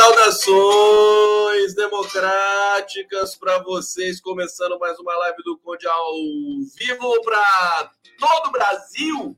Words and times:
saudações 0.00 1.74
democráticas 1.74 3.36
para 3.36 3.58
vocês, 3.58 4.18
começando 4.18 4.78
mais 4.78 4.98
uma 4.98 5.14
live 5.14 5.42
do 5.42 5.58
Conde 5.58 5.86
ao 5.86 6.14
vivo 6.74 7.20
para 7.22 7.90
todo 8.18 8.46
o 8.46 8.50
Brasil, 8.50 9.36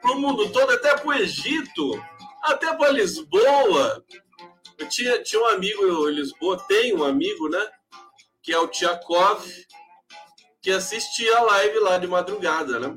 para 0.00 0.12
o 0.12 0.20
mundo 0.20 0.48
todo, 0.52 0.70
até 0.70 0.96
para 0.96 1.08
o 1.08 1.12
Egito, 1.12 2.00
até 2.40 2.72
para 2.72 2.90
Lisboa. 2.90 4.04
Eu 4.78 4.88
tinha, 4.88 5.20
tinha 5.24 5.42
um 5.42 5.46
amigo 5.46 6.08
em 6.08 6.14
Lisboa, 6.14 6.64
tem 6.68 6.94
um 6.94 7.02
amigo, 7.02 7.48
né? 7.48 7.68
Que 8.40 8.52
é 8.52 8.58
o 8.60 8.68
Tiakov, 8.68 9.44
que 10.62 10.70
assistia 10.70 11.36
a 11.36 11.42
live 11.42 11.80
lá 11.80 11.98
de 11.98 12.06
madrugada, 12.06 12.78
né? 12.78 12.96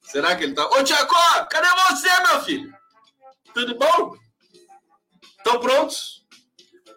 Será 0.00 0.34
que 0.34 0.44
ele 0.44 0.54
tá. 0.54 0.66
Ô, 0.66 0.82
Tiakov, 0.82 1.46
cadê 1.50 1.68
você, 1.90 2.08
meu 2.22 2.40
filho? 2.40 2.72
Tudo 3.52 3.76
bom? 3.76 4.16
Estão 5.36 5.60
prontos? 5.60 6.21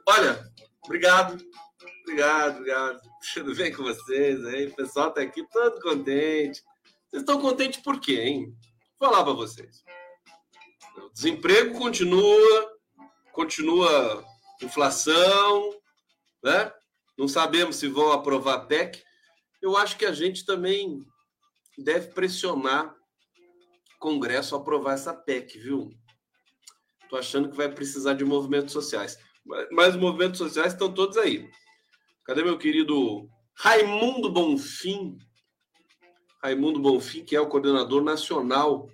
Olha, 0.07 0.51
obrigado. 0.83 1.43
Obrigado, 2.03 2.57
obrigado. 2.57 3.01
Tudo 3.33 3.55
bem 3.55 3.73
com 3.73 3.81
vocês 3.81 4.45
aí? 4.45 4.67
O 4.67 4.75
pessoal 4.75 5.11
tá 5.11 5.21
aqui 5.21 5.43
todo 5.49 5.81
contente. 5.81 6.63
Vocês 7.09 7.23
estão 7.23 7.41
contentes 7.41 7.81
por 7.81 7.99
quê, 7.99 8.21
hein? 8.21 8.55
Vou 8.99 9.09
falar 9.09 9.23
para 9.23 9.33
vocês. 9.33 9.83
O 10.97 11.09
desemprego 11.09 11.77
continua, 11.79 12.77
continua 13.31 14.23
inflação, 14.61 15.71
né? 16.43 16.71
Não 17.17 17.27
sabemos 17.27 17.77
se 17.77 17.87
vão 17.87 18.11
aprovar 18.11 18.55
a 18.55 18.65
PEC. 18.65 19.03
Eu 19.59 19.75
acho 19.75 19.97
que 19.97 20.05
a 20.05 20.13
gente 20.13 20.45
também 20.45 20.99
deve 21.77 22.09
pressionar 22.09 22.95
o 23.95 23.99
Congresso 23.99 24.55
a 24.55 24.59
aprovar 24.59 24.93
essa 24.93 25.13
PEC, 25.13 25.57
viu? 25.57 25.89
Estou 27.01 27.17
achando 27.17 27.49
que 27.49 27.57
vai 27.57 27.69
precisar 27.69 28.13
de 28.13 28.23
movimentos 28.23 28.71
sociais. 28.71 29.17
Mas 29.71 29.93
os 29.93 30.01
movimentos 30.01 30.39
sociais 30.39 30.73
estão 30.73 30.91
todos 30.91 31.17
aí. 31.17 31.47
Cadê 32.23 32.43
meu 32.43 32.57
querido 32.57 33.29
Raimundo 33.53 34.31
Bonfim? 34.31 35.17
Raimundo 36.41 36.79
Bonfim, 36.79 37.23
que 37.23 37.35
é 37.35 37.39
o 37.39 37.47
coordenador 37.47 38.03
nacional 38.03 38.89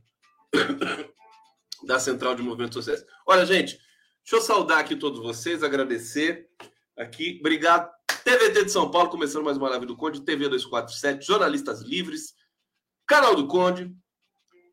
da 1.85 1.99
Central 1.99 2.35
de 2.35 2.43
Movimentos 2.43 2.75
Sociais. 2.75 3.05
Olha, 3.25 3.45
gente, 3.45 3.77
deixa 4.23 4.35
eu 4.35 4.41
saudar 4.41 4.79
aqui 4.79 4.95
todos 4.95 5.21
vocês, 5.21 5.63
agradecer 5.63 6.49
aqui. 6.97 7.37
Obrigado. 7.39 7.89
TVT 8.23 8.65
de 8.65 8.71
São 8.71 8.91
Paulo, 8.91 9.09
começando 9.09 9.43
mais 9.43 9.57
uma 9.57 9.69
live 9.69 9.85
do 9.85 9.97
Conde, 9.97 10.21
TV 10.21 10.47
247, 10.47 11.25
Jornalistas 11.25 11.81
Livres, 11.81 12.35
canal 13.07 13.35
do 13.35 13.47
Conde, 13.47 13.91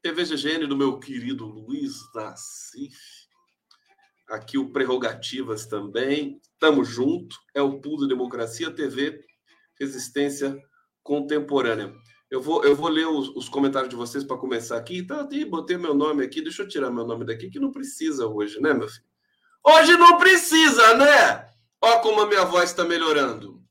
TV 0.03 0.25
GGN 0.25 0.67
do 0.67 0.77
meu 0.77 0.99
querido 0.99 1.47
Luiz 1.47 1.95
Nassif 2.15 3.18
aqui 4.29 4.59
o 4.59 4.71
Prerrogativas 4.71 5.67
também. 5.67 6.41
Tamo 6.59 6.85
junto. 6.85 7.37
É 7.55 7.63
o 7.63 7.81
da 7.81 8.07
Democracia 8.07 8.71
TV, 8.71 9.25
Resistência 9.79 10.57
Contemporânea. 11.03 11.93
Eu 12.31 12.43
vou, 12.43 12.63
eu 12.65 12.77
vou 12.77 12.89
ler 12.89 13.07
os, 13.07 13.29
os 13.31 13.49
comentários 13.49 13.89
de 13.89 13.97
vocês 13.97 14.23
para 14.23 14.37
começar 14.37 14.77
aqui. 14.77 15.03
Tá, 15.03 15.27
botei 15.49 15.79
meu 15.79 15.95
nome 15.95 16.23
aqui. 16.23 16.43
Deixa 16.43 16.63
eu 16.63 16.69
tirar 16.69 16.91
meu 16.91 17.07
nome 17.07 17.25
daqui, 17.25 17.49
que 17.49 17.59
não 17.59 17.73
precisa 17.73 18.27
hoje, 18.27 18.61
né, 18.61 18.75
meu 18.75 18.89
filho? 18.89 19.07
Hoje 19.65 19.97
não 19.97 20.19
precisa, 20.19 20.95
né? 20.95 21.49
Ó 21.81 21.99
como 22.01 22.21
a 22.21 22.27
minha 22.27 22.45
voz 22.45 22.71
está 22.71 22.85
melhorando. 22.85 23.63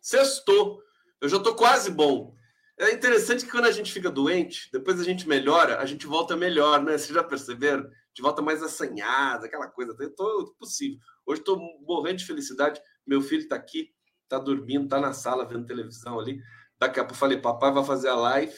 Sextou. 0.00 0.82
Eu 1.20 1.28
já 1.28 1.38
estou 1.38 1.54
quase 1.54 1.90
bom. 1.90 2.33
É 2.78 2.92
interessante 2.92 3.44
que 3.44 3.50
quando 3.50 3.66
a 3.66 3.70
gente 3.70 3.92
fica 3.92 4.10
doente, 4.10 4.68
depois 4.72 5.00
a 5.00 5.04
gente 5.04 5.28
melhora, 5.28 5.78
a 5.78 5.86
gente 5.86 6.06
volta 6.06 6.36
melhor, 6.36 6.82
né? 6.82 6.98
Vocês 6.98 7.14
já 7.14 7.22
perceberam? 7.22 7.88
de 8.14 8.22
volta 8.22 8.40
mais 8.40 8.62
assanhada, 8.62 9.46
aquela 9.46 9.66
coisa. 9.66 9.94
Eu 9.98 10.14
tô 10.14 10.54
possível. 10.58 10.98
Hoje 11.26 11.40
estou 11.40 11.58
morrendo 11.82 12.18
de 12.18 12.26
felicidade. 12.26 12.80
Meu 13.04 13.20
filho 13.20 13.42
está 13.42 13.56
aqui, 13.56 13.92
está 14.22 14.38
dormindo, 14.38 14.84
está 14.84 15.00
na 15.00 15.12
sala 15.12 15.44
vendo 15.44 15.66
televisão 15.66 16.20
ali. 16.20 16.40
Daqui 16.78 17.00
a 17.00 17.04
pouco 17.04 17.18
falei, 17.18 17.38
papai 17.38 17.72
vai 17.72 17.84
fazer 17.84 18.08
a 18.08 18.14
live. 18.14 18.54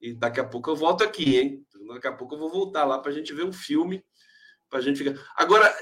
E 0.00 0.12
daqui 0.12 0.40
a 0.40 0.44
pouco 0.44 0.70
eu 0.70 0.76
volto 0.76 1.04
aqui, 1.04 1.36
hein? 1.36 1.66
Daqui 1.94 2.08
a 2.08 2.12
pouco 2.12 2.34
eu 2.34 2.38
vou 2.38 2.50
voltar 2.50 2.84
lá 2.84 2.98
para 2.98 3.12
a 3.12 3.14
gente 3.14 3.32
ver 3.32 3.44
um 3.44 3.52
filme. 3.52 4.04
Para 4.68 4.80
a 4.80 4.82
gente 4.82 4.98
ficar. 4.98 5.16
Agora, 5.36 5.72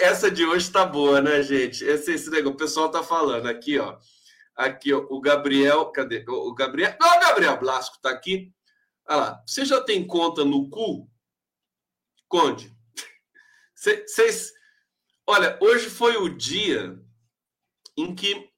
essa 0.00 0.28
de 0.28 0.44
hoje 0.44 0.66
está 0.66 0.84
boa, 0.84 1.20
né, 1.20 1.40
gente? 1.40 1.84
Esse, 1.84 2.14
esse 2.14 2.28
negócio, 2.30 2.56
o 2.56 2.58
pessoal 2.58 2.90
tá 2.90 3.00
falando 3.00 3.46
aqui, 3.46 3.78
ó. 3.78 3.96
Aqui, 4.58 4.92
ó, 4.92 5.06
o 5.08 5.20
Gabriel. 5.20 5.86
Cadê? 5.92 6.24
O 6.28 6.52
Gabriel. 6.52 6.96
Não, 7.00 7.16
o 7.16 7.20
Gabriel 7.20 7.58
Blasco 7.60 7.94
está 7.94 8.10
aqui. 8.10 8.52
Olha 9.08 9.16
lá. 9.16 9.44
Você 9.46 9.64
já 9.64 9.80
tem 9.80 10.04
conta 10.04 10.44
no 10.44 10.68
cu? 10.68 11.08
Conde, 12.26 12.76
vocês. 13.74 14.52
Olha, 15.26 15.58
hoje 15.62 15.88
foi 15.88 16.16
o 16.16 16.28
dia 16.28 17.00
em 17.96 18.14
que 18.14 18.50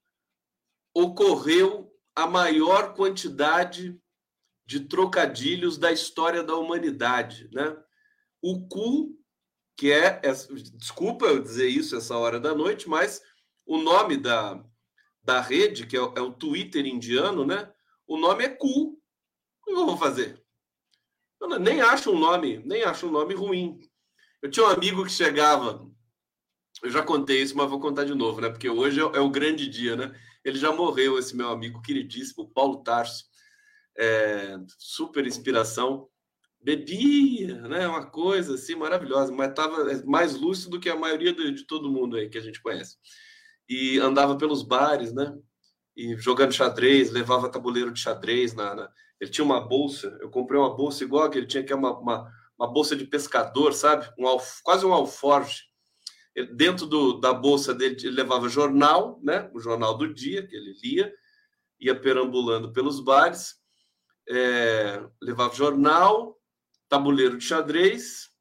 ocorreu 0.93 1.93
a 2.15 2.27
maior 2.27 2.93
quantidade 2.95 3.97
de 4.65 4.81
trocadilhos 4.81 5.77
da 5.77 5.91
história 5.91 6.43
da 6.43 6.55
humanidade, 6.55 7.49
né? 7.53 7.77
O 8.41 8.67
cu, 8.67 9.17
que 9.77 9.91
é, 9.91 10.19
é 10.23 10.33
desculpa 10.75 11.25
eu 11.25 11.41
dizer 11.41 11.67
isso 11.67 11.95
essa 11.95 12.17
hora 12.17 12.39
da 12.39 12.55
noite, 12.55 12.89
mas 12.89 13.21
o 13.65 13.77
nome 13.77 14.17
da, 14.17 14.63
da 15.23 15.39
rede, 15.39 15.85
que 15.85 15.95
é, 15.95 15.99
é 15.99 16.21
o 16.21 16.33
Twitter 16.33 16.85
indiano, 16.85 17.45
né? 17.45 17.71
O 18.07 18.17
nome 18.17 18.43
é 18.43 18.49
cu. 18.49 18.93
O 18.93 19.65
que 19.65 19.71
eu 19.71 19.85
vou 19.85 19.97
fazer? 19.97 20.41
Eu 21.39 21.59
nem 21.59 21.81
acho 21.81 22.11
um 22.11 22.19
nome, 22.19 22.61
nem 22.65 22.83
acho 22.83 23.07
um 23.07 23.11
nome 23.11 23.33
ruim. 23.33 23.79
Eu 24.41 24.49
tinha 24.49 24.65
um 24.65 24.69
amigo 24.69 25.03
que 25.03 25.11
chegava, 25.11 25.87
eu 26.83 26.89
já 26.89 27.03
contei 27.03 27.41
isso, 27.41 27.55
mas 27.55 27.69
vou 27.69 27.79
contar 27.79 28.05
de 28.05 28.15
novo, 28.15 28.41
né? 28.41 28.49
Porque 28.49 28.69
hoje 28.69 28.99
é, 28.99 29.03
é 29.03 29.19
o 29.19 29.29
grande 29.29 29.67
dia, 29.67 29.95
né? 29.95 30.15
Ele 30.43 30.57
já 30.57 30.71
morreu, 30.71 31.19
esse 31.19 31.35
meu 31.35 31.49
amigo 31.49 31.81
queridíssimo, 31.81 32.51
Paulo 32.51 32.83
Tarso, 32.83 33.25
é, 33.97 34.57
super 34.77 35.25
inspiração. 35.25 36.07
Bebia, 36.63 37.61
né? 37.67 37.87
Uma 37.87 38.05
coisa 38.05 38.55
assim 38.55 38.75
maravilhosa, 38.75 39.31
mas 39.31 39.49
estava 39.49 39.83
mais 40.05 40.35
lúcido 40.35 40.71
do 40.71 40.79
que 40.79 40.89
a 40.89 40.95
maioria 40.95 41.33
de, 41.33 41.51
de 41.51 41.65
todo 41.65 41.91
mundo 41.91 42.17
aí 42.17 42.29
que 42.29 42.37
a 42.37 42.41
gente 42.41 42.61
conhece. 42.61 42.97
E 43.71 43.97
andava 43.99 44.35
pelos 44.35 44.63
bares, 44.63 45.13
né? 45.13 45.33
E 45.95 46.17
jogando 46.17 46.51
xadrez, 46.51 47.09
levava 47.09 47.49
tabuleiro 47.49 47.93
de 47.93 48.01
xadrez 48.01 48.53
na, 48.53 48.75
na 48.75 48.91
ele 49.17 49.31
tinha 49.31 49.45
uma 49.45 49.61
bolsa, 49.61 50.17
eu 50.19 50.29
comprei 50.29 50.59
uma 50.59 50.75
bolsa 50.75 51.05
igual 51.05 51.29
que 51.29 51.37
ele 51.37 51.47
tinha, 51.47 51.63
que 51.63 51.71
é 51.71 51.75
uma, 51.75 51.97
uma, 51.97 52.29
uma 52.59 52.67
bolsa 52.67 52.97
de 52.97 53.05
pescador, 53.05 53.71
sabe? 53.71 54.11
Um 54.19 54.27
alf, 54.27 54.59
quase 54.61 54.85
um 54.85 54.91
alforge. 54.91 55.61
Ele, 56.35 56.47
dentro 56.53 56.85
do, 56.85 57.19
da 57.19 57.31
bolsa 57.31 57.73
dele, 57.73 57.95
ele 58.01 58.15
levava 58.15 58.49
jornal, 58.49 59.21
né? 59.23 59.49
O 59.53 59.59
jornal 59.59 59.97
do 59.97 60.13
dia, 60.13 60.45
que 60.45 60.53
ele 60.53 60.75
lia, 60.83 61.13
ia 61.79 61.97
perambulando 61.97 62.73
pelos 62.73 62.99
bares, 62.99 63.55
é, 64.27 65.01
levava 65.21 65.55
jornal, 65.55 66.37
tabuleiro 66.89 67.37
de 67.37 67.45
xadrez, 67.45 68.31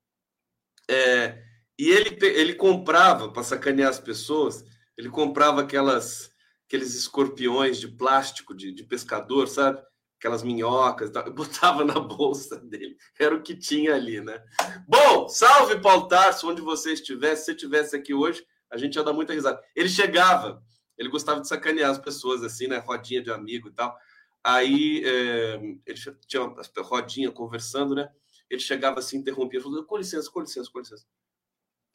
é, 0.90 1.40
e 1.78 1.88
ele, 1.88 2.18
ele 2.26 2.54
comprava, 2.54 3.30
para 3.30 3.44
sacanear 3.44 3.90
as 3.90 4.00
pessoas, 4.00 4.64
ele 5.00 5.10
comprava 5.10 5.62
aquelas 5.62 6.30
aqueles 6.66 6.94
escorpiões 6.94 7.80
de 7.80 7.88
plástico 7.88 8.54
de, 8.54 8.72
de 8.72 8.84
pescador, 8.84 9.48
sabe? 9.48 9.82
aquelas 10.20 10.42
minhocas, 10.42 11.10
eu 11.14 11.32
botava 11.32 11.82
na 11.82 11.98
bolsa 11.98 12.60
dele. 12.60 12.96
Era 13.18 13.34
o 13.34 13.42
que 13.42 13.56
tinha 13.56 13.94
ali, 13.94 14.20
né? 14.20 14.44
Bom, 14.86 15.26
salve 15.28 15.80
Paulo 15.80 16.06
Tarso, 16.08 16.48
onde 16.48 16.60
você 16.60 16.92
estiver. 16.92 17.34
Se 17.34 17.46
você 17.46 17.52
estivesse 17.52 17.96
aqui 17.96 18.12
hoje, 18.12 18.44
a 18.70 18.76
gente 18.76 18.96
ia 18.96 19.02
dar 19.02 19.14
muita 19.14 19.32
risada. 19.32 19.60
Ele 19.74 19.88
chegava, 19.88 20.62
ele 20.98 21.08
gostava 21.08 21.40
de 21.40 21.48
sacanear 21.48 21.90
as 21.90 21.98
pessoas, 21.98 22.44
assim, 22.44 22.66
né? 22.66 22.76
Rodinha 22.76 23.22
de 23.22 23.32
amigo 23.32 23.68
e 23.68 23.72
tal. 23.72 23.96
Aí 24.44 25.02
é, 25.04 25.54
ele 25.86 25.98
tinha 26.26 26.42
uma 26.42 26.62
rodinha 26.82 27.32
conversando, 27.32 27.94
né? 27.94 28.10
Ele 28.50 28.60
chegava 28.60 28.98
assim, 28.98 29.16
interrompia, 29.16 29.60
falando: 29.60 29.86
com 29.86 29.96
licença, 29.96 30.30
com 30.30 30.40
licença, 30.40 30.70
com 30.70 30.80
licença. 30.80 31.06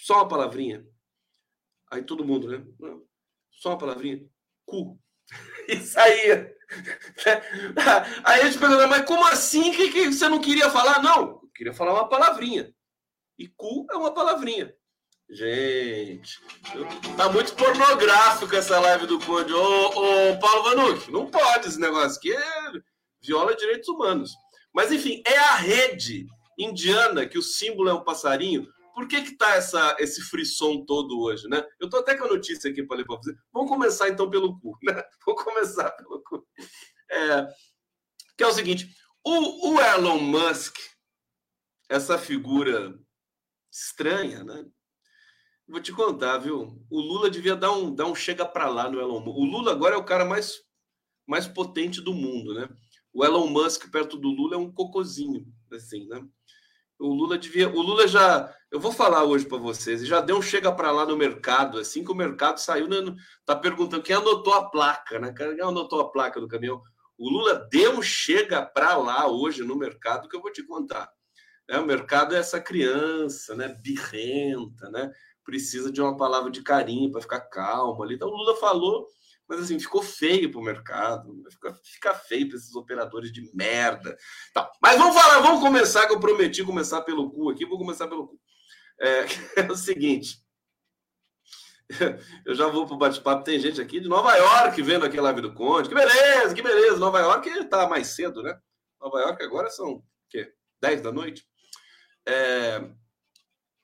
Só 0.01 0.15
uma 0.15 0.27
palavrinha. 0.27 0.83
Aí 1.95 2.03
todo 2.03 2.25
mundo, 2.25 2.49
né? 2.49 2.63
Só 3.51 3.69
uma 3.69 3.77
palavrinha. 3.77 4.25
Cu. 4.65 4.99
E 5.67 5.77
saía. 5.77 6.53
Aí 8.23 8.41
a 8.41 8.45
gente 8.45 8.59
pergunta, 8.59 8.85
mas 8.85 9.03
como 9.03 9.25
assim 9.25 9.71
que, 9.71 9.91
que 9.91 10.13
você 10.13 10.29
não 10.29 10.39
queria 10.39 10.69
falar? 10.69 11.01
Não, 11.01 11.41
eu 11.41 11.51
queria 11.55 11.73
falar 11.73 11.93
uma 11.93 12.07
palavrinha. 12.07 12.71
E 13.35 13.47
cu 13.47 13.87
é 13.89 13.95
uma 13.95 14.13
palavrinha. 14.13 14.71
Gente, 15.27 16.39
tá 17.17 17.27
muito 17.31 17.55
pornográfico 17.55 18.55
essa 18.55 18.79
live 18.79 19.07
do 19.07 19.19
Conde. 19.19 19.51
Ô, 19.51 19.87
ô 19.87 20.39
Paulo 20.39 20.63
Vanucci, 20.63 21.11
não 21.11 21.25
pode 21.25 21.67
esse 21.67 21.79
negócio 21.79 22.19
aqui, 22.19 22.31
é 22.31 22.71
viola 23.23 23.55
direitos 23.55 23.89
humanos. 23.89 24.31
Mas 24.71 24.91
enfim, 24.91 25.23
é 25.25 25.35
a 25.35 25.55
rede 25.55 26.27
indiana 26.59 27.25
que 27.25 27.39
o 27.39 27.43
símbolo 27.43 27.89
é 27.89 27.93
um 27.93 28.03
passarinho 28.03 28.67
por 28.95 29.09
que 29.09 29.21
que 29.21 29.35
tá 29.35 29.55
essa, 29.55 29.97
esse 29.99 30.21
frisson 30.21 30.85
todo 30.85 31.19
hoje, 31.19 31.49
né? 31.49 31.61
Eu 31.81 31.89
tô 31.89 31.97
até 31.97 32.15
com 32.17 32.23
a 32.23 32.29
notícia 32.29 32.71
aqui 32.71 32.81
para 32.81 32.95
ler 32.95 33.05
para 33.05 33.17
você. 33.17 33.35
Vamos 33.51 33.69
começar 33.69 34.07
então 34.07 34.29
pelo 34.29 34.57
cu, 34.57 34.77
né? 34.81 35.03
Vou 35.27 35.35
começar 35.35 35.91
pelo 35.91 36.23
cu. 36.23 36.47
É, 37.11 37.45
que 38.37 38.43
é 38.45 38.47
o 38.47 38.53
seguinte, 38.53 38.95
o, 39.21 39.73
o 39.73 39.81
Elon 39.81 40.19
Musk, 40.19 40.77
essa 41.89 42.17
figura 42.17 42.97
Estranha, 43.69 44.45
né? 44.45 44.65
Vou 45.67 45.81
te 45.81 45.91
contar, 45.91 46.37
viu? 46.37 46.81
O 46.89 47.01
Lula 47.01 47.29
devia 47.29 47.55
dar 47.57 47.73
um, 47.73 47.93
dar 47.93 48.05
um 48.05 48.15
chega 48.15 48.45
para 48.45 48.69
lá 48.69 48.89
no 48.89 49.01
Elon 49.01 49.19
Musk. 49.19 49.37
O 49.37 49.43
Lula 49.43 49.73
agora 49.73 49.95
é 49.95 49.97
o 49.97 50.05
cara 50.05 50.23
mais, 50.23 50.53
mais 51.27 51.45
potente 51.45 51.99
do 51.99 52.13
mundo, 52.13 52.53
né? 52.53 52.69
O 53.11 53.25
Elon 53.25 53.47
Musk 53.47 53.91
perto 53.91 54.15
do 54.15 54.29
Lula 54.29 54.55
é 54.55 54.57
um 54.57 54.71
cocozinho, 54.71 55.45
assim, 55.73 56.07
né? 56.07 56.25
O 56.99 57.13
Lula 57.13 57.37
devia. 57.37 57.69
O 57.69 57.81
Lula 57.81 58.07
já. 58.07 58.53
Eu 58.71 58.79
vou 58.79 58.91
falar 58.91 59.23
hoje 59.23 59.45
para 59.45 59.57
vocês. 59.57 60.05
Já 60.05 60.21
deu 60.21 60.37
um 60.37 60.41
chega 60.41 60.71
para 60.71 60.91
lá 60.91 61.05
no 61.05 61.17
mercado, 61.17 61.77
assim 61.79 62.03
que 62.03 62.11
o 62.11 62.15
mercado 62.15 62.59
saiu. 62.59 62.87
Né, 62.87 62.97
tá 63.45 63.55
perguntando 63.55 64.03
quem 64.03 64.15
anotou 64.15 64.53
a 64.53 64.69
placa, 64.69 65.19
né? 65.19 65.33
Quem 65.33 65.59
anotou 65.61 65.99
a 65.99 66.11
placa 66.11 66.39
do 66.39 66.47
caminhão? 66.47 66.81
O 67.17 67.29
Lula 67.29 67.67
deu 67.71 67.97
um 67.97 68.01
chega 68.01 68.65
para 68.65 68.97
lá 68.97 69.27
hoje 69.27 69.63
no 69.63 69.77
mercado 69.77 70.27
que 70.27 70.35
eu 70.35 70.41
vou 70.41 70.51
te 70.51 70.63
contar. 70.63 71.09
É, 71.67 71.79
o 71.79 71.85
mercado 71.85 72.35
é 72.35 72.39
essa 72.39 72.59
criança, 72.59 73.55
né? 73.55 73.69
Birrenta, 73.81 74.89
né? 74.89 75.11
Precisa 75.43 75.91
de 75.91 76.01
uma 76.01 76.15
palavra 76.17 76.51
de 76.51 76.61
carinho 76.61 77.11
para 77.11 77.21
ficar 77.21 77.41
calmo 77.41 78.03
ali. 78.03 78.15
Então 78.15 78.27
o 78.27 78.35
Lula 78.35 78.55
falou 78.57 79.07
mas 79.47 79.59
assim, 79.59 79.79
ficou 79.79 80.01
feio 80.01 80.51
para 80.51 80.59
o 80.59 80.63
mercado, 80.63 81.43
fica, 81.51 81.79
fica 81.83 82.15
feio 82.15 82.47
para 82.47 82.57
esses 82.57 82.75
operadores 82.75 83.31
de 83.31 83.49
merda. 83.53 84.17
Tá. 84.53 84.71
Mas 84.81 84.97
vamos 84.97 85.15
falar, 85.15 85.39
vamos 85.39 85.61
começar, 85.61 86.07
que 86.07 86.13
eu 86.13 86.19
prometi 86.19 86.63
começar 86.63 87.01
pelo 87.01 87.29
cu 87.31 87.49
aqui, 87.49 87.65
vou 87.65 87.77
começar 87.77 88.07
pelo 88.07 88.27
cu. 88.27 88.39
É, 88.99 89.25
é 89.61 89.71
o 89.71 89.75
seguinte. 89.75 90.43
Eu 92.45 92.55
já 92.55 92.67
vou 92.67 92.85
para 92.85 92.95
o 92.95 92.97
bate-papo. 92.97 93.43
Tem 93.43 93.59
gente 93.59 93.79
aqui 93.79 93.99
de 93.99 94.07
Nova 94.07 94.35
York 94.35 94.81
vendo 94.81 95.05
aqui 95.05 95.19
a 95.19 95.21
live 95.21 95.41
do 95.41 95.53
Conde. 95.53 95.87
Que 95.87 95.93
beleza, 95.93 96.55
que 96.55 96.61
beleza. 96.61 96.97
Nova 96.97 97.19
York 97.19 97.47
está 97.47 97.87
mais 97.87 98.07
cedo, 98.07 98.41
né? 98.41 98.57
Nova 98.99 99.19
York 99.19 99.43
agora 99.43 99.69
são 99.69 99.87
o 99.91 100.03
quê? 100.29 100.51
10 100.81 101.01
da 101.01 101.11
noite. 101.11 101.45
É, 102.27 102.81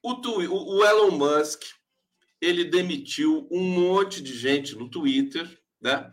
o, 0.03 0.13
o 0.13 0.83
Elon 0.83 1.11
Musk 1.11 1.61
ele 2.41 2.65
demitiu 2.65 3.47
um 3.51 3.61
monte 3.61 4.21
de 4.21 4.33
gente 4.33 4.75
no 4.75 4.89
Twitter, 4.89 5.61
né? 5.79 6.11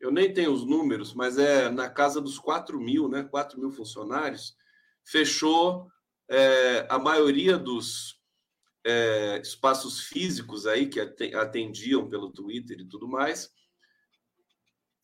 Eu 0.00 0.10
nem 0.10 0.32
tenho 0.32 0.52
os 0.52 0.66
números, 0.66 1.14
mas 1.14 1.38
é 1.38 1.68
na 1.70 1.88
casa 1.88 2.20
dos 2.20 2.38
4 2.38 2.80
mil, 2.80 3.08
né? 3.08 3.22
4 3.22 3.60
mil 3.60 3.70
funcionários. 3.70 4.56
Fechou 5.04 5.88
é, 6.28 6.86
a 6.88 6.98
maioria 6.98 7.56
dos 7.56 8.18
é, 8.84 9.40
espaços 9.42 10.00
físicos 10.00 10.66
aí 10.66 10.88
que 10.88 11.00
atendiam 11.00 12.08
pelo 12.08 12.32
Twitter 12.32 12.80
e 12.80 12.88
tudo 12.88 13.06
mais. 13.06 13.50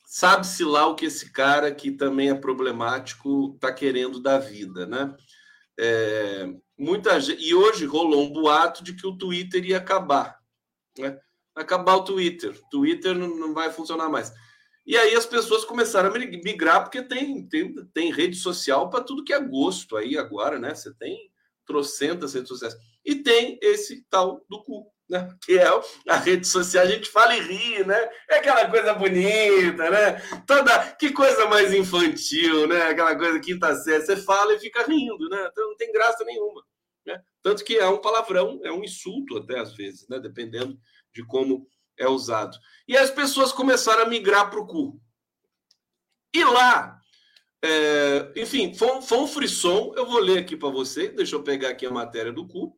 Sabe-se 0.06 0.64
lá 0.64 0.86
o 0.86 0.94
que 0.94 1.06
esse 1.06 1.30
cara 1.30 1.72
que 1.74 1.90
também 1.90 2.30
é 2.30 2.34
problemático 2.34 3.52
está 3.54 3.72
querendo 3.72 4.18
da 4.18 4.38
vida, 4.38 4.86
né? 4.86 5.14
É, 5.78 6.48
muita 6.78 7.20
gente, 7.20 7.44
e 7.44 7.54
hoje 7.54 7.84
rolou 7.84 8.24
um 8.24 8.32
boato 8.32 8.82
de 8.82 8.94
que 8.94 9.06
o 9.06 9.16
Twitter 9.16 9.64
ia 9.64 9.76
acabar. 9.76 10.40
Né? 10.98 11.18
Acabar 11.54 11.96
o 11.96 12.04
Twitter. 12.04 12.58
Twitter 12.70 13.16
não, 13.16 13.28
não 13.28 13.54
vai 13.54 13.72
funcionar 13.72 14.08
mais. 14.08 14.32
E 14.86 14.96
aí 14.96 15.14
as 15.16 15.26
pessoas 15.26 15.64
começaram 15.64 16.14
a 16.14 16.18
migrar, 16.18 16.84
porque 16.84 17.02
tem, 17.02 17.46
tem, 17.48 17.74
tem 17.92 18.12
rede 18.12 18.36
social 18.36 18.88
para 18.88 19.02
tudo 19.02 19.24
que 19.24 19.32
é 19.32 19.40
gosto 19.40 19.96
aí 19.96 20.16
agora, 20.16 20.60
né? 20.60 20.74
Você 20.74 20.94
tem 20.94 21.28
trocentas 21.66 22.34
redes 22.34 22.48
sociais. 22.48 22.76
E 23.04 23.16
tem 23.16 23.58
esse 23.60 24.06
tal 24.08 24.44
do 24.48 24.62
cu, 24.62 24.86
né? 25.10 25.28
Que 25.44 25.58
é 25.58 25.66
a 26.08 26.16
rede 26.16 26.46
social, 26.46 26.84
a 26.84 26.88
gente 26.88 27.10
fala 27.10 27.36
e 27.36 27.40
ri, 27.40 27.84
né? 27.84 28.08
É 28.30 28.36
aquela 28.36 28.70
coisa 28.70 28.94
bonita, 28.94 29.90
né? 29.90 30.22
Toda, 30.46 30.92
que 30.92 31.10
coisa 31.10 31.46
mais 31.46 31.74
infantil, 31.74 32.68
né? 32.68 32.82
Aquela 32.82 33.16
coisa 33.16 33.40
quinta 33.40 33.74
série, 33.74 34.06
você 34.06 34.16
fala 34.16 34.54
e 34.54 34.60
fica 34.60 34.84
rindo, 34.84 35.28
né? 35.28 35.48
Então 35.50 35.68
não 35.68 35.76
tem 35.76 35.90
graça 35.90 36.24
nenhuma. 36.24 36.62
Tanto 37.46 37.64
que 37.64 37.76
é 37.76 37.88
um 37.88 38.00
palavrão, 38.00 38.60
é 38.64 38.72
um 38.72 38.82
insulto 38.82 39.36
até 39.36 39.60
às 39.60 39.72
vezes, 39.72 40.08
né? 40.08 40.18
dependendo 40.18 40.76
de 41.14 41.24
como 41.24 41.70
é 41.96 42.08
usado. 42.08 42.58
E 42.88 42.96
as 42.96 43.08
pessoas 43.08 43.52
começaram 43.52 44.02
a 44.02 44.08
migrar 44.08 44.50
para 44.50 44.58
o 44.58 44.66
cu. 44.66 45.00
E 46.34 46.42
lá, 46.42 47.00
é, 47.62 48.32
enfim, 48.34 48.74
foi, 48.74 49.00
foi, 49.00 49.18
um 49.18 49.28
frisson. 49.28 49.92
Eu 49.94 50.06
vou 50.06 50.18
ler 50.18 50.38
aqui 50.38 50.56
para 50.56 50.70
você, 50.70 51.06
deixa 51.06 51.36
eu 51.36 51.42
pegar 51.44 51.68
aqui 51.68 51.86
a 51.86 51.90
matéria 51.92 52.32
do 52.32 52.48
cu, 52.48 52.76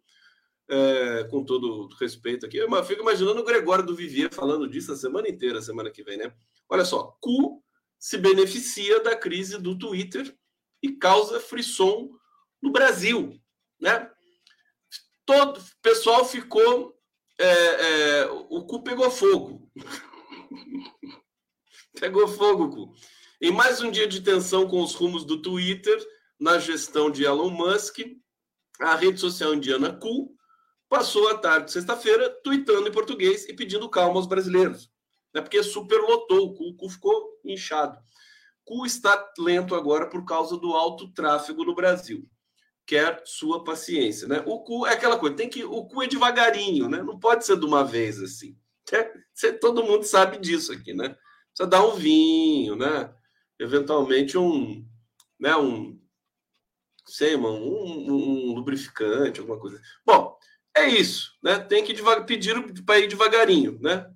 é, 0.68 1.24
com 1.30 1.42
todo 1.42 1.88
respeito 1.98 2.44
aqui. 2.44 2.58
Eu 2.58 2.84
fico 2.84 3.00
imaginando 3.00 3.40
o 3.40 3.46
Gregório 3.46 3.86
do 3.86 3.96
Vivier 3.96 4.30
falando 4.30 4.68
disso 4.68 4.92
a 4.92 4.96
semana 4.96 5.30
inteira, 5.30 5.62
semana 5.62 5.90
que 5.90 6.04
vem, 6.04 6.18
né? 6.18 6.30
Olha 6.68 6.84
só, 6.84 7.16
cu 7.22 7.64
se 7.98 8.18
beneficia 8.18 9.02
da 9.02 9.16
crise 9.16 9.56
do 9.56 9.78
Twitter 9.78 10.36
e 10.82 10.92
causa 10.92 11.40
frisson 11.40 12.10
no 12.60 12.70
Brasil, 12.70 13.32
né? 13.80 14.10
Todo 15.28 15.60
o 15.60 15.64
pessoal 15.82 16.24
ficou. 16.24 16.96
É, 17.38 17.44
é, 17.44 18.26
o 18.48 18.64
cu 18.64 18.82
pegou 18.82 19.10
fogo. 19.10 19.70
pegou 22.00 22.26
fogo 22.26 22.70
cu. 22.70 22.94
Em 23.40 23.52
mais 23.52 23.82
um 23.82 23.90
dia 23.90 24.08
de 24.08 24.22
tensão 24.22 24.66
com 24.66 24.82
os 24.82 24.94
rumos 24.94 25.26
do 25.26 25.42
Twitter, 25.42 26.02
na 26.40 26.58
gestão 26.58 27.10
de 27.10 27.24
Elon 27.24 27.50
Musk, 27.50 27.98
a 28.80 28.96
rede 28.96 29.20
social 29.20 29.54
indiana 29.54 29.92
Cu 29.92 30.34
passou 30.88 31.28
a 31.28 31.36
tarde 31.36 31.70
sexta-feira 31.70 32.30
tweetando 32.42 32.88
em 32.88 32.92
português 32.92 33.46
e 33.48 33.52
pedindo 33.52 33.90
calma 33.90 34.16
aos 34.16 34.26
brasileiros. 34.26 34.90
Né? 35.34 35.42
Porque 35.42 35.62
superlotou 35.62 36.46
o 36.46 36.54
cu, 36.54 36.70
o 36.70 36.76
cu 36.76 36.88
ficou 36.88 37.38
inchado. 37.44 37.98
Cu 38.64 38.86
está 38.86 39.30
lento 39.38 39.74
agora 39.74 40.08
por 40.08 40.24
causa 40.24 40.56
do 40.56 40.72
alto 40.72 41.12
tráfego 41.12 41.64
no 41.64 41.74
Brasil 41.74 42.26
quer 42.88 43.20
sua 43.26 43.62
paciência, 43.62 44.26
né? 44.26 44.42
O 44.46 44.60
cu 44.60 44.86
é 44.86 44.94
aquela 44.94 45.18
coisa, 45.18 45.36
tem 45.36 45.50
que 45.50 45.62
o 45.62 45.84
cu 45.84 46.02
é 46.02 46.06
devagarinho, 46.06 46.88
né? 46.88 47.02
Não 47.02 47.20
pode 47.20 47.44
ser 47.44 47.58
de 47.58 47.66
uma 47.66 47.84
vez 47.84 48.18
assim. 48.20 48.56
É, 48.90 49.52
todo 49.60 49.84
mundo 49.84 50.04
sabe 50.04 50.38
disso 50.38 50.72
aqui, 50.72 50.94
né? 50.94 51.10
Precisa 51.50 51.68
dar 51.68 51.86
um 51.86 51.96
vinho, 51.96 52.76
né? 52.76 53.14
Eventualmente 53.58 54.38
um, 54.38 54.82
né? 55.38 55.54
Um, 55.54 56.00
sei, 57.06 57.36
mano, 57.36 57.58
um, 57.58 58.10
um, 58.10 58.54
lubrificante, 58.54 59.40
alguma 59.40 59.60
coisa. 59.60 59.78
Bom, 60.06 60.38
é 60.74 60.86
isso, 60.86 61.32
né? 61.42 61.58
Tem 61.58 61.84
que 61.84 61.94
pedir 62.26 62.54
para 62.84 62.98
ir 62.98 63.08
devagarinho, 63.08 63.78
né? 63.82 64.10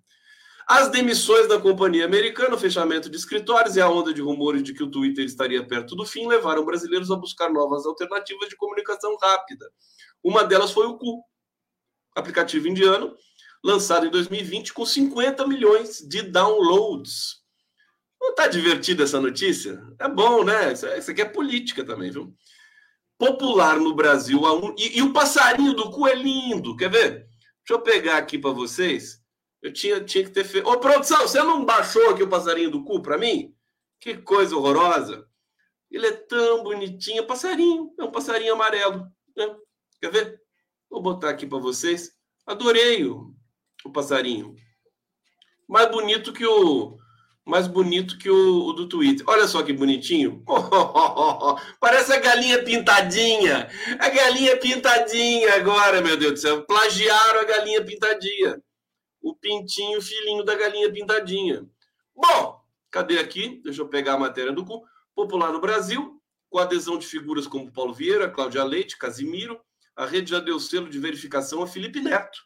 As 0.67 0.89
demissões 0.89 1.49
da 1.49 1.59
companhia 1.59 2.05
americana, 2.05 2.55
o 2.55 2.59
fechamento 2.59 3.11
de 3.11 3.17
escritórios 3.17 3.77
e 3.77 3.81
a 3.81 3.91
onda 3.91 4.15
de 4.15 4.21
rumores 4.21 4.63
de 4.63 4.73
que 4.73 4.83
o 4.83 4.91
Twitter 4.91 5.25
estaria 5.25 5.67
perto 5.67 5.97
do 5.97 6.07
fim 6.07 6.27
levaram 6.27 6.65
brasileiros 6.65 7.11
a 7.11 7.17
buscar 7.17 7.51
novas 7.53 7.85
alternativas 7.85 8.49
de 8.49 8.57
comunicação 8.57 9.17
rápida. 9.21 9.71
Uma 10.23 10.45
delas 10.45 10.71
foi 10.71 10.87
o 10.87 10.97
Cu, 10.97 11.23
aplicativo 12.15 12.69
indiano, 12.69 13.15
lançado 13.63 14.07
em 14.07 14.11
2020 14.11 14.73
com 14.73 14.87
50 14.87 15.47
milhões 15.47 15.99
de 15.99 16.23
downloads. 16.23 17.43
Não 18.21 18.31
está 18.31 18.47
divertida 18.47 19.03
essa 19.03 19.21
notícia? 19.21 19.83
É 19.99 20.09
bom, 20.09 20.45
né? 20.45 20.73
Isso 20.73 21.11
aqui 21.11 21.23
é 21.23 21.25
política 21.25 21.85
também, 21.85 22.11
viu? 22.11 22.33
Popular 23.19 23.79
no 23.79 23.95
Brasil. 23.95 24.41
E, 24.79 24.99
e 24.99 25.03
o 25.03 25.13
passarinho 25.13 25.75
do 25.75 25.91
cu 25.91 26.07
é 26.07 26.15
lindo. 26.15 26.77
Quer 26.77 26.89
ver? 26.89 27.11
Deixa 27.11 27.71
eu 27.71 27.81
pegar 27.81 28.19
aqui 28.19 28.39
para 28.39 28.53
vocês. 28.53 29.22
Eu 29.63 29.73
tinha, 29.73 30.03
tinha 30.03 30.25
que 30.25 30.31
ter 30.31 30.45
feito. 30.45 30.69
Ô, 30.69 30.79
produção, 30.79 31.21
você 31.21 31.41
não 31.41 31.65
baixou 31.65 32.11
aqui 32.11 32.23
o 32.23 32.29
passarinho 32.29 32.71
do 32.71 32.83
cu 32.83 33.01
para 33.01 33.17
mim? 33.17 33.55
Que 34.01 34.17
coisa 34.17 34.57
horrorosa. 34.57 35.25
Ele 35.89 36.09
é 36.09 36.13
tão 36.13 36.65
bonitinho. 36.65 37.25
Passarinho. 37.25 37.95
É 37.97 38.03
um 38.03 38.11
passarinho 38.11 38.55
amarelo. 38.55 39.07
Né? 39.37 39.57
Quer 40.01 40.11
ver? 40.11 40.43
Vou 40.91 41.01
botar 41.01 41.31
aqui 41.31 41.47
para 41.47 41.59
vocês. 41.59 42.11
Adorei 42.45 43.07
o, 43.07 43.33
o 43.85 43.93
passarinho. 43.93 44.57
Mais 45.69 45.89
bonito 45.89 46.33
que 46.33 46.45
o. 46.45 46.99
Mais 47.45 47.69
bonito 47.69 48.19
que 48.19 48.29
o, 48.29 48.67
o 48.67 48.73
do 48.73 48.89
Twitter. 48.89 49.25
Olha 49.29 49.47
só 49.47 49.63
que 49.63 49.73
bonitinho. 49.73 50.45
parece 51.79 52.13
a 52.13 52.19
galinha 52.19 52.65
pintadinha. 52.65 53.69
A 54.01 54.09
galinha 54.09 54.57
pintadinha 54.57 55.55
agora, 55.55 56.01
meu 56.01 56.17
Deus 56.17 56.33
do 56.33 56.39
céu. 56.39 56.63
Plagiaram 56.65 57.41
a 57.41 57.45
galinha 57.45 57.85
pintadinha 57.85 58.61
o 59.23 59.35
pintinho 59.35 60.03
filhinho 60.03 60.45
da 60.45 60.55
galinha 60.55 60.93
pintadinha. 60.93 61.67
Bom, 62.15 62.61
cadê 62.91 63.19
aqui? 63.19 63.61
Deixa 63.63 63.81
eu 63.81 63.89
pegar 63.89 64.15
a 64.15 64.19
matéria 64.19 64.53
do 64.53 64.65
cu. 64.65 64.85
Popular 65.15 65.53
no 65.53 65.61
Brasil, 65.61 66.21
com 66.51 66.59
adesão 66.59 66.99
de 66.99 67.07
figuras 67.07 67.47
como 67.47 67.73
Paulo 67.73 67.95
Vieira, 67.95 68.31
Cláudia 68.31 68.65
Leite, 68.65 68.99
Casimiro, 68.99 69.61
a 69.95 70.07
rede 70.07 70.31
já 70.31 70.41
deu 70.41 70.59
selo 70.59 70.89
de 70.89 70.99
verificação 70.99 71.63
a 71.63 71.67
Felipe 71.67 72.01
Neto. 72.01 72.41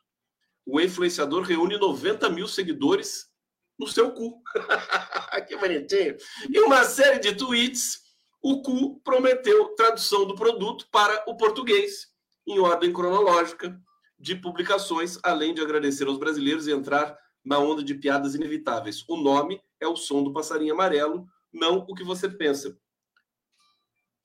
O 0.64 0.80
influenciador 0.80 1.42
reúne 1.42 1.78
90 1.78 2.28
mil 2.30 2.48
seguidores 2.48 3.30
no 3.78 3.86
seu 3.86 4.12
cu. 4.12 4.42
que 5.46 5.56
bonitinho. 5.56 6.16
E 6.50 6.60
uma 6.60 6.84
série 6.84 7.20
de 7.20 7.34
tweets, 7.36 8.00
o 8.42 8.62
cu 8.62 9.00
prometeu 9.00 9.74
tradução 9.76 10.26
do 10.26 10.34
produto 10.34 10.88
para 10.90 11.24
o 11.28 11.36
português, 11.36 12.08
em 12.46 12.58
ordem 12.58 12.92
cronológica, 12.92 13.80
de 14.18 14.34
publicações, 14.34 15.18
além 15.22 15.54
de 15.54 15.60
agradecer 15.60 16.06
aos 16.06 16.18
brasileiros 16.18 16.66
e 16.66 16.72
entrar 16.72 17.18
na 17.44 17.58
onda 17.58 17.82
de 17.82 17.94
piadas 17.94 18.34
inevitáveis. 18.34 19.04
O 19.08 19.16
nome 19.16 19.60
é 19.78 19.86
o 19.86 19.96
som 19.96 20.22
do 20.22 20.32
passarinho 20.32 20.74
amarelo, 20.74 21.26
não 21.52 21.78
o 21.88 21.94
que 21.94 22.02
você 22.02 22.28
pensa. 22.28 22.76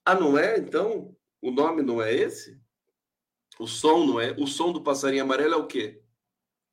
Ah, 0.06 0.16
não 0.16 0.38
é? 0.38 0.58
Então, 0.58 1.16
o 1.42 1.52
nome 1.52 1.82
não 1.82 2.02
é 2.02 2.14
esse? 2.14 2.60
O 3.60 3.68
som, 3.68 4.06
não 4.06 4.20
é? 4.20 4.32
O 4.40 4.48
som 4.48 4.72
do 4.72 4.82
passarinho 4.82 5.24
amarelo 5.24 5.54
é 5.54 5.58
o 5.58 5.68
quê? 5.68 6.02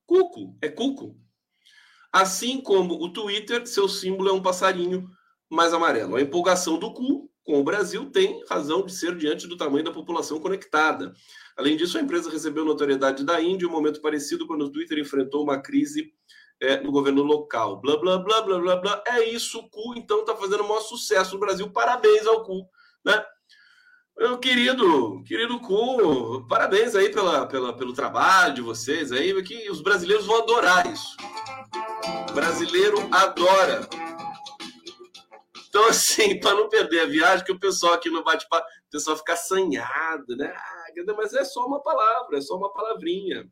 Cuco, 0.06 0.56
é 0.62 0.68
cuco. 0.68 1.20
Assim 2.10 2.60
como 2.60 2.94
o 2.94 3.12
Twitter, 3.12 3.66
seu 3.66 3.86
símbolo 3.88 4.30
é 4.30 4.32
um 4.32 4.42
passarinho 4.42 5.10
mais 5.50 5.74
amarelo. 5.74 6.16
A 6.16 6.22
empolgação 6.22 6.78
do 6.78 6.94
cu 6.94 7.27
com 7.48 7.58
o 7.58 7.64
Brasil 7.64 8.10
tem 8.10 8.44
razão 8.46 8.84
de 8.84 8.92
ser 8.92 9.16
diante 9.16 9.46
do 9.46 9.56
tamanho 9.56 9.82
da 9.82 9.90
população 9.90 10.38
conectada. 10.38 11.14
Além 11.56 11.78
disso, 11.78 11.96
a 11.96 12.00
empresa 12.02 12.30
recebeu 12.30 12.62
notoriedade 12.62 13.24
da 13.24 13.40
Índia 13.40 13.64
em 13.64 13.68
um 13.70 13.72
momento 13.72 14.02
parecido 14.02 14.46
quando 14.46 14.66
o 14.66 14.70
Twitter 14.70 14.98
enfrentou 14.98 15.44
uma 15.44 15.58
crise 15.58 16.12
é, 16.60 16.78
no 16.82 16.92
governo 16.92 17.22
local. 17.22 17.80
Blá, 17.80 17.96
blá, 17.96 18.18
blá, 18.18 18.42
blá, 18.42 18.58
blá, 18.58 18.76
blá. 18.76 19.02
É 19.06 19.30
isso, 19.30 19.60
o 19.60 19.70
cu, 19.70 19.94
então, 19.96 20.20
está 20.20 20.36
fazendo 20.36 20.62
o 20.62 20.68
maior 20.68 20.82
sucesso 20.82 21.32
no 21.32 21.40
Brasil. 21.40 21.70
Parabéns 21.70 22.26
ao 22.26 22.44
cu, 22.44 22.68
né? 23.02 23.24
Meu 24.18 24.36
querido, 24.36 25.22
querido 25.24 25.58
Cu, 25.60 26.44
parabéns 26.48 26.94
aí 26.96 27.08
pela, 27.08 27.46
pela, 27.46 27.72
pelo 27.72 27.94
trabalho 27.94 28.52
de 28.52 28.60
vocês 28.60 29.12
aí, 29.12 29.42
que 29.42 29.70
os 29.70 29.80
brasileiros 29.80 30.26
vão 30.26 30.42
adorar 30.42 30.92
isso. 30.92 31.16
O 32.28 32.32
brasileiro 32.34 32.98
adora. 33.12 33.88
Então, 35.68 35.86
assim, 35.88 36.38
para 36.40 36.54
não 36.54 36.68
perder 36.68 37.00
a 37.00 37.06
viagem, 37.06 37.44
que 37.44 37.52
o 37.52 37.60
pessoal 37.60 37.94
aqui 37.94 38.08
no 38.08 38.24
bate-papo, 38.24 38.66
o 38.66 38.90
pessoal 38.90 39.16
fica 39.16 39.34
assanhado, 39.34 40.36
né? 40.36 40.52
Ah, 40.56 41.14
mas 41.16 41.34
é 41.34 41.44
só 41.44 41.66
uma 41.66 41.82
palavra, 41.82 42.38
é 42.38 42.40
só 42.40 42.56
uma 42.56 42.72
palavrinha. 42.72 43.46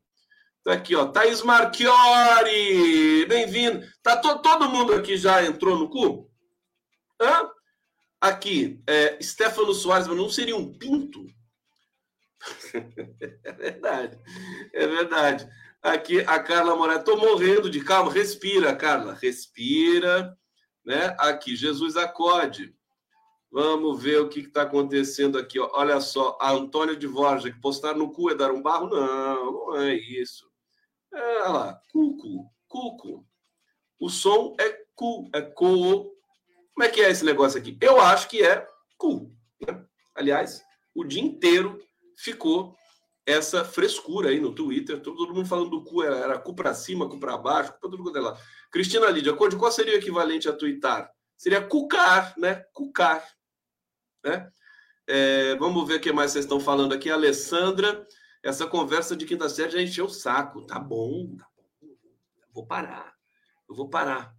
Tá 0.65 0.73
aqui, 0.73 0.97
ó, 0.97 1.07
Thaís 1.07 1.43
Marchiori, 1.43 3.27
bem-vindo. 3.27 3.87
Tá 4.03 4.17
to, 4.17 4.41
todo 4.41 4.69
mundo 4.69 4.95
aqui 4.95 5.17
já 5.17 5.45
entrou 5.45 5.79
no 5.79 5.89
cu? 5.89 6.29
Hã? 7.21 7.51
Aqui, 8.21 8.83
é, 8.87 9.23
Stefano 9.23 9.73
Soares, 9.73 10.09
mas 10.09 10.17
não 10.17 10.29
seria 10.29 10.57
um 10.57 10.77
pinto? 10.77 11.25
é 13.45 13.53
verdade, 13.53 14.19
é 14.73 14.87
verdade. 14.87 15.49
Aqui, 15.83 16.21
a 16.21 16.41
Carla 16.41 16.75
Moraes, 16.75 17.05
tô 17.05 17.17
morrendo 17.17 17.71
de 17.71 17.85
calma, 17.85 18.11
respira, 18.11 18.75
Carla, 18.75 19.15
respira, 19.15 20.37
né? 20.87 21.17
Aqui, 21.19 21.57
Jesus 21.57 21.97
acode. 21.97 22.75
Vamos 23.51 24.03
ver 24.03 24.21
o 24.21 24.29
que 24.29 24.41
está 24.41 24.63
acontecendo 24.63 25.39
aqui. 25.39 25.59
Ó. 25.59 25.69
Olha 25.75 26.01
só, 26.01 26.39
a 26.41 26.53
Antônia 26.53 26.97
de 26.97 27.07
Vorja, 27.07 27.51
que 27.51 27.61
postar 27.61 27.95
no 27.95 28.13
cu 28.13 28.31
é 28.31 28.35
dar 28.35 28.53
um 28.53 28.63
barro? 28.63 28.89
Não, 28.89 29.53
não 29.53 29.77
é 29.77 29.95
isso. 29.95 30.49
É, 31.13 31.43
olha 31.43 31.49
lá, 31.49 31.83
cuco, 31.91 32.51
cuco. 32.69 33.27
O 33.99 34.09
som 34.09 34.55
é 34.61 34.85
cu, 34.95 35.29
é 35.35 35.43
co. 35.43 36.15
Como 36.75 36.85
é 36.85 36.89
que 36.89 37.01
é 37.01 37.11
esse 37.11 37.25
negócio 37.25 37.59
aqui? 37.59 37.77
Eu 37.81 38.01
acho 38.01 38.29
que 38.29 38.43
é 38.43 38.67
cu. 38.97 39.35
Né? 39.67 39.85
Aliás, 40.15 40.63
o 40.95 41.03
dia 41.03 41.23
inteiro 41.23 41.83
ficou 42.17 42.77
essa 43.27 43.65
frescura 43.65 44.31
aí 44.31 44.39
no 44.39 44.55
Twitter, 44.55 45.01
todo 45.01 45.35
mundo 45.35 45.49
falando 45.49 45.71
do 45.71 45.83
cu, 45.83 46.03
era, 46.05 46.17
era 46.17 46.39
cu 46.39 46.55
para 46.55 46.73
cima, 46.73 47.09
cu 47.09 47.19
para 47.19 47.37
baixo, 47.37 47.73
cu 47.73 47.91
tudo 47.91 48.05
quanto 48.05 48.17
é 48.17 48.21
lá. 48.21 48.41
Cristina 48.71 49.11
Lídia, 49.11 49.35
qual 49.35 49.73
seria 49.73 49.95
o 49.95 49.97
equivalente 49.97 50.49
a 50.49 50.53
twittar? 50.53 51.11
Seria 51.37 51.61
cucar, 51.61 52.35
né? 52.39 52.65
Cucar. 52.73 53.27
Né? 54.25 54.49
É, 55.09 55.57
vamos 55.57 55.87
ver 55.87 55.97
o 55.97 56.01
que 56.01 56.13
mais 56.13 56.31
vocês 56.31 56.45
estão 56.45 56.61
falando 56.61 56.95
aqui. 56.95 57.11
Alessandra, 57.11 58.07
essa 58.43 58.67
conversa 58.67 59.17
de 59.17 59.27
quinta 59.27 59.49
série 59.49 59.73
já 59.73 59.83
encheu 59.83 60.07
o 60.07 60.11
saco. 60.11 60.65
Tá 60.65 60.79
bom, 60.79 61.35
tá 61.37 61.47
bom. 61.57 61.95
Vou 62.53 62.65
parar. 62.65 63.13
Eu 63.69 63.75
vou 63.75 63.89
parar. 63.89 64.33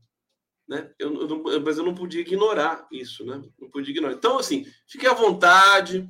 Né? 0.67 0.91
Eu, 0.97 1.29
eu 1.29 1.61
mas 1.61 1.77
eu 1.77 1.83
não 1.83 1.93
podia 1.93 2.21
ignorar 2.21 2.87
isso, 2.91 3.25
né? 3.25 3.41
Não 3.59 3.69
podia 3.69 3.91
ignorar. 3.91 4.13
Então, 4.13 4.39
assim, 4.39 4.65
fiquem 4.87 5.09
à 5.09 5.13
vontade. 5.13 6.09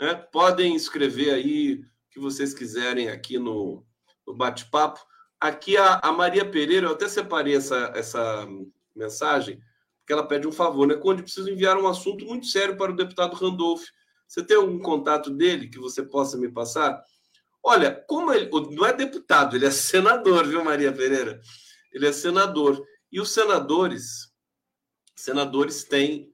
Né? 0.00 0.14
Podem 0.14 0.74
escrever 0.74 1.32
aí 1.32 1.84
que 2.14 2.20
vocês 2.20 2.54
quiserem 2.54 3.08
aqui 3.08 3.40
no, 3.40 3.84
no 4.24 4.32
bate-papo. 4.32 5.04
Aqui 5.40 5.76
a, 5.76 5.98
a, 5.98 6.12
Maria 6.12 6.48
Pereira, 6.48 6.86
eu 6.86 6.92
até 6.92 7.08
separei 7.08 7.56
essa, 7.56 7.92
essa 7.92 8.46
mensagem, 8.94 9.60
porque 9.98 10.12
ela 10.12 10.26
pede 10.26 10.46
um 10.46 10.52
favor, 10.52 10.86
né? 10.86 10.94
Quando 10.94 11.24
precisa 11.24 11.50
enviar 11.50 11.76
um 11.76 11.88
assunto 11.88 12.24
muito 12.24 12.46
sério 12.46 12.76
para 12.76 12.92
o 12.92 12.96
deputado 12.96 13.34
Randolph. 13.34 13.82
Você 14.28 14.44
tem 14.44 14.56
algum 14.56 14.78
contato 14.78 15.28
dele 15.28 15.68
que 15.68 15.78
você 15.78 16.04
possa 16.04 16.38
me 16.38 16.48
passar? 16.48 17.02
Olha, 17.62 17.92
como 18.06 18.32
ele 18.32 18.48
não 18.70 18.86
é 18.86 18.92
deputado, 18.92 19.56
ele 19.56 19.66
é 19.66 19.70
senador, 19.70 20.46
viu, 20.46 20.62
Maria 20.64 20.92
Pereira? 20.92 21.40
Ele 21.92 22.06
é 22.06 22.12
senador. 22.12 22.80
E 23.10 23.20
os 23.20 23.32
senadores, 23.32 24.32
senadores 25.16 25.82
têm 25.82 26.32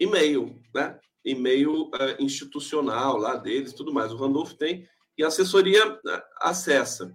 e-mail, 0.00 0.58
né? 0.74 0.98
E-mail 1.22 1.82
uh, 1.88 2.16
institucional 2.18 3.18
lá 3.18 3.36
deles, 3.36 3.74
tudo 3.74 3.92
mais. 3.92 4.10
O 4.10 4.16
Randolph 4.16 4.54
tem 4.54 4.88
e 5.18 5.24
a 5.24 5.26
assessoria 5.26 5.86
uh, 5.92 6.22
acessa. 6.40 7.12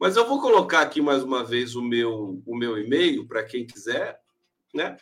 Mas 0.00 0.16
eu 0.16 0.26
vou 0.26 0.40
colocar 0.40 0.80
aqui 0.80 1.00
mais 1.00 1.22
uma 1.22 1.44
vez 1.44 1.76
o 1.76 1.82
meu 1.82 2.42
o 2.44 2.56
meu 2.56 2.78
e-mail 2.78 3.28
para 3.28 3.44
quem 3.44 3.66
quiser, 3.66 4.18
né? 4.74 4.96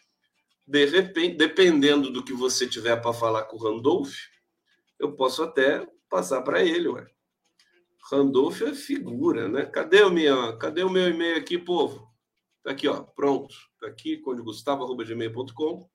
De 0.66 0.84
repente, 0.86 1.36
dependendo 1.36 2.10
do 2.10 2.22
que 2.22 2.32
você 2.32 2.66
tiver 2.66 2.96
para 2.96 3.12
falar 3.12 3.44
com 3.44 3.56
o 3.56 3.62
Randolph, 3.62 4.14
eu 4.98 5.12
posso 5.12 5.42
até 5.42 5.86
passar 6.08 6.42
para 6.42 6.62
ele, 6.62 6.88
ué. 6.88 7.06
Randolph 8.10 8.60
é 8.62 8.74
figura, 8.74 9.48
né? 9.48 9.64
Cadê 9.64 10.02
o 10.02 10.10
meu, 10.10 10.58
cadê 10.58 10.82
o 10.82 10.90
meu 10.90 11.08
e-mail 11.08 11.38
aqui, 11.38 11.56
povo? 11.56 12.10
Tá 12.62 12.72
aqui, 12.72 12.88
ó, 12.88 13.02
pronto. 13.02 13.54
Tá 13.80 13.86
aqui, 13.86 14.18
condegustavo.gmail.com. 14.18 15.88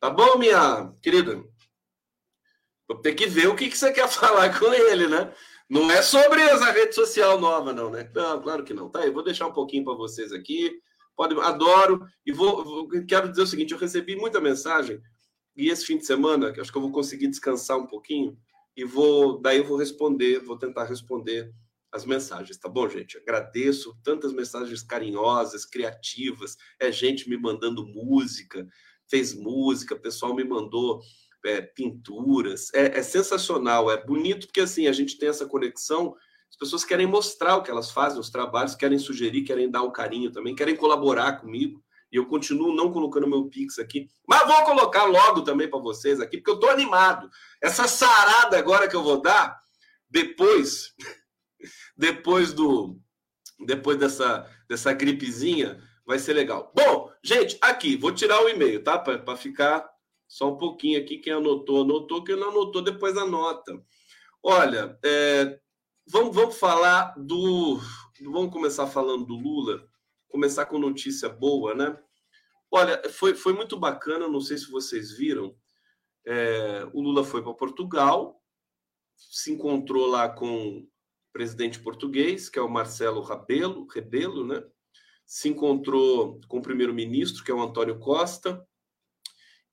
Tá 0.00 0.10
bom, 0.10 0.38
minha 0.38 0.92
querida? 1.02 1.44
Vou 2.88 2.98
ter 3.00 3.14
que 3.14 3.26
ver 3.26 3.48
o 3.48 3.56
que, 3.56 3.68
que 3.68 3.76
você 3.76 3.92
quer 3.92 4.08
falar 4.08 4.58
com 4.58 4.72
ele, 4.72 5.08
né? 5.08 5.32
Não 5.68 5.90
é 5.90 6.02
sobre 6.02 6.40
essa 6.42 6.70
rede 6.70 6.94
social 6.94 7.40
nova, 7.40 7.72
não, 7.72 7.90
né? 7.90 8.10
Não, 8.14 8.40
claro 8.42 8.64
que 8.64 8.74
não. 8.74 8.90
Tá 8.90 9.00
aí, 9.00 9.10
vou 9.10 9.24
deixar 9.24 9.46
um 9.46 9.52
pouquinho 9.52 9.84
para 9.84 9.94
vocês 9.94 10.32
aqui. 10.32 10.78
Pode, 11.16 11.38
adoro. 11.40 12.06
E 12.26 12.32
vou, 12.32 12.64
vou, 12.64 12.88
quero 13.06 13.30
dizer 13.30 13.42
o 13.42 13.46
seguinte: 13.46 13.72
eu 13.72 13.78
recebi 13.78 14.16
muita 14.16 14.40
mensagem 14.40 15.00
e 15.56 15.68
esse 15.70 15.86
fim 15.86 15.98
de 15.98 16.04
semana, 16.04 16.52
que 16.52 16.60
acho 16.60 16.70
que 16.70 16.76
eu 16.76 16.82
vou 16.82 16.92
conseguir 16.92 17.28
descansar 17.28 17.78
um 17.78 17.86
pouquinho 17.86 18.36
e 18.76 18.84
vou 18.84 19.40
daí 19.40 19.58
eu 19.58 19.64
vou 19.64 19.78
responder, 19.78 20.40
vou 20.40 20.58
tentar 20.58 20.84
responder 20.84 21.52
as 21.92 22.04
mensagens, 22.04 22.58
tá 22.58 22.68
bom, 22.68 22.88
gente? 22.88 23.16
Agradeço 23.18 23.96
tantas 24.02 24.32
mensagens 24.32 24.82
carinhosas, 24.82 25.64
criativas, 25.64 26.56
é 26.80 26.90
gente 26.90 27.28
me 27.28 27.36
mandando 27.36 27.86
música, 27.86 28.66
fez 29.08 29.32
música, 29.32 29.94
pessoal 29.94 30.34
me 30.34 30.42
mandou 30.42 31.00
é, 31.44 31.60
pinturas, 31.60 32.72
é, 32.72 32.98
é, 32.98 33.02
sensacional, 33.02 33.90
é 33.90 34.04
bonito 34.04 34.46
porque 34.46 34.60
assim 34.60 34.86
a 34.86 34.92
gente 34.92 35.18
tem 35.18 35.28
essa 35.28 35.46
conexão. 35.46 36.14
As 36.50 36.56
pessoas 36.56 36.84
querem 36.84 37.06
mostrar 37.06 37.56
o 37.56 37.62
que 37.62 37.70
elas 37.70 37.90
fazem, 37.90 38.18
os 38.20 38.30
trabalhos, 38.30 38.74
querem 38.74 38.98
sugerir, 38.98 39.42
querem 39.42 39.70
dar 39.70 39.82
um 39.82 39.92
carinho 39.92 40.30
também, 40.30 40.54
querem 40.54 40.76
colaborar 40.76 41.40
comigo. 41.40 41.82
E 42.10 42.16
eu 42.16 42.26
continuo 42.26 42.74
não 42.74 42.92
colocando 42.92 43.26
meu 43.26 43.48
Pix 43.48 43.78
aqui, 43.78 44.08
mas 44.26 44.46
vou 44.46 44.62
colocar 44.62 45.04
logo 45.04 45.42
também 45.42 45.68
para 45.68 45.80
vocês 45.80 46.20
aqui, 46.20 46.38
porque 46.38 46.50
eu 46.50 46.54
estou 46.54 46.70
animado. 46.70 47.28
Essa 47.60 47.88
sarada 47.88 48.56
agora 48.56 48.88
que 48.88 48.94
eu 48.94 49.02
vou 49.02 49.20
dar, 49.20 49.58
depois, 50.08 50.94
depois 51.96 52.52
do, 52.52 52.96
depois 53.66 53.98
dessa, 53.98 54.48
dessa 54.68 54.92
gripezinha, 54.92 55.82
vai 56.06 56.18
ser 56.18 56.34
legal. 56.34 56.72
Bom, 56.74 57.10
gente, 57.22 57.58
aqui, 57.60 57.96
vou 57.96 58.12
tirar 58.12 58.40
o 58.42 58.48
e-mail, 58.48 58.82
tá? 58.82 58.96
Para 58.96 59.36
ficar 59.36 59.84
só 60.34 60.52
um 60.52 60.56
pouquinho 60.56 61.00
aqui. 61.00 61.18
Quem 61.18 61.32
anotou, 61.32 61.82
anotou. 61.82 62.24
Quem 62.24 62.36
não 62.36 62.50
anotou, 62.50 62.82
depois 62.82 63.16
anota. 63.16 63.80
Olha, 64.42 64.98
é, 65.04 65.60
vamos, 66.06 66.34
vamos 66.34 66.58
falar 66.58 67.14
do. 67.16 67.78
Vamos 68.22 68.52
começar 68.52 68.86
falando 68.86 69.26
do 69.26 69.34
Lula 69.34 69.88
começar 70.34 70.66
com 70.66 70.80
notícia 70.80 71.28
boa, 71.28 71.76
né? 71.76 71.96
Olha, 72.68 73.00
foi, 73.08 73.36
foi 73.36 73.52
muito 73.52 73.78
bacana, 73.78 74.26
não 74.26 74.40
sei 74.40 74.58
se 74.58 74.68
vocês 74.68 75.16
viram. 75.16 75.54
É, 76.26 76.84
o 76.92 77.00
Lula 77.00 77.22
foi 77.22 77.40
para 77.40 77.54
Portugal, 77.54 78.42
se 79.16 79.52
encontrou 79.52 80.06
lá 80.08 80.28
com 80.28 80.78
o 80.78 80.88
presidente 81.32 81.78
português, 81.78 82.48
que 82.48 82.58
é 82.58 82.62
o 82.62 82.68
Marcelo 82.68 83.22
Rebelo, 83.22 83.86
Rebelo 83.86 84.44
né? 84.44 84.60
Se 85.24 85.48
encontrou 85.48 86.40
com 86.48 86.58
o 86.58 86.62
primeiro-ministro, 86.62 87.44
que 87.44 87.52
é 87.52 87.54
o 87.54 87.62
Antônio 87.62 88.00
Costa, 88.00 88.66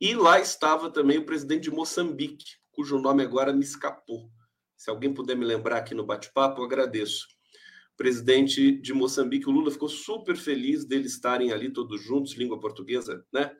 e 0.01 0.15
lá 0.15 0.39
estava 0.39 0.89
também 0.89 1.19
o 1.19 1.25
presidente 1.25 1.63
de 1.63 1.71
Moçambique, 1.71 2.43
cujo 2.71 2.97
nome 2.97 3.21
agora 3.21 3.53
me 3.53 3.63
escapou. 3.63 4.31
Se 4.75 4.89
alguém 4.89 5.13
puder 5.13 5.37
me 5.37 5.45
lembrar 5.45 5.77
aqui 5.77 5.93
no 5.93 6.03
bate-papo, 6.03 6.59
eu 6.59 6.65
agradeço 6.65 7.27
presidente 7.95 8.71
de 8.81 8.93
Moçambique, 8.93 9.47
o 9.47 9.51
Lula 9.51 9.69
ficou 9.69 9.87
super 9.87 10.35
feliz 10.35 10.85
deles 10.85 11.11
estarem 11.11 11.51
ali 11.51 11.71
todos 11.71 12.01
juntos, 12.01 12.33
língua 12.33 12.59
portuguesa, 12.59 13.23
né? 13.31 13.55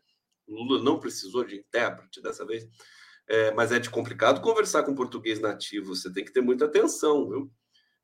O 0.48 0.56
Lula 0.56 0.82
não 0.84 1.00
precisou 1.00 1.44
de 1.44 1.58
intérprete 1.58 2.20
dessa 2.24 2.44
vez, 2.44 2.68
é, 3.28 3.52
mas 3.52 3.72
é 3.72 3.78
de 3.78 3.92
complicado 3.92 4.42
conversar 4.42 4.82
com 4.82 4.96
português 4.96 5.40
nativo, 5.40 5.96
você 5.96 6.12
tem 6.12 6.26
que 6.26 6.34
ter 6.34 6.42
muita 6.42 6.66
atenção, 6.66 7.30
viu? 7.30 7.54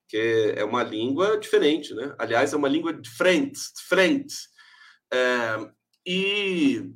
Que 0.08 0.54
é 0.56 0.64
uma 0.64 0.84
língua 0.84 1.40
diferente, 1.40 1.96
né? 1.96 2.14
Aliás, 2.20 2.54
é 2.54 2.56
uma 2.56 2.70
língua 2.70 2.94
diferente, 2.94 3.60
diferente. 3.76 4.36
É, 5.12 5.72
e 6.06 6.94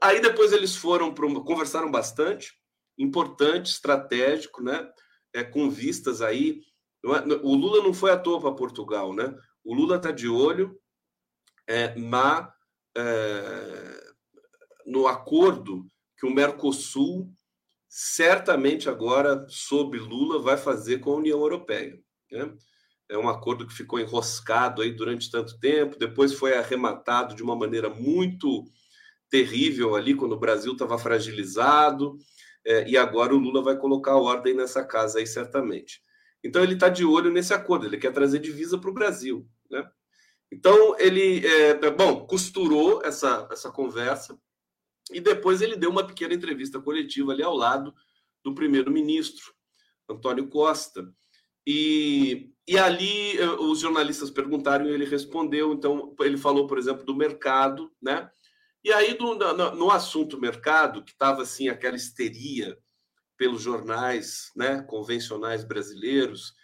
aí 0.00 0.20
depois 0.20 0.52
eles 0.52 0.76
foram, 0.76 1.12
pro, 1.12 1.44
conversaram 1.44 1.90
bastante, 1.90 2.54
importante, 2.98 3.70
estratégico, 3.70 4.62
né? 4.62 4.88
É, 5.34 5.44
com 5.44 5.68
vistas 5.68 6.22
aí 6.22 6.62
É, 7.04 7.36
o 7.42 7.54
Lula 7.54 7.82
não 7.82 7.94
foi 7.94 8.10
à 8.10 8.18
toa 8.18 8.40
para 8.40 8.54
Portugal, 8.54 9.14
né? 9.14 9.34
O 9.64 9.74
Lula 9.74 9.96
está 9.96 10.10
de 10.10 10.28
olho 10.28 10.78
é, 11.66 11.94
na, 11.94 12.52
é, 12.96 14.12
no 14.86 15.06
acordo 15.06 15.86
que 16.18 16.26
o 16.26 16.34
Mercosul 16.34 17.30
certamente 17.88 18.88
agora, 18.88 19.46
sob 19.48 19.98
Lula, 19.98 20.40
vai 20.40 20.56
fazer 20.56 20.98
com 20.98 21.12
a 21.12 21.16
União 21.16 21.38
Europeia. 21.38 21.98
Né? 22.30 22.54
É 23.08 23.16
um 23.16 23.28
acordo 23.28 23.66
que 23.66 23.72
ficou 23.72 24.00
enroscado 24.00 24.82
aí 24.82 24.92
durante 24.92 25.30
tanto 25.30 25.58
tempo, 25.58 25.98
depois 25.98 26.34
foi 26.34 26.56
arrematado 26.56 27.34
de 27.34 27.42
uma 27.42 27.56
maneira 27.56 27.88
muito 27.88 28.64
terrível 29.30 29.94
ali, 29.94 30.14
quando 30.14 30.32
o 30.32 30.38
Brasil 30.38 30.72
estava 30.72 30.98
fragilizado, 30.98 32.16
é, 32.64 32.88
e 32.88 32.96
agora 32.96 33.34
o 33.34 33.38
Lula 33.38 33.62
vai 33.62 33.76
colocar 33.76 34.16
ordem 34.16 34.54
nessa 34.54 34.84
casa 34.84 35.18
aí, 35.18 35.26
certamente. 35.26 36.00
Então 36.42 36.62
ele 36.62 36.74
está 36.74 36.88
de 36.88 37.04
olho 37.04 37.30
nesse 37.30 37.54
acordo, 37.54 37.86
ele 37.86 37.98
quer 37.98 38.12
trazer 38.12 38.38
divisa 38.38 38.78
para 38.78 38.90
o 38.90 38.94
Brasil. 38.94 39.48
Né? 39.70 39.84
Então 40.52 40.96
ele, 40.98 41.46
é, 41.46 41.90
bom, 41.90 42.26
costurou 42.26 43.02
essa, 43.04 43.48
essa 43.50 43.70
conversa 43.70 44.38
e 45.12 45.20
depois 45.20 45.60
ele 45.60 45.76
deu 45.76 45.90
uma 45.90 46.06
pequena 46.06 46.34
entrevista 46.34 46.80
coletiva 46.80 47.32
ali 47.32 47.42
ao 47.42 47.54
lado 47.54 47.94
do 48.44 48.54
primeiro-ministro, 48.54 49.52
Antônio 50.08 50.48
Costa. 50.48 51.12
E, 51.66 52.52
e 52.66 52.78
ali 52.78 53.36
eh, 53.38 53.50
os 53.58 53.80
jornalistas 53.80 54.30
perguntaram 54.30 54.86
e 54.86 54.92
ele 54.92 55.04
respondeu. 55.04 55.72
Então, 55.72 56.14
ele 56.20 56.36
falou, 56.36 56.66
por 56.66 56.78
exemplo, 56.78 57.04
do 57.04 57.14
mercado, 57.14 57.90
né? 58.00 58.30
E 58.86 58.92
aí, 58.92 59.14
do, 59.14 59.34
no, 59.34 59.74
no 59.74 59.90
assunto 59.90 60.40
mercado, 60.40 61.02
que 61.02 61.10
estava 61.10 61.42
assim, 61.42 61.68
aquela 61.68 61.96
histeria 61.96 62.78
pelos 63.36 63.60
jornais 63.60 64.52
né, 64.54 64.80
convencionais 64.80 65.64
brasileiros, 65.64 66.54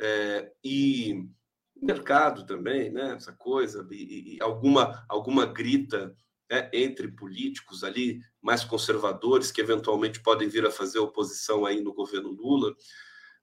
é, 0.00 0.52
e 0.62 1.26
mercado 1.74 2.46
também, 2.46 2.88
né, 2.88 3.14
essa 3.16 3.32
coisa, 3.32 3.84
e, 3.90 4.36
e 4.36 4.38
alguma, 4.40 5.04
alguma 5.08 5.44
grita 5.44 6.14
né, 6.48 6.70
entre 6.72 7.08
políticos 7.08 7.82
ali 7.82 8.20
mais 8.40 8.62
conservadores 8.62 9.50
que 9.50 9.60
eventualmente 9.60 10.22
podem 10.22 10.48
vir 10.48 10.64
a 10.64 10.70
fazer 10.70 11.00
oposição 11.00 11.66
aí 11.66 11.80
no 11.80 11.92
governo 11.92 12.30
Lula. 12.30 12.72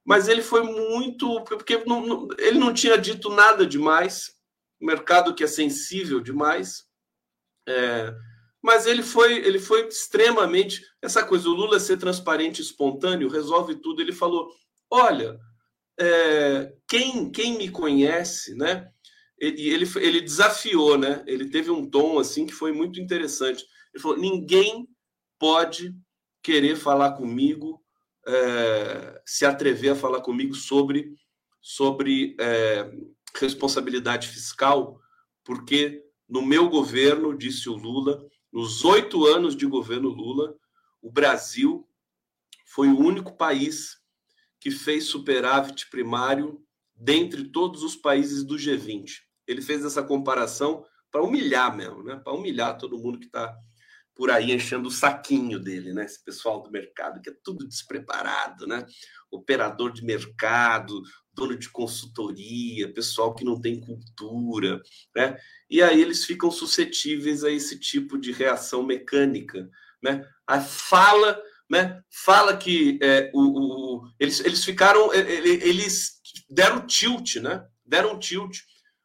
Mas 0.02 0.28
ele 0.28 0.40
foi 0.40 0.62
muito. 0.62 1.44
porque 1.44 1.84
não, 1.84 2.06
não, 2.06 2.28
ele 2.38 2.58
não 2.58 2.72
tinha 2.72 2.96
dito 2.96 3.28
nada 3.28 3.66
demais, 3.66 4.34
mercado 4.80 5.34
que 5.34 5.44
é 5.44 5.46
sensível 5.46 6.22
demais. 6.22 6.88
É, 7.68 8.14
mas 8.62 8.86
ele 8.86 9.02
foi, 9.02 9.38
ele 9.38 9.58
foi 9.58 9.88
extremamente. 9.88 10.82
Essa 11.00 11.24
coisa, 11.24 11.48
o 11.48 11.54
Lula 11.54 11.80
ser 11.80 11.96
transparente 11.96 12.60
espontâneo 12.60 13.28
resolve 13.28 13.76
tudo. 13.76 14.02
Ele 14.02 14.12
falou: 14.12 14.50
olha, 14.90 15.38
é, 15.98 16.72
quem, 16.88 17.30
quem 17.30 17.56
me 17.56 17.70
conhece, 17.70 18.54
né? 18.54 18.90
ele, 19.40 19.68
ele, 19.70 19.90
ele 19.96 20.20
desafiou, 20.20 20.98
né? 20.98 21.24
Ele 21.26 21.48
teve 21.48 21.70
um 21.70 21.88
tom 21.88 22.18
assim 22.18 22.44
que 22.44 22.52
foi 22.52 22.72
muito 22.72 23.00
interessante. 23.00 23.64
Ele 23.92 24.02
falou: 24.02 24.18
ninguém 24.18 24.86
pode 25.38 25.94
querer 26.42 26.76
falar 26.76 27.12
comigo, 27.12 27.82
é, 28.26 29.22
se 29.24 29.46
atrever 29.46 29.92
a 29.92 29.96
falar 29.96 30.20
comigo 30.20 30.54
sobre, 30.54 31.14
sobre 31.60 32.36
é, 32.38 32.90
responsabilidade 33.36 34.28
fiscal, 34.28 35.00
porque 35.42 36.02
no 36.28 36.42
meu 36.42 36.68
governo, 36.68 37.36
disse 37.36 37.68
o 37.68 37.74
Lula, 37.74 38.22
nos 38.52 38.84
oito 38.84 39.26
anos 39.26 39.56
de 39.56 39.66
governo 39.66 40.08
Lula, 40.08 40.56
o 41.00 41.10
Brasil 41.10 41.88
foi 42.66 42.88
o 42.88 42.98
único 42.98 43.36
país 43.36 43.98
que 44.58 44.70
fez 44.70 45.04
superávit 45.04 45.88
primário 45.88 46.62
dentre 46.94 47.44
todos 47.44 47.82
os 47.82 47.96
países 47.96 48.44
do 48.44 48.56
G20 48.56 49.30
ele 49.50 49.60
fez 49.60 49.84
essa 49.84 50.02
comparação 50.02 50.84
para 51.10 51.22
humilhar 51.22 51.76
mesmo, 51.76 52.04
né? 52.04 52.16
Para 52.16 52.32
humilhar 52.32 52.78
todo 52.78 52.98
mundo 52.98 53.18
que 53.18 53.26
está 53.26 53.56
por 54.20 54.30
aí 54.30 54.52
enchendo 54.52 54.88
o 54.88 54.92
saquinho 54.92 55.58
dele, 55.58 55.94
né? 55.94 56.04
Esse 56.04 56.22
pessoal 56.22 56.60
do 56.60 56.70
mercado 56.70 57.22
que 57.22 57.30
é 57.30 57.34
tudo 57.42 57.66
despreparado, 57.66 58.66
né? 58.66 58.84
Operador 59.30 59.90
de 59.90 60.04
mercado, 60.04 61.00
dono 61.32 61.56
de 61.56 61.70
consultoria, 61.70 62.92
pessoal 62.92 63.34
que 63.34 63.46
não 63.46 63.58
tem 63.58 63.80
cultura, 63.80 64.78
né? 65.16 65.38
E 65.70 65.80
aí 65.80 66.02
eles 66.02 66.26
ficam 66.26 66.50
suscetíveis 66.50 67.44
a 67.44 67.50
esse 67.50 67.80
tipo 67.80 68.18
de 68.18 68.30
reação 68.30 68.82
mecânica, 68.82 69.66
né? 70.02 70.22
A 70.46 70.60
fala, 70.60 71.42
né? 71.70 72.02
Fala 72.10 72.54
que 72.54 72.98
é, 73.00 73.30
o, 73.32 74.00
o, 74.00 74.10
eles, 74.20 74.40
eles 74.40 74.62
ficaram, 74.62 75.14
eles 75.14 76.20
deram 76.50 76.86
tilt, 76.86 77.36
né? 77.36 77.66
Deram 77.86 78.18
tilt 78.18 78.58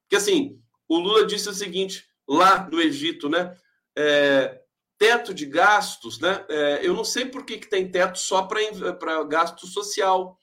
porque 0.03 0.17
assim, 0.17 0.59
o 0.89 0.99
Lula 0.99 1.25
disse 1.25 1.47
o 1.47 1.53
seguinte 1.53 2.05
lá 2.27 2.69
no 2.69 2.81
Egito, 2.81 3.29
né? 3.29 3.55
É, 3.97 4.61
teto 4.97 5.33
de 5.33 5.45
gastos, 5.45 6.19
né? 6.19 6.45
É, 6.49 6.79
eu 6.85 6.93
não 6.93 7.03
sei 7.03 7.25
por 7.25 7.45
que, 7.45 7.57
que 7.57 7.69
tem 7.69 7.89
teto 7.89 8.17
só 8.17 8.43
para 8.43 9.23
gasto 9.23 9.67
social. 9.67 10.37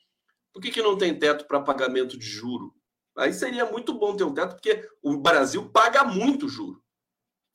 Por 0.53 0.61
que, 0.61 0.71
que 0.71 0.83
não 0.83 0.97
tem 0.97 1.19
teto 1.19 1.47
para 1.47 1.61
pagamento 1.61 2.19
de 2.19 2.27
juro? 2.27 2.75
Aí 3.17 3.33
seria 3.33 3.67
muito 3.67 3.93
bom 3.95 4.17
ter 4.17 4.25
um 4.25 4.35
teto, 4.35 4.55
porque 4.55 4.89
o 5.03 5.17
Brasil 5.17 5.71
paga 5.71 6.05
muito 6.05 6.49
juro, 6.49 6.83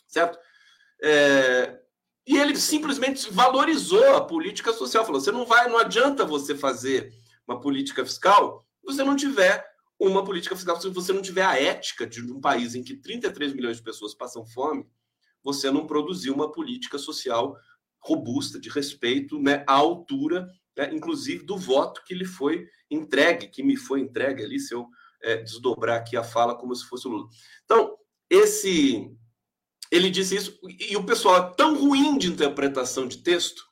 certo? 0.08 0.38
É, 1.02 1.80
e 2.28 2.38
ele 2.38 2.56
simplesmente 2.58 3.32
valorizou 3.32 4.16
a 4.16 4.26
política 4.26 4.74
social. 4.74 5.06
Falou: 5.06 5.22
você 5.22 5.32
não 5.32 5.46
vai, 5.46 5.68
não 5.68 5.78
adianta 5.78 6.26
você 6.26 6.56
fazer 6.56 7.12
uma 7.48 7.60
política 7.60 8.06
fiscal 8.06 8.68
se 8.80 8.94
você 8.94 9.04
não 9.04 9.16
tiver 9.16 9.66
uma 10.00 10.24
política 10.24 10.56
fiscal. 10.56 10.80
Se 10.80 10.90
você 10.90 11.14
não 11.14 11.22
tiver 11.22 11.46
a 11.46 11.60
ética 11.60 12.06
de 12.06 12.22
um 12.22 12.40
país 12.40 12.76
em 12.76 12.84
que 12.84 12.96
33 12.96 13.54
milhões 13.54 13.78
de 13.78 13.84
pessoas 13.84 14.14
passam 14.14 14.46
fome, 14.46 14.86
você 15.48 15.72
não 15.72 15.88
produziu 15.88 16.34
uma 16.34 16.52
política 16.52 16.98
social 16.98 17.58
robusta, 18.04 18.60
de 18.60 18.68
respeito 18.68 19.42
né, 19.42 19.64
à 19.66 19.76
altura, 19.76 20.46
né, 20.78 20.94
inclusive 20.94 21.46
do 21.46 21.58
voto 21.58 22.04
que 22.06 22.14
lhe 22.14 22.26
foi 22.26 22.68
entregue, 22.92 23.48
que 23.48 23.64
me 23.64 23.78
foi 23.78 24.02
entregue 24.02 24.44
ali, 24.44 24.60
se 24.60 24.74
eu 24.74 24.90
é, 25.22 25.38
desdobrar 25.38 26.02
aqui 26.02 26.18
a 26.18 26.24
fala 26.24 26.54
como 26.54 26.76
se 26.76 26.86
fosse 26.86 27.08
o 27.08 27.12
Lula. 27.12 27.30
Então, 27.64 27.96
esse. 28.30 29.10
Ele 29.90 30.10
disse 30.10 30.36
isso, 30.36 30.60
e 30.82 30.98
o 30.98 31.06
pessoal 31.06 31.38
é 31.38 31.56
tão 31.56 31.80
ruim 31.80 32.18
de 32.18 32.28
interpretação 32.28 33.08
de 33.08 33.20
texto, 33.20 33.64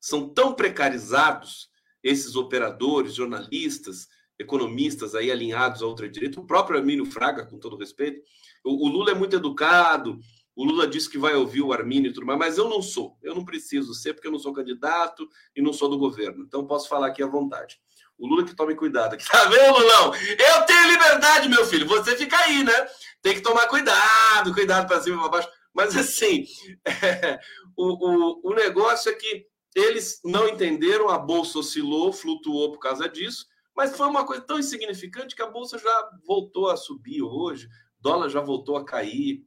são 0.00 0.26
tão 0.26 0.54
precarizados, 0.54 1.68
esses 2.02 2.34
operadores, 2.34 3.14
jornalistas, 3.14 4.08
economistas 4.38 5.14
aí 5.14 5.30
alinhados 5.30 5.82
à 5.82 5.86
outra 5.86 6.08
direita, 6.08 6.40
o 6.40 6.46
próprio 6.46 6.78
Armínio 6.78 7.04
Fraga, 7.04 7.44
com 7.44 7.58
todo 7.58 7.76
respeito. 7.76 8.22
O, 8.64 8.86
o, 8.86 8.88
Lula 8.88 9.10
é 9.10 9.14
muito 9.14 9.36
educado, 9.36 10.18
o 10.54 10.64
Lula 10.64 10.86
disse 10.86 11.08
que 11.08 11.18
vai 11.18 11.34
ouvir 11.34 11.62
o 11.62 11.72
Armínio 11.72 12.10
e 12.10 12.12
tudo 12.12 12.26
mais, 12.26 12.38
mas 12.38 12.58
eu 12.58 12.68
não 12.68 12.82
sou, 12.82 13.16
eu 13.22 13.34
não 13.34 13.44
preciso 13.44 13.94
ser, 13.94 14.14
porque 14.14 14.26
eu 14.28 14.32
não 14.32 14.38
sou 14.38 14.52
candidato 14.52 15.28
e 15.54 15.62
não 15.62 15.72
sou 15.72 15.88
do 15.88 15.98
governo, 15.98 16.44
então 16.44 16.66
posso 16.66 16.88
falar 16.88 17.08
aqui 17.08 17.22
à 17.22 17.26
vontade. 17.26 17.80
O 18.18 18.26
Lula 18.26 18.44
que 18.44 18.54
tome 18.54 18.74
cuidado. 18.74 19.16
Tá 19.30 19.44
vendo, 19.46 19.78
Lulão? 19.78 20.12
Eu 20.14 20.66
tenho 20.66 20.90
liberdade, 20.90 21.48
meu 21.48 21.64
filho. 21.64 21.86
Você 21.86 22.14
fica 22.16 22.36
aí, 22.36 22.62
né? 22.62 22.86
Tem 23.22 23.32
que 23.32 23.40
tomar 23.40 23.66
cuidado, 23.66 24.52
cuidado 24.52 24.86
para 24.86 25.00
cima 25.00 25.16
e 25.16 25.20
para 25.20 25.28
baixo. 25.30 25.48
Mas 25.72 25.96
assim, 25.96 26.44
é, 26.84 27.40
o, 27.74 28.40
o, 28.44 28.50
o 28.50 28.54
negócio 28.54 29.10
é 29.10 29.14
que 29.14 29.46
eles 29.74 30.20
não 30.24 30.48
entenderam, 30.48 31.08
a 31.08 31.18
bolsa 31.18 31.60
oscilou, 31.60 32.12
flutuou 32.12 32.72
por 32.72 32.80
causa 32.80 33.08
disso, 33.08 33.46
mas 33.74 33.96
foi 33.96 34.06
uma 34.06 34.26
coisa 34.26 34.42
tão 34.42 34.58
insignificante 34.58 35.34
que 35.34 35.42
a 35.42 35.50
bolsa 35.50 35.78
já 35.78 36.10
voltou 36.26 36.68
a 36.68 36.76
subir 36.76 37.22
hoje, 37.22 37.68
dólar 38.00 38.28
já 38.28 38.40
voltou 38.40 38.76
a 38.76 38.84
cair. 38.84 39.44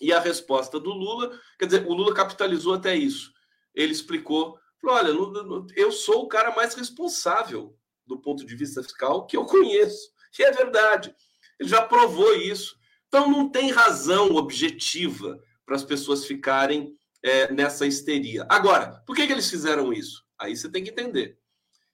E 0.00 0.12
a 0.12 0.20
resposta 0.20 0.80
do 0.80 0.90
Lula, 0.90 1.38
quer 1.58 1.66
dizer, 1.66 1.86
o 1.86 1.94
Lula 1.94 2.14
capitalizou 2.14 2.74
até 2.74 2.96
isso. 2.96 3.32
Ele 3.74 3.92
explicou, 3.92 4.58
falou: 4.80 4.96
olha, 4.96 5.70
eu 5.76 5.92
sou 5.92 6.22
o 6.22 6.28
cara 6.28 6.54
mais 6.54 6.74
responsável 6.74 7.76
do 8.06 8.20
ponto 8.20 8.44
de 8.44 8.54
vista 8.54 8.82
fiscal 8.82 9.26
que 9.26 9.36
eu 9.36 9.44
conheço. 9.46 10.12
E 10.38 10.42
é 10.42 10.50
verdade. 10.50 11.14
Ele 11.58 11.68
já 11.68 11.82
provou 11.82 12.34
isso. 12.34 12.76
Então 13.06 13.30
não 13.30 13.48
tem 13.48 13.70
razão 13.70 14.34
objetiva 14.34 15.40
para 15.64 15.76
as 15.76 15.84
pessoas 15.84 16.26
ficarem 16.26 16.96
é, 17.22 17.50
nessa 17.52 17.86
histeria. 17.86 18.46
Agora, 18.48 19.02
por 19.06 19.14
que, 19.14 19.26
que 19.26 19.32
eles 19.32 19.48
fizeram 19.48 19.92
isso? 19.92 20.24
Aí 20.38 20.56
você 20.56 20.68
tem 20.68 20.82
que 20.82 20.90
entender. 20.90 21.38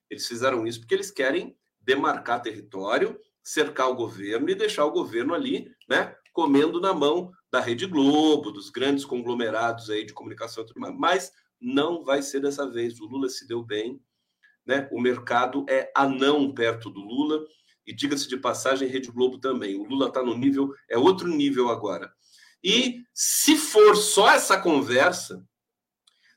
Eles 0.08 0.26
fizeram 0.26 0.66
isso 0.66 0.80
porque 0.80 0.94
eles 0.94 1.10
querem 1.10 1.56
demarcar 1.80 2.42
território, 2.42 3.18
cercar 3.42 3.88
o 3.88 3.94
governo 3.94 4.48
e 4.50 4.54
deixar 4.54 4.84
o 4.84 4.90
governo 4.90 5.34
ali, 5.34 5.72
né, 5.88 6.14
comendo 6.32 6.80
na 6.80 6.92
mão 6.92 7.32
da 7.50 7.60
Rede 7.60 7.86
Globo, 7.86 8.50
dos 8.50 8.70
grandes 8.70 9.04
conglomerados 9.04 9.90
aí 9.90 10.04
de 10.04 10.12
comunicação 10.12 10.62
e 10.62 10.66
tudo 10.66 10.80
mais. 10.80 10.94
Mas 10.96 11.32
não 11.60 12.04
vai 12.04 12.22
ser 12.22 12.40
dessa 12.40 12.70
vez. 12.70 13.00
O 13.00 13.06
Lula 13.06 13.28
se 13.28 13.46
deu 13.46 13.62
bem, 13.62 14.00
né? 14.64 14.88
O 14.92 15.00
mercado 15.00 15.64
é 15.68 15.90
anão 15.94 16.52
perto 16.54 16.90
do 16.90 17.00
Lula 17.00 17.44
e 17.86 17.94
diga-se 17.94 18.28
de 18.28 18.36
passagem, 18.36 18.88
Rede 18.88 19.10
Globo 19.10 19.38
também. 19.38 19.76
O 19.76 19.84
Lula 19.84 20.08
está 20.08 20.22
no 20.22 20.36
nível, 20.36 20.72
é 20.88 20.96
outro 20.96 21.28
nível 21.28 21.68
agora. 21.68 22.12
E 22.62 23.02
se 23.12 23.56
for 23.56 23.96
só 23.96 24.30
essa 24.30 24.60
conversa, 24.60 25.44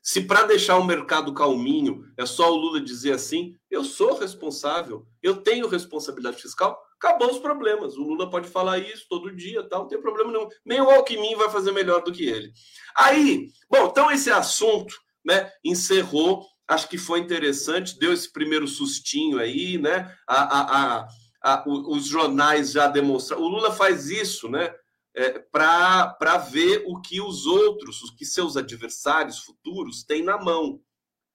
se 0.02 0.22
para 0.22 0.44
deixar 0.44 0.76
o 0.76 0.84
mercado 0.84 1.32
calminho 1.32 2.04
é 2.16 2.26
só 2.26 2.52
o 2.52 2.56
Lula 2.56 2.80
dizer 2.80 3.12
assim, 3.12 3.56
eu 3.70 3.84
sou 3.84 4.18
responsável, 4.18 5.06
eu 5.22 5.36
tenho 5.36 5.68
responsabilidade 5.68 6.42
fiscal, 6.42 6.78
acabou 7.04 7.30
os 7.30 7.38
problemas. 7.38 7.96
O 7.96 8.02
Lula 8.02 8.30
pode 8.30 8.48
falar 8.48 8.78
isso 8.78 9.06
todo 9.08 9.34
dia, 9.34 9.62
tal, 9.68 9.82
não 9.82 9.88
tem 9.88 10.00
problema 10.00 10.32
nenhum. 10.32 10.48
Nem 10.64 10.80
o 10.80 10.90
Alckmin 10.90 11.36
vai 11.36 11.50
fazer 11.50 11.70
melhor 11.72 12.02
do 12.02 12.12
que 12.12 12.24
ele. 12.24 12.52
Aí, 12.96 13.48
bom, 13.70 13.88
então 13.88 14.10
esse 14.10 14.30
assunto, 14.30 14.94
né, 15.24 15.52
encerrou. 15.62 16.46
Acho 16.66 16.88
que 16.88 16.96
foi 16.96 17.20
interessante, 17.20 17.98
deu 17.98 18.12
esse 18.12 18.32
primeiro 18.32 18.66
sustinho 18.66 19.38
aí, 19.38 19.76
né? 19.76 20.16
A, 20.26 20.42
a, 20.42 21.02
a, 21.02 21.08
a 21.42 21.64
os 21.68 22.06
jornais 22.06 22.72
já 22.72 22.88
demonstraram. 22.88 23.42
O 23.42 23.48
Lula 23.48 23.70
faz 23.70 24.08
isso, 24.08 24.48
né? 24.48 24.74
É, 25.16 25.38
para 25.38 26.38
ver 26.38 26.82
o 26.86 27.00
que 27.00 27.20
os 27.20 27.46
outros, 27.46 28.02
o 28.02 28.16
que 28.16 28.24
seus 28.24 28.56
adversários 28.56 29.38
futuros 29.38 30.02
têm 30.02 30.24
na 30.24 30.38
mão, 30.38 30.80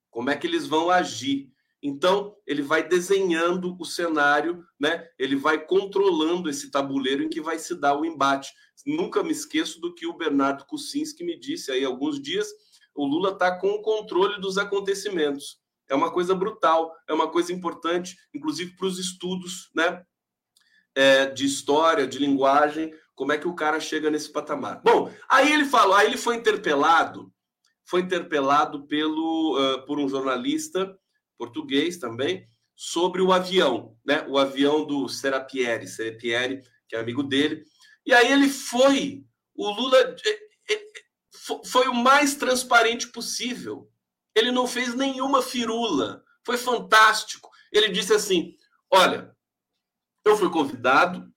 como 0.09 0.29
é 0.29 0.35
que 0.35 0.47
eles 0.47 0.65
vão 0.65 0.89
agir. 0.89 1.47
Então, 1.81 2.35
ele 2.45 2.61
vai 2.61 2.85
desenhando 2.85 3.75
o 3.79 3.85
cenário, 3.85 4.65
né? 4.79 5.07
ele 5.17 5.35
vai 5.35 5.65
controlando 5.65 6.49
esse 6.49 6.69
tabuleiro 6.69 7.23
em 7.23 7.29
que 7.29 7.39
vai 7.39 7.57
se 7.57 7.73
dar 7.75 7.97
o 7.97 8.05
embate. 8.05 8.51
Nunca 8.85 9.23
me 9.23 9.31
esqueço 9.31 9.79
do 9.79 9.93
que 9.93 10.05
o 10.05 10.17
Bernardo 10.17 10.65
Kucinski 10.65 11.23
me 11.23 11.39
disse 11.39 11.71
aí 11.71 11.85
alguns 11.85 12.21
dias. 12.21 12.49
O 12.93 13.05
Lula 13.05 13.31
está 13.31 13.57
com 13.57 13.69
o 13.69 13.81
controle 13.81 14.41
dos 14.41 14.57
acontecimentos. 14.57 15.57
É 15.87 15.95
uma 15.95 16.11
coisa 16.11 16.35
brutal, 16.35 16.93
é 17.07 17.13
uma 17.13 17.29
coisa 17.29 17.53
importante, 17.53 18.15
inclusive 18.33 18.75
para 18.75 18.85
os 18.85 18.99
estudos 18.99 19.71
né? 19.73 20.03
É, 20.93 21.27
de 21.27 21.45
história, 21.45 22.05
de 22.05 22.19
linguagem, 22.19 22.93
como 23.15 23.31
é 23.31 23.37
que 23.37 23.47
o 23.47 23.55
cara 23.55 23.79
chega 23.79 24.09
nesse 24.09 24.31
patamar. 24.31 24.81
Bom, 24.83 25.11
aí 25.29 25.51
ele 25.53 25.65
falou, 25.65 25.95
aí 25.95 26.07
ele 26.07 26.17
foi 26.17 26.35
interpelado, 26.35 27.31
foi 27.85 28.01
interpelado 28.01 28.85
pelo, 28.85 29.57
uh, 29.57 29.85
por 29.85 29.97
um 29.99 30.09
jornalista 30.09 30.97
português 31.39 31.97
também, 31.97 32.45
sobre 32.75 33.21
o 33.21 33.31
avião, 33.31 33.97
né? 34.05 34.25
O 34.27 34.37
avião 34.37 34.85
do 34.85 35.07
Serapieri, 35.07 35.87
Serapieri, 35.87 36.61
que 36.87 36.95
é 36.95 36.99
amigo 36.99 37.23
dele. 37.23 37.63
E 38.05 38.13
aí 38.13 38.31
ele 38.31 38.49
foi, 38.49 39.25
o 39.55 39.69
Lula 39.71 39.97
eh, 40.25 40.49
eh, 40.69 40.87
foi 41.65 41.87
o 41.87 41.93
mais 41.93 42.35
transparente 42.35 43.07
possível. 43.07 43.89
Ele 44.35 44.51
não 44.51 44.67
fez 44.67 44.93
nenhuma 44.93 45.41
firula. 45.41 46.23
Foi 46.45 46.57
fantástico. 46.57 47.49
Ele 47.71 47.89
disse 47.89 48.13
assim: 48.13 48.55
"Olha, 48.91 49.35
eu 50.25 50.37
fui 50.37 50.49
convidado 50.49 51.29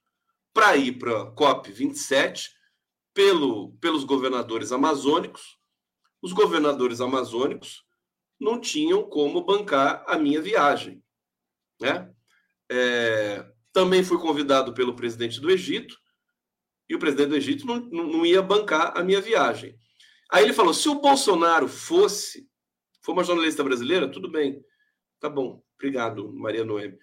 para 0.53 0.77
ir 0.77 0.99
para 0.99 1.23
a 1.23 1.31
COP 1.31 1.73
27 1.73 2.51
pelo, 3.15 3.73
pelos 3.79 4.05
governadores 4.05 4.73
amazônicos. 4.73 5.59
Os 6.21 6.33
governadores 6.33 7.01
amazônicos 7.01 7.85
não 8.43 8.61
tinham 8.61 9.05
como 9.05 9.45
bancar 9.45 10.05
a 10.07 10.19
minha 10.19 10.43
viagem. 10.43 11.03
Né? 11.81 12.13
É, 12.71 13.47
também 13.73 14.03
fui 14.03 14.19
convidado 14.19 14.75
pelo 14.75 14.97
presidente 14.97 15.41
do 15.41 15.51
Egito, 15.51 15.97
e 16.89 16.95
o 16.95 16.99
presidente 16.99 17.29
do 17.29 17.37
Egito 17.37 17.67
não, 17.67 17.81
não 17.81 18.27
ia 18.27 18.43
bancar 18.43 18.93
a 18.97 19.03
minha 19.03 19.21
viagem. 19.21 19.79
Aí 20.31 20.45
ele 20.45 20.53
falou: 20.53 20.75
se 20.75 20.89
o 20.89 21.01
Bolsonaro 21.01 21.69
fosse, 21.69 22.47
for 23.01 23.13
uma 23.13 23.25
jornalista 23.25 23.65
brasileira, 23.65 24.11
tudo 24.11 24.31
bem. 24.31 24.63
Tá 25.21 25.29
bom, 25.29 25.63
obrigado, 25.77 26.33
Maria 26.33 26.65
Noemi. 26.65 26.99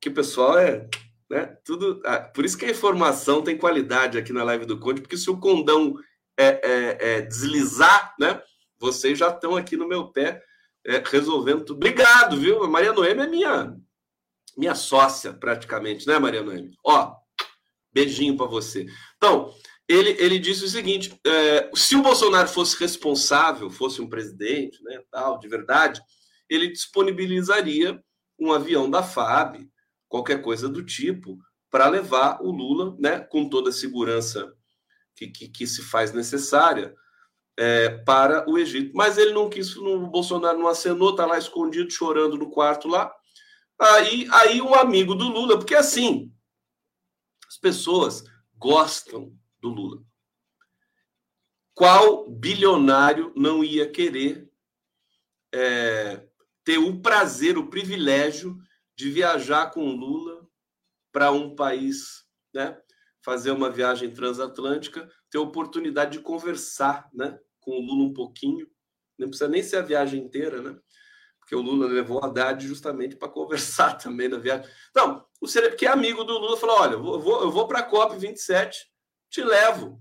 Que 0.00 0.08
o 0.08 0.14
pessoal 0.14 0.58
é. 0.58 0.88
Né, 1.30 1.46
tudo, 1.64 2.02
ah, 2.04 2.18
por 2.18 2.44
isso 2.44 2.58
que 2.58 2.64
a 2.64 2.70
informação 2.70 3.40
tem 3.40 3.56
qualidade 3.56 4.18
aqui 4.18 4.32
na 4.32 4.42
live 4.42 4.66
do 4.66 4.80
Conde, 4.80 5.00
porque 5.00 5.16
se 5.16 5.30
o 5.30 5.38
condão 5.38 5.94
é, 6.36 6.46
é, 6.46 6.98
é 6.98 7.20
deslizar, 7.22 8.16
né, 8.18 8.42
vocês 8.80 9.16
já 9.16 9.28
estão 9.28 9.54
aqui 9.54 9.76
no 9.76 9.86
meu 9.86 10.08
pé 10.08 10.42
é, 10.86 11.02
resolvendo 11.04 11.64
tudo. 11.64 11.76
Obrigado, 11.76 12.36
viu? 12.36 12.62
A 12.62 12.68
Maria 12.68 12.92
Noemi 12.92 13.22
é 13.22 13.26
minha, 13.26 13.76
minha 14.56 14.74
sócia, 14.74 15.32
praticamente, 15.32 16.06
né, 16.06 16.18
Maria 16.18 16.42
Noemi? 16.42 16.76
Ó, 16.84 17.14
beijinho 17.92 18.36
para 18.36 18.46
você. 18.46 18.86
Então, 19.16 19.52
ele, 19.88 20.16
ele 20.18 20.38
disse 20.38 20.64
o 20.64 20.68
seguinte: 20.68 21.18
é, 21.26 21.70
se 21.74 21.96
o 21.96 22.02
Bolsonaro 22.02 22.48
fosse 22.48 22.78
responsável, 22.78 23.70
fosse 23.70 24.00
um 24.00 24.08
presidente, 24.08 24.82
né, 24.82 25.02
tal, 25.10 25.38
de 25.38 25.48
verdade, 25.48 26.00
ele 26.48 26.68
disponibilizaria 26.68 28.02
um 28.38 28.52
avião 28.52 28.90
da 28.90 29.02
FAB, 29.02 29.68
qualquer 30.08 30.40
coisa 30.42 30.68
do 30.68 30.84
tipo, 30.84 31.38
para 31.70 31.88
levar 31.88 32.40
o 32.42 32.50
Lula, 32.50 32.96
né, 32.98 33.20
com 33.20 33.48
toda 33.48 33.70
a 33.70 33.72
segurança 33.72 34.52
que, 35.14 35.28
que, 35.28 35.48
que 35.48 35.66
se 35.66 35.82
faz 35.82 36.12
necessária 36.12 36.94
é, 37.60 37.90
para 37.90 38.48
o 38.48 38.56
Egito. 38.56 38.90
Mas 38.94 39.18
ele 39.18 39.34
não 39.34 39.50
quis, 39.50 39.76
o 39.76 40.06
Bolsonaro 40.06 40.58
não 40.58 40.66
acenou, 40.66 41.10
está 41.10 41.26
lá 41.26 41.36
escondido, 41.36 41.90
chorando 41.90 42.38
no 42.38 42.50
quarto 42.50 42.88
lá. 42.88 43.14
Aí, 43.78 44.26
aí 44.32 44.62
um 44.62 44.74
amigo 44.74 45.14
do 45.14 45.28
Lula, 45.28 45.58
porque 45.58 45.74
assim, 45.74 46.32
as 47.46 47.58
pessoas 47.58 48.24
gostam 48.56 49.36
do 49.60 49.68
Lula. 49.68 50.02
Qual 51.74 52.30
bilionário 52.30 53.30
não 53.36 53.62
ia 53.62 53.90
querer 53.90 54.50
é, 55.52 56.26
ter 56.64 56.78
o 56.78 56.98
prazer, 56.98 57.58
o 57.58 57.68
privilégio 57.68 58.56
de 58.96 59.10
viajar 59.10 59.70
com 59.70 59.86
o 59.86 59.96
Lula 59.96 60.48
para 61.12 61.30
um 61.30 61.54
país, 61.54 62.24
né? 62.54 62.80
Fazer 63.22 63.50
uma 63.50 63.68
viagem 63.68 64.14
transatlântica, 64.14 65.10
ter 65.30 65.36
oportunidade 65.36 66.12
de 66.12 66.24
conversar, 66.24 67.06
né? 67.12 67.38
Com 67.60 67.72
o 67.72 67.80
Lula 67.80 68.04
um 68.04 68.14
pouquinho, 68.14 68.66
não 69.18 69.28
precisa 69.28 69.48
nem 69.48 69.62
ser 69.62 69.76
a 69.76 69.82
viagem 69.82 70.22
inteira, 70.22 70.62
né? 70.62 70.76
Porque 71.38 71.54
o 71.54 71.60
Lula 71.60 71.86
levou 71.86 72.20
a 72.20 72.26
Haddad 72.26 72.66
justamente 72.66 73.16
para 73.16 73.28
conversar 73.28 73.94
também 73.98 74.28
na 74.28 74.38
viagem. 74.38 74.68
Então, 74.90 75.24
o 75.40 75.48
Serep, 75.48 75.76
que 75.76 75.86
é 75.86 75.90
amigo 75.90 76.24
do 76.24 76.38
Lula, 76.38 76.56
falou: 76.56 76.76
olha, 76.80 76.92
eu 76.92 77.02
vou, 77.02 77.42
eu 77.42 77.50
vou 77.50 77.66
para 77.66 77.80
a 77.80 77.82
COP 77.82 78.16
27, 78.16 78.86
te 79.28 79.42
levo. 79.42 80.00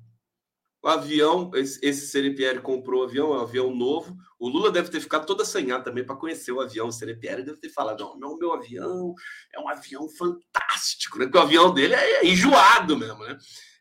O 0.82 0.88
avião, 0.88 1.52
esse, 1.56 1.78
esse 1.86 2.08
Serepieri 2.08 2.62
comprou 2.62 3.02
o 3.02 3.04
avião, 3.04 3.34
é 3.34 3.39
um 3.39 3.41
avião 3.41 3.76
novo. 3.76 4.15
O 4.39 4.48
Lula 4.48 4.72
deve 4.72 4.89
ter 4.89 5.02
ficado 5.02 5.26
todo 5.26 5.41
assanhado 5.41 5.84
também 5.84 6.06
para 6.06 6.15
conhecer 6.15 6.54
o 6.54 6.62
avião. 6.62 6.88
O 6.88 6.91
Serepieri 6.91 7.43
deve 7.43 7.60
ter 7.60 7.69
falado: 7.69 8.00
não, 8.00 8.17
não, 8.17 8.38
meu 8.38 8.54
avião 8.54 9.13
é 9.54 9.60
um 9.60 9.67
avião 9.67 10.08
fantástico, 10.08 11.19
né? 11.19 11.26
Porque 11.26 11.38
o 11.38 11.41
avião 11.41 11.74
dele 11.74 11.95
é 11.95 12.26
enjoado 12.26 12.95
mesmo, 12.95 13.19
né? 13.26 13.38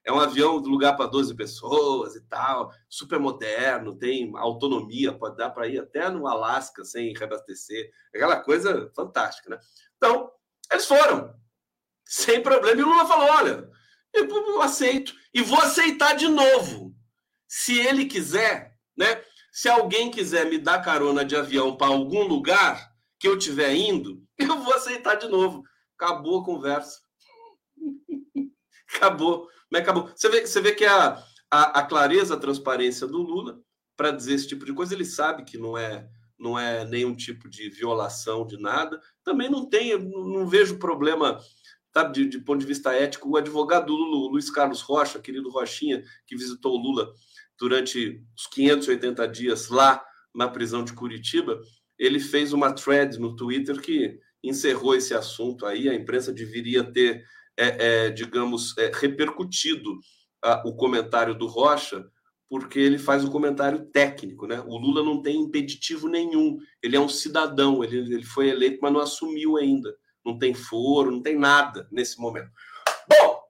É 0.09 0.13
um 0.13 0.19
avião 0.19 0.59
do 0.59 0.71
lugar 0.71 0.97
para 0.97 1.05
12 1.05 1.35
pessoas 1.37 2.17
e 2.17 2.23
tal, 2.23 2.73
super 2.89 3.19
moderno, 3.19 3.95
tem 3.95 4.33
autonomia, 4.37 5.13
pode 5.13 5.37
dar 5.37 5.51
para 5.51 5.69
ir 5.69 5.79
até 5.79 6.09
no 6.09 6.27
Alasca 6.27 6.83
sem 6.83 7.13
reabastecer, 7.13 7.91
aquela 8.15 8.41
coisa 8.41 8.91
fantástica, 8.97 9.51
né? 9.51 9.59
Então, 9.99 10.31
eles 10.73 10.87
foram, 10.87 11.35
sem 12.07 12.43
problema, 12.43 12.81
e 12.81 12.85
o 12.85 12.89
Lula 12.89 13.07
falou: 13.07 13.29
olha, 13.29 13.71
eu 14.15 14.63
aceito, 14.63 15.15
e 15.35 15.43
vou 15.43 15.61
aceitar 15.61 16.15
de 16.15 16.27
novo, 16.27 16.97
se 17.47 17.79
ele 17.79 18.07
quiser, 18.07 18.79
né? 18.97 19.23
Se 19.53 19.69
alguém 19.69 20.11
quiser 20.11 20.47
me 20.47 20.57
dar 20.57 20.81
carona 20.81 21.23
de 21.23 21.37
avião 21.37 21.77
para 21.77 21.89
algum 21.89 22.23
lugar 22.23 22.91
que 23.21 23.29
eu 23.29 23.37
estiver 23.37 23.75
indo, 23.75 24.23
eu 24.39 24.59
vou 24.59 24.73
aceitar 24.73 25.17
de 25.17 25.29
novo. 25.29 25.63
Acabou 25.99 26.41
a 26.41 26.45
conversa. 26.45 26.99
Acabou. 28.95 29.49
Mas 29.71 29.83
acabou. 29.83 30.11
Você 30.15 30.29
vê, 30.29 30.47
você 30.47 30.61
vê 30.61 30.73
que 30.73 30.85
a, 30.85 31.23
a, 31.51 31.81
a 31.81 31.83
clareza, 31.83 32.35
a 32.35 32.39
transparência 32.41 33.07
do 33.07 33.19
Lula 33.19 33.61
para 33.97 34.11
dizer 34.11 34.35
esse 34.35 34.47
tipo 34.49 34.65
de 34.65 34.73
coisa, 34.73 34.95
ele 34.95 35.05
sabe 35.05 35.45
que 35.45 35.59
não 35.59 35.77
é 35.77 36.09
não 36.39 36.57
é 36.57 36.85
nenhum 36.85 37.17
tipo 37.17 37.49
de 37.49 37.69
violação 37.69 38.47
de 38.47 38.57
nada. 38.57 39.01
Também 39.25 39.51
não 39.51 39.69
tem, 39.69 39.99
não 39.99 40.47
vejo 40.47 40.79
problema, 40.79 41.39
sabe, 41.93 42.15
de, 42.15 42.29
de 42.29 42.39
ponto 42.39 42.61
de 42.61 42.67
vista 42.67 42.95
ético. 42.95 43.29
O 43.29 43.37
advogado 43.37 43.87
do 43.87 43.97
Lula, 43.97 44.31
Luiz 44.31 44.49
Carlos 44.49 44.81
Rocha, 44.81 45.19
querido 45.19 45.51
Rochinha, 45.51 46.03
que 46.27 46.37
visitou 46.37 46.77
o 46.77 46.81
Lula 46.81 47.13
durante 47.59 48.23
os 48.37 48.47
580 48.47 49.27
dias 49.27 49.69
lá 49.69 50.05
na 50.33 50.47
prisão 50.47 50.85
de 50.85 50.93
Curitiba, 50.93 51.61
ele 51.99 52.21
fez 52.21 52.53
uma 52.53 52.73
thread 52.73 53.19
no 53.19 53.35
Twitter 53.35 53.81
que 53.81 54.21
encerrou 54.43 54.95
esse 54.95 55.13
assunto 55.13 55.67
aí. 55.67 55.89
A 55.89 55.95
imprensa 55.95 56.33
deveria 56.33 56.85
ter 56.85 57.25
é, 57.59 58.07
é, 58.07 58.11
digamos, 58.11 58.77
é, 58.79 58.91
repercutido 58.95 59.99
ah, 60.43 60.63
o 60.65 60.77
comentário 60.77 61.35
do 61.35 61.47
Rocha, 61.47 62.09
porque 62.49 62.79
ele 62.79 62.99
faz 62.99 63.25
um 63.25 63.31
comentário 63.31 63.87
técnico, 63.87 64.47
né? 64.47 64.63
O 64.67 64.79
Lula 64.79 65.03
não 65.03 65.21
tem 65.21 65.41
impeditivo 65.41 66.09
nenhum, 66.09 66.59
ele 66.81 66.97
é 66.97 67.01
um 67.01 67.09
cidadão, 67.09 67.83
ele, 67.83 67.99
ele 67.99 68.25
foi 68.25 68.49
eleito, 68.49 68.79
mas 68.81 68.93
não 68.93 69.01
assumiu 69.01 69.57
ainda, 69.57 69.95
não 70.25 70.39
tem 70.39 70.55
foro, 70.55 71.11
não 71.11 71.21
tem 71.21 71.37
nada 71.37 71.89
nesse 71.91 72.19
momento. 72.21 72.51
Bom, 73.09 73.41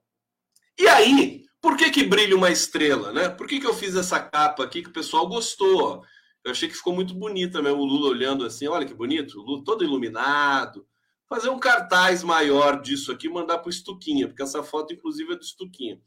e 0.77 0.87
aí, 0.87 1.45
por 1.61 1.77
que 1.77 1.91
que 1.91 2.03
brilha 2.03 2.35
uma 2.35 2.49
estrela, 2.49 3.13
né? 3.13 3.29
Por 3.29 3.47
que 3.47 3.59
que 3.59 3.67
eu 3.67 3.73
fiz 3.73 3.95
essa 3.95 4.19
capa 4.19 4.63
aqui 4.63 4.81
que 4.81 4.89
o 4.89 4.93
pessoal 4.93 5.27
gostou? 5.27 6.03
Eu 6.43 6.51
achei 6.51 6.67
que 6.67 6.75
ficou 6.75 6.93
muito 6.93 7.13
bonita 7.13 7.61
mesmo, 7.61 7.79
o 7.79 7.85
Lula 7.85 8.09
olhando 8.09 8.45
assim, 8.45 8.67
olha 8.67 8.85
que 8.85 8.93
bonito, 8.93 9.39
o 9.39 9.43
Lula 9.43 9.63
todo 9.63 9.83
iluminado, 9.83 10.85
fazer 11.29 11.49
um 11.49 11.59
cartaz 11.59 12.23
maior 12.23 12.81
disso 12.81 13.11
aqui 13.11 13.29
mandar 13.29 13.59
para 13.59 13.67
o 13.67 13.69
Estuquinha, 13.69 14.27
porque 14.27 14.41
essa 14.41 14.63
foto, 14.63 14.93
inclusive, 14.93 15.33
é 15.33 15.35
do 15.35 15.43
Estuquinha. 15.43 16.01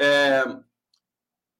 É... 0.00 0.44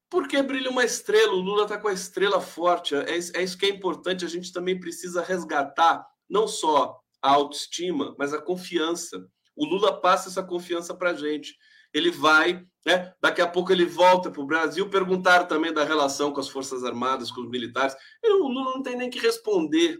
Por 0.09 0.29
que 0.29 0.41
brilha 0.43 0.71
uma 0.71 0.85
estrela? 0.85 1.33
O 1.33 1.41
Lula 1.41 1.65
está 1.65 1.79
com 1.79 1.89
a 1.89 1.93
estrela 1.93 2.41
forte. 2.41 2.95
É, 2.95 3.15
é 3.15 3.43
isso 3.43 3.59
que 3.59 3.67
é 3.67 3.71
importante. 3.71 4.25
A 4.25 4.29
gente 4.29 4.53
também 4.53 4.79
precisa 4.79 5.23
resgatar 5.23 6.07
não 6.29 6.47
só 6.47 7.01
a 7.21 7.31
autoestima, 7.31 8.15
mas 8.19 8.35
a 8.35 8.41
confiança. 8.41 9.27
O 9.57 9.65
Lula 9.65 10.01
passa 10.01 10.29
essa 10.29 10.43
confiança 10.43 10.95
para 10.95 11.11
a 11.11 11.15
gente. 11.15 11.57
Ele 11.95 12.11
vai, 12.11 12.63
né? 12.85 13.15
daqui 13.23 13.41
a 13.41 13.47
pouco 13.47 13.73
ele 13.73 13.87
volta 13.87 14.31
para 14.31 14.43
o 14.43 14.47
Brasil. 14.47 14.91
Perguntaram 14.91 15.47
também 15.47 15.73
da 15.73 15.83
relação 15.83 16.31
com 16.31 16.41
as 16.41 16.49
Forças 16.49 16.85
Armadas, 16.85 17.31
com 17.31 17.41
os 17.41 17.49
militares. 17.49 17.95
O 18.23 18.49
Lula 18.49 18.73
não 18.75 18.83
tem 18.83 18.97
nem 18.97 19.09
que 19.09 19.19
responder, 19.19 19.99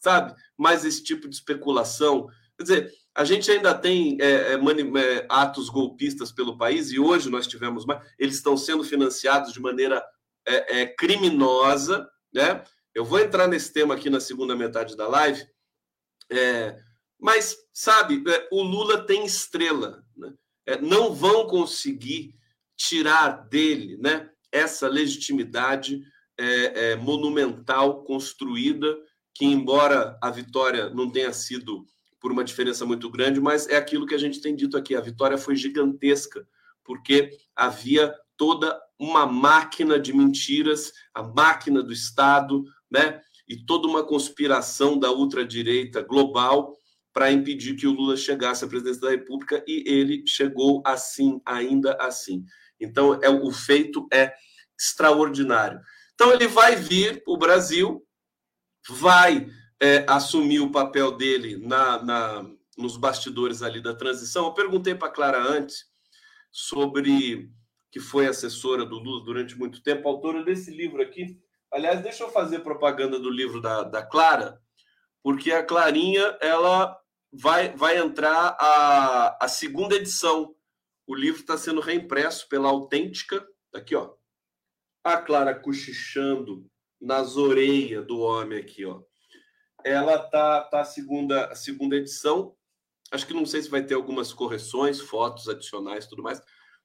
sabe? 0.00 0.34
Mais 0.58 0.84
esse 0.84 1.04
tipo 1.04 1.28
de 1.28 1.36
especulação. 1.36 2.28
Quer 2.62 2.74
dizer, 2.80 2.92
a 3.14 3.24
gente 3.24 3.50
ainda 3.50 3.74
tem 3.74 4.16
é, 4.20 4.52
é, 4.52 4.54
é, 4.54 5.26
atos 5.28 5.68
golpistas 5.68 6.30
pelo 6.30 6.56
país, 6.56 6.92
e 6.92 6.98
hoje 6.98 7.28
nós 7.28 7.46
tivemos 7.46 7.84
mais. 7.84 8.00
Eles 8.18 8.36
estão 8.36 8.56
sendo 8.56 8.84
financiados 8.84 9.52
de 9.52 9.60
maneira 9.60 10.02
é, 10.46 10.80
é, 10.80 10.86
criminosa, 10.86 12.08
né? 12.32 12.62
Eu 12.94 13.04
vou 13.04 13.18
entrar 13.18 13.48
nesse 13.48 13.72
tema 13.72 13.94
aqui 13.94 14.08
na 14.08 14.20
segunda 14.20 14.54
metade 14.54 14.96
da 14.96 15.08
live. 15.08 15.44
É, 16.30 16.78
mas, 17.18 17.56
sabe, 17.72 18.22
o 18.50 18.62
Lula 18.62 19.04
tem 19.06 19.24
estrela. 19.24 20.04
Né? 20.16 20.32
Não 20.80 21.14
vão 21.14 21.46
conseguir 21.46 22.34
tirar 22.76 23.48
dele 23.48 23.96
né, 23.98 24.30
essa 24.50 24.88
legitimidade 24.88 26.02
monumental 27.00 28.02
construída, 28.02 28.98
que, 29.34 29.44
embora 29.44 30.18
a 30.20 30.30
vitória 30.30 30.90
não 30.90 31.08
tenha 31.08 31.32
sido 31.32 31.86
por 32.22 32.30
uma 32.30 32.44
diferença 32.44 32.86
muito 32.86 33.10
grande, 33.10 33.40
mas 33.40 33.66
é 33.66 33.76
aquilo 33.76 34.06
que 34.06 34.14
a 34.14 34.18
gente 34.18 34.40
tem 34.40 34.54
dito 34.54 34.76
aqui: 34.76 34.94
a 34.94 35.00
vitória 35.00 35.36
foi 35.36 35.56
gigantesca, 35.56 36.46
porque 36.84 37.36
havia 37.54 38.14
toda 38.36 38.80
uma 38.96 39.26
máquina 39.26 39.98
de 39.98 40.12
mentiras, 40.12 40.92
a 41.12 41.22
máquina 41.24 41.82
do 41.82 41.92
Estado, 41.92 42.64
né? 42.88 43.20
E 43.48 43.56
toda 43.66 43.88
uma 43.88 44.04
conspiração 44.04 44.96
da 44.96 45.10
ultradireita 45.10 46.00
global 46.00 46.72
para 47.12 47.32
impedir 47.32 47.74
que 47.74 47.86
o 47.86 47.92
Lula 47.92 48.16
chegasse 48.16 48.64
à 48.64 48.68
presidência 48.68 49.02
da 49.02 49.10
República 49.10 49.62
e 49.66 49.82
ele 49.84 50.24
chegou 50.26 50.80
assim, 50.86 51.42
ainda 51.44 51.94
assim. 52.00 52.44
Então, 52.80 53.18
é 53.20 53.28
o 53.28 53.50
feito 53.50 54.06
é 54.12 54.32
extraordinário. 54.78 55.80
Então, 56.14 56.32
ele 56.32 56.46
vai 56.46 56.76
vir 56.76 57.22
para 57.22 57.34
o 57.34 57.36
Brasil, 57.36 58.02
vai 58.88 59.46
é, 59.82 60.06
assumir 60.08 60.60
o 60.60 60.70
papel 60.70 61.12
dele 61.12 61.56
na, 61.56 62.02
na, 62.02 62.50
nos 62.78 62.96
bastidores 62.96 63.62
ali 63.62 63.82
da 63.82 63.94
transição. 63.94 64.46
Eu 64.46 64.54
perguntei 64.54 64.94
para 64.94 65.12
Clara 65.12 65.42
antes 65.42 65.86
sobre 66.50 67.50
que 67.90 68.00
foi 68.00 68.26
assessora 68.26 68.86
do 68.86 68.98
Lula 68.98 69.22
durante 69.24 69.58
muito 69.58 69.82
tempo, 69.82 70.08
autora 70.08 70.42
desse 70.42 70.70
livro 70.70 71.02
aqui, 71.02 71.38
Aliás, 71.72 72.02
deixa 72.02 72.22
eu 72.22 72.30
fazer 72.30 72.58
propaganda 72.58 73.18
do 73.18 73.30
livro 73.30 73.58
da, 73.58 73.82
da 73.82 74.02
Clara, 74.04 74.60
porque 75.22 75.50
a 75.52 75.64
Clarinha 75.64 76.36
ela 76.38 76.94
vai, 77.32 77.74
vai 77.74 77.96
entrar 77.96 78.54
a, 78.60 79.38
a 79.42 79.48
segunda 79.48 79.96
edição. 79.96 80.54
O 81.06 81.14
livro 81.14 81.40
está 81.40 81.56
sendo 81.56 81.80
reimpresso 81.80 82.46
pela 82.46 82.68
Autêntica. 82.68 83.40
Tá 83.70 83.78
aqui, 83.78 83.94
ó. 83.94 84.12
A 85.02 85.16
Clara 85.16 85.54
cochichando 85.58 86.66
nas 87.00 87.38
orelhas 87.38 88.06
do 88.06 88.20
homem 88.20 88.58
aqui, 88.58 88.84
ó. 88.84 89.00
Ela 89.84 90.18
tá, 90.18 90.62
tá 90.62 90.80
a 90.80 90.84
segunda, 90.84 91.46
a 91.46 91.54
segunda 91.54 91.96
edição. 91.96 92.54
Acho 93.10 93.26
que 93.26 93.34
não 93.34 93.44
sei 93.44 93.62
se 93.62 93.68
vai 93.68 93.82
ter 93.82 93.94
algumas 93.94 94.32
correções, 94.32 95.00
fotos 95.00 95.48
adicionais, 95.48 96.06
tudo 96.06 96.22
mais 96.22 96.42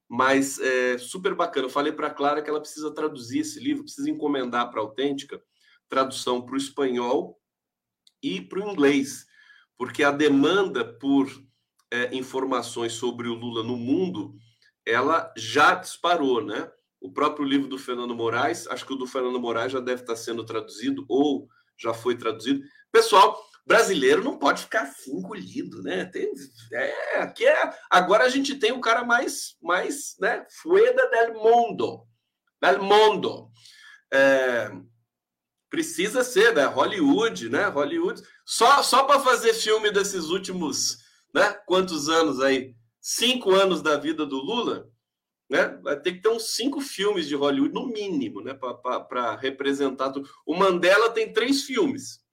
mas 0.10 0.58
é 0.60 0.98
super 0.98 1.36
bacana. 1.36 1.66
Eu 1.66 1.70
falei 1.70 1.92
para 1.92 2.08
a 2.08 2.14
Clara 2.14 2.42
que 2.42 2.50
ela 2.50 2.62
precisa 2.62 2.94
traduzir 2.94 3.40
esse 3.40 3.60
livro, 3.60 3.84
precisa 3.84 4.10
encomendar 4.10 4.70
para 4.70 4.80
a 4.80 4.84
Autêntica 4.84 5.42
tradução 5.90 6.42
para 6.42 6.54
o 6.54 6.58
espanhol 6.58 7.40
e 8.22 8.42
para 8.42 8.60
o 8.60 8.72
inglês, 8.72 9.26
porque 9.78 10.04
a 10.04 10.12
demanda 10.12 10.84
por 10.84 11.30
é, 11.92 12.14
informações 12.16 12.94
sobre 12.94 13.28
o 13.28 13.34
Lula 13.34 13.64
no 13.64 13.78
mundo 13.78 14.36
ela 14.86 15.34
já 15.38 15.76
disparou, 15.76 16.44
né? 16.44 16.70
O 17.00 17.12
próprio 17.12 17.46
livro 17.46 17.68
do 17.68 17.78
Fernando 17.78 18.16
Moraes, 18.16 18.68
acho 18.68 18.86
que 18.86 18.94
o 18.94 18.98
do 18.98 19.06
Fernando 19.06 19.40
Moraes 19.40 19.72
já 19.72 19.80
deve 19.80 20.02
estar 20.02 20.16
sendo 20.16 20.46
traduzido 20.46 21.06
ou 21.08 21.48
já 21.78 21.94
foi 21.94 22.16
traduzido. 22.16 22.64
Pessoal, 22.92 23.38
brasileiro 23.68 24.24
não 24.24 24.40
pode 24.40 24.64
ficar 24.64 24.84
assim 24.84 25.12
engolido, 25.18 25.84
né? 25.84 26.06
Tem, 26.06 26.32
é, 26.72 27.20
aqui 27.20 27.46
é, 27.46 27.74
agora 27.90 28.24
a 28.24 28.30
gente 28.30 28.56
tem 28.56 28.72
o 28.72 28.80
cara 28.80 29.04
mais, 29.04 29.58
mais, 29.62 30.16
né? 30.20 30.46
Fueda 30.62 31.10
del 31.10 31.34
mundo, 31.34 32.08
del 32.62 32.82
mundo. 32.82 33.52
É, 34.12 34.72
precisa 35.70 36.24
ser, 36.24 36.56
né? 36.56 36.66
Hollywood, 36.66 37.50
né? 37.50 37.66
Hollywood. 37.68 38.22
Só, 38.46 38.82
só 38.82 39.04
para 39.04 39.20
fazer 39.20 39.54
filme 39.54 39.92
desses 39.92 40.30
últimos, 40.30 41.00
né? 41.34 41.54
Quantos 41.66 42.08
anos 42.08 42.40
aí? 42.40 42.74
Cinco 43.02 43.54
anos 43.54 43.82
da 43.82 43.98
vida 43.98 44.26
do 44.26 44.38
Lula, 44.38 44.90
né? 45.50 45.78
Vai 45.84 46.00
ter 46.00 46.14
que 46.14 46.22
ter 46.22 46.30
uns 46.30 46.56
cinco 46.56 46.80
filmes 46.80 47.28
de 47.28 47.36
Hollywood 47.36 47.74
no 47.74 47.88
mínimo, 47.88 48.42
né? 48.42 48.54
Para 48.54 49.36
representar 49.36 50.12
tudo. 50.12 50.30
O 50.46 50.56
Mandela 50.56 51.10
tem 51.10 51.34
três 51.34 51.64
filmes. 51.64 52.26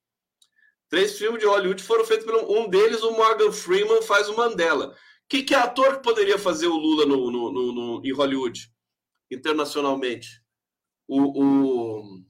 Três 0.89 1.19
filmes 1.19 1.41
de 1.41 1.47
Hollywood 1.47 1.83
foram 1.83 2.05
feitos 2.05 2.27
por 2.27 2.35
um 2.37 2.69
deles, 2.69 3.03
o 3.03 3.13
Morgan 3.13 3.51
Freeman 3.51 4.03
faz 4.03 4.29
o 4.29 4.37
Mandela. 4.37 4.97
Que, 5.29 5.43
que 5.43 5.55
ator 5.55 5.97
que 5.97 6.03
poderia 6.03 6.39
fazer 6.39 6.67
o 6.67 6.77
Lula 6.77 7.07
no, 7.07 7.31
no, 7.31 7.53
no, 7.53 7.73
no 7.73 8.07
em 8.07 8.13
Hollywood, 8.13 8.71
internacionalmente? 9.31 10.43
O, 11.09 11.43
o... 11.43 12.25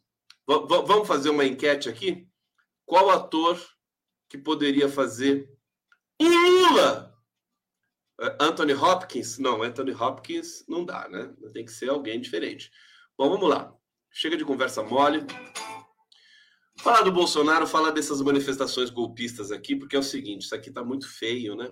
Vamos 0.46 1.08
fazer 1.08 1.30
uma 1.30 1.44
enquete 1.44 1.88
aqui? 1.88 2.28
Qual 2.86 3.10
ator 3.10 3.60
que 4.28 4.38
poderia 4.38 4.88
fazer 4.88 5.48
o 6.20 6.24
Lula? 6.24 7.14
É, 8.20 8.36
Anthony 8.40 8.74
Hopkins? 8.74 9.38
Não, 9.38 9.62
Anthony 9.62 9.92
Hopkins 9.92 10.64
não 10.68 10.84
dá, 10.84 11.08
né? 11.08 11.34
Tem 11.52 11.64
que 11.64 11.72
ser 11.72 11.88
alguém 11.88 12.20
diferente. 12.20 12.70
Bom, 13.18 13.28
vamos 13.28 13.48
lá. 13.48 13.74
Chega 14.10 14.36
de 14.36 14.44
conversa 14.44 14.82
mole. 14.82 15.26
Falar 16.78 17.02
do 17.02 17.12
Bolsonaro, 17.12 17.66
falar 17.66 17.90
dessas 17.90 18.20
manifestações 18.20 18.90
golpistas 18.90 19.50
aqui, 19.52 19.76
porque 19.76 19.96
é 19.96 19.98
o 19.98 20.02
seguinte, 20.02 20.42
isso 20.42 20.54
aqui 20.54 20.68
está 20.68 20.84
muito 20.84 21.08
feio, 21.08 21.54
né? 21.54 21.70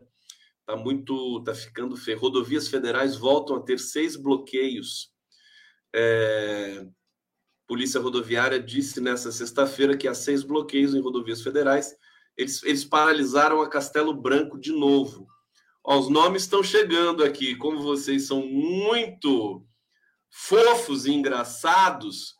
Está 0.60 0.76
muito, 0.76 1.42
tá 1.42 1.54
ficando 1.54 1.96
feio. 1.96 2.18
Rodovias 2.18 2.68
federais 2.68 3.16
voltam 3.16 3.56
a 3.56 3.60
ter 3.60 3.78
seis 3.78 4.14
bloqueios. 4.16 5.10
É... 5.94 6.86
Polícia 7.66 8.00
Rodoviária 8.00 8.60
disse 8.60 9.00
nessa 9.00 9.32
sexta-feira 9.32 9.96
que 9.96 10.06
há 10.06 10.14
seis 10.14 10.42
bloqueios 10.42 10.94
em 10.94 11.00
rodovias 11.00 11.42
federais. 11.42 11.94
Eles, 12.36 12.62
eles 12.62 12.84
paralisaram 12.84 13.60
a 13.60 13.68
Castelo 13.68 14.14
Branco 14.14 14.58
de 14.58 14.72
novo. 14.72 15.26
Ó, 15.84 15.98
os 15.98 16.08
nomes 16.08 16.42
estão 16.42 16.62
chegando 16.62 17.24
aqui. 17.24 17.56
Como 17.56 17.82
vocês 17.82 18.26
são 18.26 18.46
muito 18.46 19.66
fofos 20.30 21.06
e 21.06 21.12
engraçados, 21.12 22.34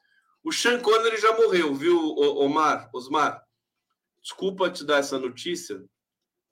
o 0.45 0.53
Sean 0.53 0.81
Connery 0.81 1.21
já 1.21 1.37
morreu, 1.37 1.75
viu, 1.75 1.99
Omar? 2.39 2.91
Osmar? 2.93 3.43
Desculpa 4.21 4.71
te 4.71 4.85
dar 4.85 4.99
essa 4.99 5.19
notícia, 5.19 5.83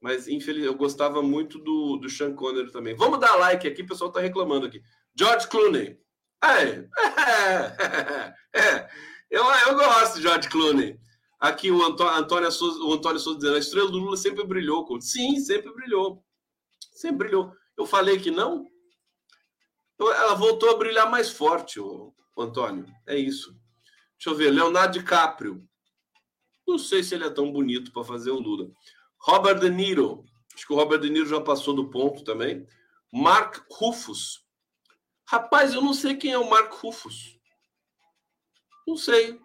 mas 0.00 0.28
infelizmente 0.28 0.72
eu 0.72 0.76
gostava 0.76 1.22
muito 1.22 1.58
do, 1.58 1.96
do 1.96 2.08
Sean 2.08 2.34
Connery 2.34 2.70
também. 2.70 2.94
Vamos 2.94 3.20
dar 3.20 3.36
like 3.36 3.66
aqui, 3.66 3.82
o 3.82 3.86
pessoal 3.86 4.08
está 4.08 4.20
reclamando 4.20 4.66
aqui. 4.66 4.82
George 5.14 5.48
Clooney. 5.48 5.98
É, 6.42 6.88
é, 8.54 8.58
é, 8.58 8.90
eu, 9.30 9.44
eu 9.44 9.74
gosto 9.74 10.16
de 10.16 10.22
George 10.22 10.48
Clooney. 10.48 10.98
Aqui 11.38 11.70
o 11.70 11.82
Antônio, 11.82 12.14
Antônio 12.14 12.52
Souza, 12.52 12.80
o 12.80 12.92
Antônio 12.92 13.18
Souza 13.18 13.38
dizendo, 13.38 13.56
a 13.56 13.58
estrela 13.58 13.90
do 13.90 13.98
Lula 13.98 14.16
sempre 14.16 14.44
brilhou. 14.44 14.86
Sim, 15.00 15.40
sempre 15.40 15.72
brilhou. 15.72 16.24
Sempre 16.92 17.18
brilhou. 17.18 17.52
Eu 17.76 17.86
falei 17.86 18.18
que 18.18 18.30
não. 18.30 18.66
Ela 19.98 20.34
voltou 20.34 20.70
a 20.70 20.76
brilhar 20.76 21.10
mais 21.10 21.30
forte, 21.30 21.80
o 21.80 22.14
Antônio. 22.36 22.86
É 23.06 23.16
isso. 23.16 23.59
Deixa 24.20 24.28
eu 24.28 24.34
ver, 24.34 24.50
Leonardo 24.50 24.98
DiCaprio. 24.98 25.66
Não 26.68 26.78
sei 26.78 27.02
se 27.02 27.14
ele 27.14 27.24
é 27.24 27.30
tão 27.30 27.50
bonito 27.50 27.90
para 27.90 28.04
fazer 28.04 28.30
o 28.30 28.38
Lula. 28.38 28.70
Robert 29.18 29.58
De 29.58 29.70
Niro. 29.70 30.26
Acho 30.54 30.66
que 30.66 30.72
o 30.74 30.76
Robert 30.76 31.00
De 31.00 31.08
Niro 31.08 31.24
já 31.24 31.40
passou 31.40 31.72
do 31.72 31.88
ponto 31.88 32.22
também. 32.22 32.66
Mark 33.10 33.64
Rufus. 33.70 34.44
Rapaz, 35.26 35.72
eu 35.72 35.80
não 35.80 35.94
sei 35.94 36.16
quem 36.16 36.32
é 36.32 36.38
o 36.38 36.50
Mark 36.50 36.70
Rufus. 36.74 37.38
Não 38.86 38.94
sei. 38.94 39.40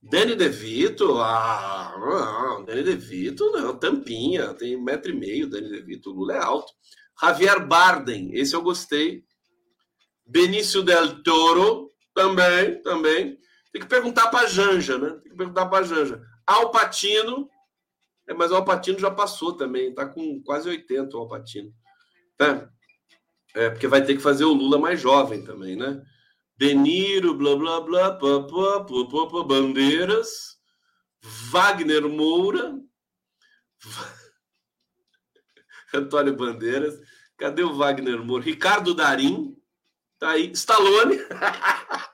Danny 0.00 0.36
DeVito, 0.36 1.18
ah, 1.18 1.96
não, 1.98 2.64
Danny 2.64 2.84
DeVito, 2.84 3.50
não, 3.50 3.76
tampinha, 3.76 4.54
tem 4.54 4.76
um 4.76 4.82
metro 4.82 5.10
e 5.10 5.16
meio, 5.16 5.50
Danny 5.50 5.68
DeVito, 5.68 6.10
o 6.10 6.14
Lula 6.14 6.34
é 6.34 6.38
alto. 6.38 6.72
Javier 7.20 7.66
Bardem, 7.66 8.32
esse 8.34 8.54
eu 8.54 8.62
gostei. 8.62 9.24
Benício 10.24 10.84
Del 10.84 11.24
Toro, 11.24 11.92
também, 12.14 12.80
também. 12.82 13.36
Tem 13.76 13.82
que 13.82 13.88
perguntar 13.88 14.28
para 14.28 14.46
a 14.46 14.48
Janja, 14.48 14.96
né? 14.96 15.10
Tem 15.22 15.32
que 15.32 15.36
perguntar 15.36 15.66
para 15.66 15.84
a 15.84 15.86
Janja. 15.86 16.26
Alpatino, 16.46 17.46
é, 18.26 18.32
mas 18.32 18.50
o 18.50 18.56
Alpatino 18.56 18.98
já 18.98 19.10
passou 19.10 19.54
também, 19.54 19.94
tá 19.94 20.06
com 20.06 20.42
quase 20.42 20.66
80 20.66 21.14
o 21.14 21.20
Alpatino. 21.20 21.70
Tá? 22.38 22.70
É, 23.54 23.68
porque 23.68 23.86
vai 23.86 24.02
ter 24.02 24.16
que 24.16 24.22
fazer 24.22 24.46
o 24.46 24.54
Lula 24.54 24.78
mais 24.78 24.98
jovem 24.98 25.44
também, 25.44 25.76
né? 25.76 26.02
Deniro, 26.56 27.34
blá 27.34 27.54
blá 27.54 27.82
blá, 27.82 28.12
pá, 28.12 28.46
pá, 28.46 28.84
pá, 28.84 29.26
pá, 29.30 29.44
Bandeiras, 29.44 30.56
Wagner 31.50 32.08
Moura, 32.08 32.80
Antônio 35.92 36.34
Bandeiras. 36.34 36.98
Cadê 37.36 37.62
o 37.62 37.74
Wagner 37.74 38.24
Moura? 38.24 38.42
Ricardo 38.42 38.94
Darim. 38.94 39.54
Tá 40.18 40.30
aí. 40.30 40.50
Stallone. 40.52 41.18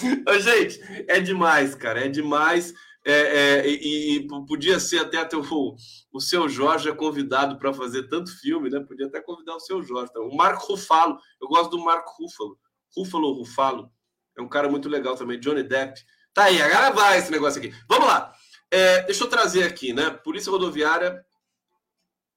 Gente, 0.40 0.80
é 1.08 1.20
demais, 1.20 1.74
cara. 1.74 2.04
É 2.04 2.08
demais. 2.08 2.72
É, 3.06 3.12
é, 3.12 3.68
e, 3.68 4.16
e, 4.16 4.26
podia 4.46 4.80
ser 4.80 5.00
até, 5.00 5.18
até 5.18 5.36
o, 5.36 5.76
o 6.12 6.20
seu 6.20 6.48
Jorge 6.48 6.88
é 6.88 6.94
convidado 6.94 7.58
para 7.58 7.72
fazer 7.74 8.08
tanto 8.08 8.30
filme, 8.40 8.70
né? 8.70 8.80
Podia 8.80 9.06
até 9.06 9.20
convidar 9.20 9.56
o 9.56 9.60
seu 9.60 9.82
Jorge. 9.82 10.12
Tá? 10.12 10.20
O 10.20 10.34
Marco 10.34 10.66
Rufalo. 10.66 11.18
Eu 11.40 11.48
gosto 11.48 11.70
do 11.70 11.84
Marco 11.84 12.10
Rufalo. 12.18 12.58
Rufalo 12.96 13.32
Rufalo. 13.32 13.92
É 14.36 14.42
um 14.42 14.48
cara 14.48 14.68
muito 14.68 14.88
legal 14.88 15.16
também. 15.16 15.38
Johnny 15.38 15.62
Depp. 15.62 16.00
Tá 16.32 16.44
aí, 16.44 16.60
agora 16.60 16.90
vai 16.90 17.18
esse 17.18 17.30
negócio 17.30 17.60
aqui. 17.60 17.72
Vamos 17.88 18.06
lá. 18.08 18.34
É, 18.70 19.02
deixa 19.02 19.22
eu 19.22 19.28
trazer 19.28 19.62
aqui, 19.62 19.92
né? 19.92 20.10
Polícia 20.10 20.50
Rodoviária 20.50 21.24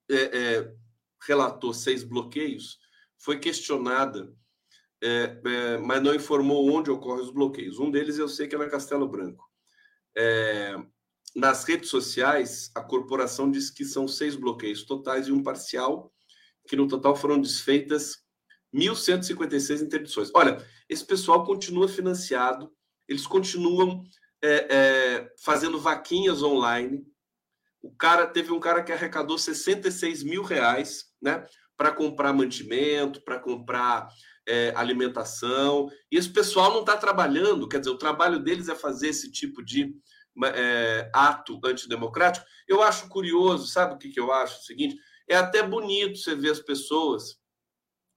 é, 0.10 0.15
é, 0.15 0.74
relatou 1.26 1.74
seis 1.74 2.04
bloqueios, 2.04 2.78
foi 3.17 3.39
questionada, 3.39 4.32
é, 5.03 5.39
é, 5.45 5.77
mas 5.77 6.01
não 6.01 6.15
informou 6.15 6.69
onde 6.71 6.89
ocorrem 6.89 7.23
os 7.23 7.31
bloqueios. 7.31 7.79
Um 7.79 7.91
deles 7.91 8.17
eu 8.17 8.27
sei 8.27 8.47
que 8.47 8.55
é 8.55 8.57
na 8.57 8.69
Castelo 8.69 9.07
Branco. 9.07 9.45
É, 10.17 10.75
nas 11.36 11.63
redes 11.63 11.89
sociais, 11.89 12.71
a 12.73 12.81
corporação 12.81 13.51
diz 13.51 13.69
que 13.69 13.86
são 13.86 14.07
seis 14.07 14.36
bloqueios 14.36 14.83
totais 14.83 15.27
e 15.27 15.31
um 15.31 15.43
parcial, 15.43 16.12
que 16.67 16.75
no 16.75 16.88
total 16.88 17.15
foram 17.15 17.39
desfeitas 17.39 18.23
1.156 18.73 19.81
interdições. 19.81 20.31
Olha, 20.33 20.65
esse 20.89 21.05
pessoal 21.05 21.45
continua 21.45 21.88
financiado, 21.88 22.71
eles 23.07 23.25
continuam 23.25 24.03
é, 24.41 24.75
é, 24.75 25.33
fazendo 25.38 25.79
vaquinhas 25.79 26.41
online. 26.41 27.05
O 27.81 27.91
cara 27.91 28.27
teve 28.27 28.51
um 28.51 28.60
cara 28.60 28.83
que 28.83 28.91
arrecadou 28.91 29.38
66 29.38 30.23
mil 30.23 30.43
reais, 30.43 31.05
né, 31.21 31.45
para 31.77 31.91
comprar 31.91 32.33
mantimento, 32.33 33.21
para 33.21 33.39
comprar 33.39 34.09
é, 34.47 34.73
alimentação. 34.75 35.89
E 36.11 36.17
esse 36.17 36.29
pessoal 36.29 36.73
não 36.73 36.79
está 36.81 36.97
trabalhando, 36.97 37.67
quer 37.69 37.79
dizer, 37.79 37.91
o 37.91 37.97
trabalho 37.97 38.39
deles 38.39 38.67
é 38.67 38.75
fazer 38.75 39.09
esse 39.09 39.31
tipo 39.31 39.63
de 39.63 39.95
é, 40.45 41.09
ato 41.13 41.59
antidemocrático. 41.63 42.45
Eu 42.67 42.81
acho 42.81 43.07
curioso, 43.07 43.67
sabe 43.67 43.93
o 43.93 43.97
que, 43.97 44.09
que 44.09 44.19
eu 44.19 44.31
acho? 44.31 44.59
O 44.59 44.63
seguinte, 44.63 44.97
é 45.27 45.35
até 45.35 45.61
bonito 45.61 46.17
você 46.17 46.35
ver 46.35 46.51
as 46.51 46.59
pessoas 46.59 47.39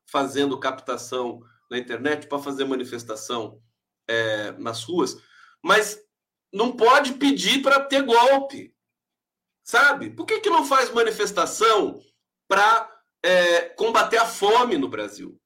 fazendo 0.09 0.59
captação 0.59 1.41
na 1.71 1.79
internet 1.79 2.27
para 2.27 2.39
fazer 2.39 2.65
manifestação 2.65 3.61
é, 4.09 4.53
nas 4.53 4.83
ruas, 4.83 5.17
mas 5.63 6.01
não 6.53 6.73
pode 6.73 7.13
pedir 7.15 7.63
para 7.63 7.81
ter 7.81 8.03
golpe, 8.03 8.75
sabe? 9.63 10.11
Por 10.11 10.27
que, 10.27 10.41
que 10.41 10.51
não 10.51 10.65
faz 10.65 10.91
manifestação 10.91 12.01
para 12.49 13.00
é, 13.23 13.61
combater 13.71 14.19
a 14.19 14.27
fome 14.27 14.77
no 14.77 14.89
Brasil? 14.89 15.41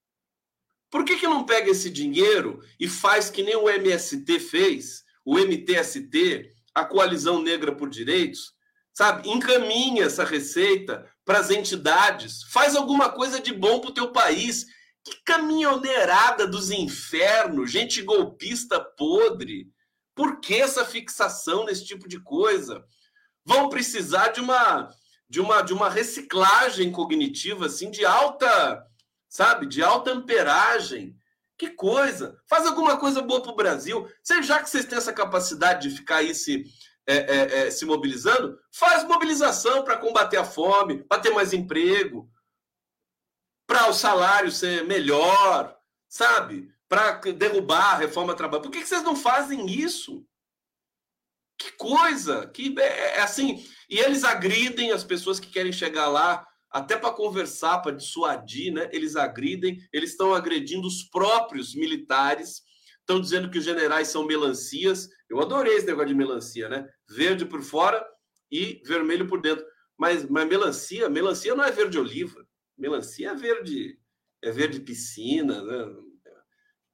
Por 0.90 1.04
que, 1.04 1.16
que 1.16 1.26
não 1.26 1.44
pega 1.44 1.70
esse 1.70 1.90
dinheiro 1.90 2.60
e 2.78 2.88
faz 2.88 3.28
que 3.28 3.42
nem 3.42 3.56
o 3.56 3.68
MST 3.68 4.38
fez, 4.38 5.02
o 5.24 5.38
MTST, 5.38 6.50
a 6.74 6.84
Coalizão 6.84 7.42
Negra 7.42 7.74
por 7.74 7.88
Direitos, 7.88 8.52
sabe? 8.92 9.28
Encaminha 9.28 10.04
essa 10.04 10.24
receita 10.24 11.04
para 11.24 11.38
as 11.38 11.50
entidades, 11.50 12.44
faz 12.52 12.76
alguma 12.76 13.10
coisa 13.10 13.40
de 13.40 13.52
bom 13.52 13.80
para 13.80 13.90
o 13.90 13.94
teu 13.94 14.12
país. 14.12 14.66
Que 15.04 15.16
caminhoneirada 15.24 16.46
dos 16.46 16.70
infernos, 16.70 17.70
gente 17.70 18.00
golpista 18.00 18.80
podre. 18.80 19.68
Por 20.14 20.40
que 20.40 20.54
essa 20.54 20.84
fixação 20.84 21.64
nesse 21.64 21.84
tipo 21.84 22.08
de 22.08 22.22
coisa? 22.22 22.82
Vão 23.44 23.68
precisar 23.68 24.28
de 24.28 24.40
uma 24.40 24.88
de 25.28 25.40
uma 25.40 25.62
de 25.62 25.72
uma 25.72 25.88
reciclagem 25.88 26.92
cognitiva 26.92 27.66
assim 27.66 27.90
de 27.90 28.04
alta, 28.04 28.86
sabe, 29.28 29.66
de 29.66 29.82
alta 29.82 30.12
amperagem. 30.12 31.16
Que 31.56 31.70
coisa! 31.70 32.36
Faz 32.48 32.66
alguma 32.66 32.96
coisa 32.96 33.22
boa 33.22 33.40
para 33.40 33.52
o 33.52 33.56
Brasil. 33.56 34.08
Já 34.42 34.62
que 34.62 34.68
vocês 34.68 34.84
têm 34.84 34.98
essa 34.98 35.12
capacidade 35.12 35.88
de 35.88 35.96
ficar 35.96 36.16
aí 36.16 36.34
se, 36.34 36.64
é, 37.06 37.16
é, 37.16 37.58
é, 37.58 37.70
se 37.70 37.84
mobilizando, 37.84 38.58
faz 38.72 39.04
mobilização 39.04 39.84
para 39.84 39.98
combater 39.98 40.36
a 40.36 40.44
fome, 40.44 41.04
para 41.04 41.20
ter 41.20 41.30
mais 41.30 41.52
emprego, 41.52 42.28
para 43.66 43.88
o 43.88 43.92
salário 43.92 44.50
ser 44.50 44.84
melhor, 44.84 45.76
sabe? 46.08 46.72
Para 46.88 47.12
derrubar 47.32 47.94
a 47.94 47.98
reforma 47.98 48.34
trabalhista. 48.34 48.68
Por 48.68 48.72
que, 48.72 48.82
que 48.82 48.88
vocês 48.88 49.02
não 49.02 49.16
fazem 49.16 49.66
isso? 49.66 50.26
Que 51.56 51.72
coisa! 51.72 52.48
Que 52.48 52.74
é, 52.78 53.16
é 53.16 53.20
assim. 53.22 53.64
E 53.88 53.98
eles 53.98 54.24
agridem 54.24 54.92
as 54.92 55.04
pessoas 55.04 55.38
que 55.38 55.50
querem 55.50 55.72
chegar 55.72 56.08
lá 56.08 56.46
até 56.70 56.96
para 56.96 57.12
conversar, 57.12 57.78
para 57.78 57.92
dissuadir, 57.92 58.72
né? 58.72 58.88
Eles 58.92 59.14
agridem, 59.14 59.78
eles 59.92 60.10
estão 60.10 60.34
agredindo 60.34 60.88
os 60.88 61.04
próprios 61.04 61.74
militares, 61.74 62.62
estão 62.98 63.20
dizendo 63.20 63.48
que 63.48 63.58
os 63.58 63.64
generais 63.64 64.08
são 64.08 64.26
melancias. 64.26 65.08
Eu 65.30 65.40
adorei 65.40 65.76
esse 65.76 65.86
negócio 65.86 66.08
de 66.08 66.14
melancia, 66.14 66.68
né? 66.68 66.88
Verde 67.08 67.44
por 67.44 67.62
fora 67.62 68.04
e 68.50 68.82
vermelho 68.84 69.26
por 69.28 69.40
dentro. 69.40 69.64
Mas, 69.96 70.28
mas 70.28 70.48
melancia, 70.48 71.08
melancia 71.08 71.54
não 71.54 71.62
é 71.62 71.70
verde 71.70 71.98
oliva. 71.98 72.44
Melancia 72.76 73.30
é 73.30 73.34
verde, 73.34 73.98
é 74.42 74.50
verde 74.50 74.80
piscina, 74.80 75.62
né? 75.62 76.02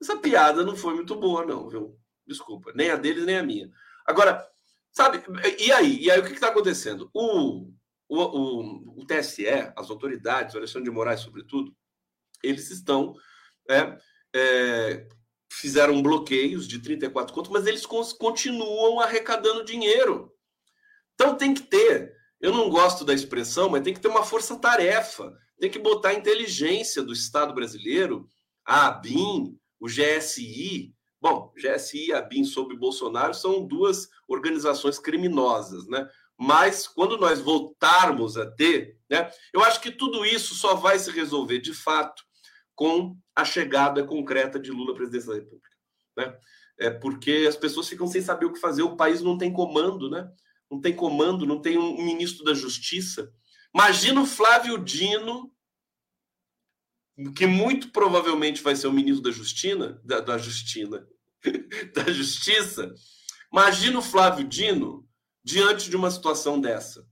Essa 0.00 0.16
piada 0.16 0.64
não 0.64 0.76
foi 0.76 0.94
muito 0.94 1.14
boa, 1.14 1.44
não, 1.44 1.68
viu? 1.68 1.98
Desculpa, 2.26 2.72
nem 2.74 2.90
a 2.90 2.96
deles, 2.96 3.24
nem 3.24 3.38
a 3.38 3.42
minha. 3.42 3.70
Agora, 4.06 4.46
sabe, 4.92 5.22
e 5.58 5.72
aí? 5.72 5.98
E 6.04 6.10
aí 6.10 6.20
o 6.20 6.24
que 6.24 6.32
está 6.32 6.48
acontecendo? 6.48 7.10
O, 7.14 7.70
o, 8.08 8.18
o, 8.18 9.00
o, 9.00 9.06
TSE, 9.06 9.46
as 9.76 9.90
autoridades, 9.90 10.54
o 10.54 10.58
Alexandre 10.58 10.88
de 10.88 10.94
Moraes, 10.94 11.20
sobretudo, 11.20 11.74
eles 12.42 12.70
estão. 12.70 13.14
É, 13.68 13.98
é, 14.34 15.08
fizeram 15.52 16.00
bloqueios 16.00 16.66
de 16.66 16.78
34 16.78 17.34
contos, 17.34 17.50
mas 17.50 17.66
eles 17.66 17.84
continuam 17.84 19.00
arrecadando 19.00 19.64
dinheiro. 19.64 20.32
Então 21.14 21.36
tem 21.36 21.52
que 21.52 21.62
ter. 21.62 22.14
Eu 22.40 22.52
não 22.52 22.70
gosto 22.70 23.04
da 23.04 23.12
expressão, 23.12 23.68
mas 23.68 23.82
tem 23.82 23.92
que 23.92 24.00
ter 24.00 24.08
uma 24.08 24.24
força-tarefa 24.24 25.36
tem 25.60 25.70
que 25.70 25.78
botar 25.78 26.08
a 26.08 26.14
inteligência 26.14 27.02
do 27.02 27.12
Estado 27.12 27.54
brasileiro, 27.54 28.26
a 28.64 28.86
ABIN, 28.86 29.56
o 29.78 29.86
GSI. 29.86 30.94
Bom, 31.20 31.52
GSI 31.56 32.08
e 32.08 32.12
ABIN 32.12 32.44
sob 32.44 32.74
Bolsonaro 32.76 33.34
são 33.34 33.66
duas 33.66 34.08
organizações 34.26 34.98
criminosas, 34.98 35.86
né? 35.86 36.08
Mas 36.38 36.88
quando 36.88 37.18
nós 37.18 37.40
voltarmos 37.40 38.36
a 38.36 38.50
ter, 38.50 38.96
né, 39.10 39.30
eu 39.52 39.62
acho 39.62 39.80
que 39.80 39.90
tudo 39.90 40.24
isso 40.24 40.54
só 40.54 40.74
vai 40.74 40.98
se 40.98 41.10
resolver 41.10 41.58
de 41.58 41.74
fato 41.74 42.22
com 42.74 43.14
a 43.36 43.44
chegada 43.44 44.02
concreta 44.02 44.58
de 44.58 44.70
Lula 44.70 44.92
à 44.92 44.94
presidência 44.94 45.28
da 45.28 45.34
República, 45.34 45.76
né? 46.16 46.38
É 46.78 46.88
porque 46.88 47.44
as 47.46 47.56
pessoas 47.56 47.88
ficam 47.88 48.06
sem 48.06 48.22
saber 48.22 48.46
o 48.46 48.52
que 48.52 48.58
fazer, 48.58 48.82
o 48.82 48.96
país 48.96 49.20
não 49.20 49.36
tem 49.36 49.52
comando, 49.52 50.08
né? 50.08 50.26
Não 50.70 50.80
tem 50.80 50.94
comando, 50.94 51.44
não 51.44 51.60
tem 51.60 51.76
um 51.76 52.02
ministro 52.02 52.42
da 52.42 52.54
Justiça, 52.54 53.30
Imagina 53.74 54.20
o 54.20 54.26
Flávio 54.26 54.78
Dino, 54.78 55.50
que 57.34 57.46
muito 57.46 57.90
provavelmente 57.90 58.62
vai 58.62 58.74
ser 58.76 58.86
o 58.86 58.92
ministro 58.92 59.22
da 59.22 59.30
Justina, 59.30 60.00
da, 60.04 60.20
da 60.20 60.38
Justina, 60.38 61.06
da 61.94 62.12
Justiça. 62.12 62.92
Imagina 63.52 63.98
o 63.98 64.02
Flávio 64.02 64.46
Dino 64.46 65.06
diante 65.42 65.90
de 65.90 65.96
uma 65.96 66.10
situação 66.10 66.60
dessa. 66.60 67.06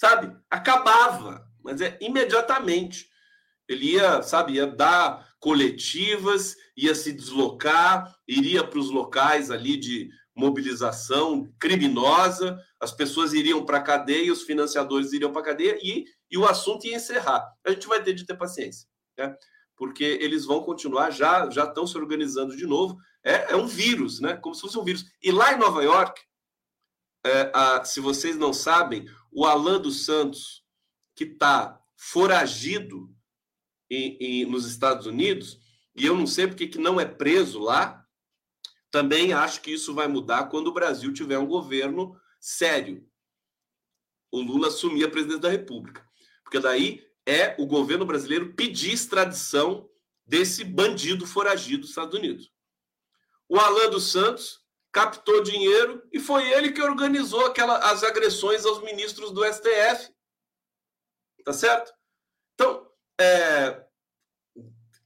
Sabe? 0.00 0.36
Acabava, 0.50 1.46
mas 1.62 1.80
é 1.80 1.98
imediatamente. 2.00 3.08
Ele 3.68 3.92
ia, 3.92 4.22
sabe, 4.22 4.54
ia 4.54 4.66
dar 4.66 5.28
coletivas, 5.40 6.56
ia 6.76 6.94
se 6.94 7.12
deslocar, 7.12 8.14
iria 8.26 8.64
para 8.64 8.78
os 8.78 8.90
locais 8.90 9.50
ali 9.50 9.76
de 9.76 10.08
mobilização 10.34 11.52
criminosa, 11.58 12.58
as 12.80 12.92
pessoas 12.92 13.32
iriam 13.32 13.66
para 13.66 13.78
a 13.78 13.82
cadeia, 13.82 14.32
os 14.32 14.42
financiadores 14.42 15.12
iriam 15.12 15.32
para 15.32 15.42
a 15.42 15.44
cadeia 15.44 15.76
e, 15.82 16.04
e 16.30 16.36
o 16.36 16.46
assunto 16.46 16.86
ia 16.86 16.96
encerrar. 16.96 17.52
A 17.64 17.70
gente 17.70 17.86
vai 17.86 18.02
ter 18.02 18.14
de 18.14 18.26
ter 18.26 18.36
paciência, 18.36 18.88
né? 19.16 19.36
porque 19.76 20.04
eles 20.04 20.44
vão 20.44 20.62
continuar, 20.62 21.10
já 21.10 21.48
já 21.50 21.64
estão 21.64 21.86
se 21.86 21.96
organizando 21.96 22.56
de 22.56 22.66
novo. 22.66 22.98
É, 23.22 23.52
é 23.52 23.56
um 23.56 23.66
vírus, 23.66 24.20
né? 24.20 24.36
como 24.36 24.54
se 24.54 24.60
fosse 24.60 24.78
um 24.78 24.84
vírus. 24.84 25.04
E 25.22 25.30
lá 25.30 25.52
em 25.52 25.58
Nova 25.58 25.82
York, 25.82 26.20
é, 27.24 27.50
a, 27.54 27.84
se 27.84 28.00
vocês 28.00 28.36
não 28.36 28.52
sabem, 28.52 29.06
o 29.30 29.44
Alan 29.44 29.80
dos 29.80 30.04
Santos, 30.04 30.64
que 31.14 31.24
está 31.24 31.80
foragido 31.96 33.14
em, 33.90 34.16
em, 34.20 34.46
nos 34.46 34.66
Estados 34.66 35.06
Unidos, 35.06 35.58
e 35.94 36.06
eu 36.06 36.16
não 36.16 36.26
sei 36.26 36.46
porque 36.46 36.68
que 36.68 36.78
não 36.78 37.00
é 37.00 37.04
preso 37.04 37.58
lá, 37.58 38.06
também 38.90 39.32
acho 39.32 39.60
que 39.60 39.72
isso 39.72 39.94
vai 39.94 40.08
mudar 40.08 40.48
quando 40.48 40.68
o 40.68 40.72
Brasil 40.72 41.12
tiver 41.12 41.38
um 41.38 41.46
governo 41.46 42.18
sério. 42.40 43.06
O 44.30 44.40
Lula 44.40 44.68
assumir 44.68 45.04
a 45.04 45.10
presidência 45.10 45.42
da 45.42 45.50
República. 45.50 46.07
Porque 46.48 46.60
daí 46.60 47.06
é 47.26 47.54
o 47.58 47.66
governo 47.66 48.06
brasileiro 48.06 48.54
pedir 48.54 48.94
extradição 48.94 49.86
desse 50.24 50.64
bandido 50.64 51.26
foragido 51.26 51.82
dos 51.82 51.90
Estados 51.90 52.18
Unidos. 52.18 52.50
O 53.46 53.58
Alan 53.58 53.90
dos 53.90 54.10
Santos 54.10 54.64
captou 54.90 55.42
dinheiro 55.42 56.02
e 56.10 56.18
foi 56.18 56.50
ele 56.50 56.72
que 56.72 56.80
organizou 56.80 57.44
aquela, 57.44 57.90
as 57.90 58.02
agressões 58.02 58.64
aos 58.64 58.82
ministros 58.82 59.30
do 59.30 59.44
STF. 59.44 60.10
Tá 61.44 61.52
certo? 61.52 61.92
Então, 62.54 62.90
é, 63.20 63.84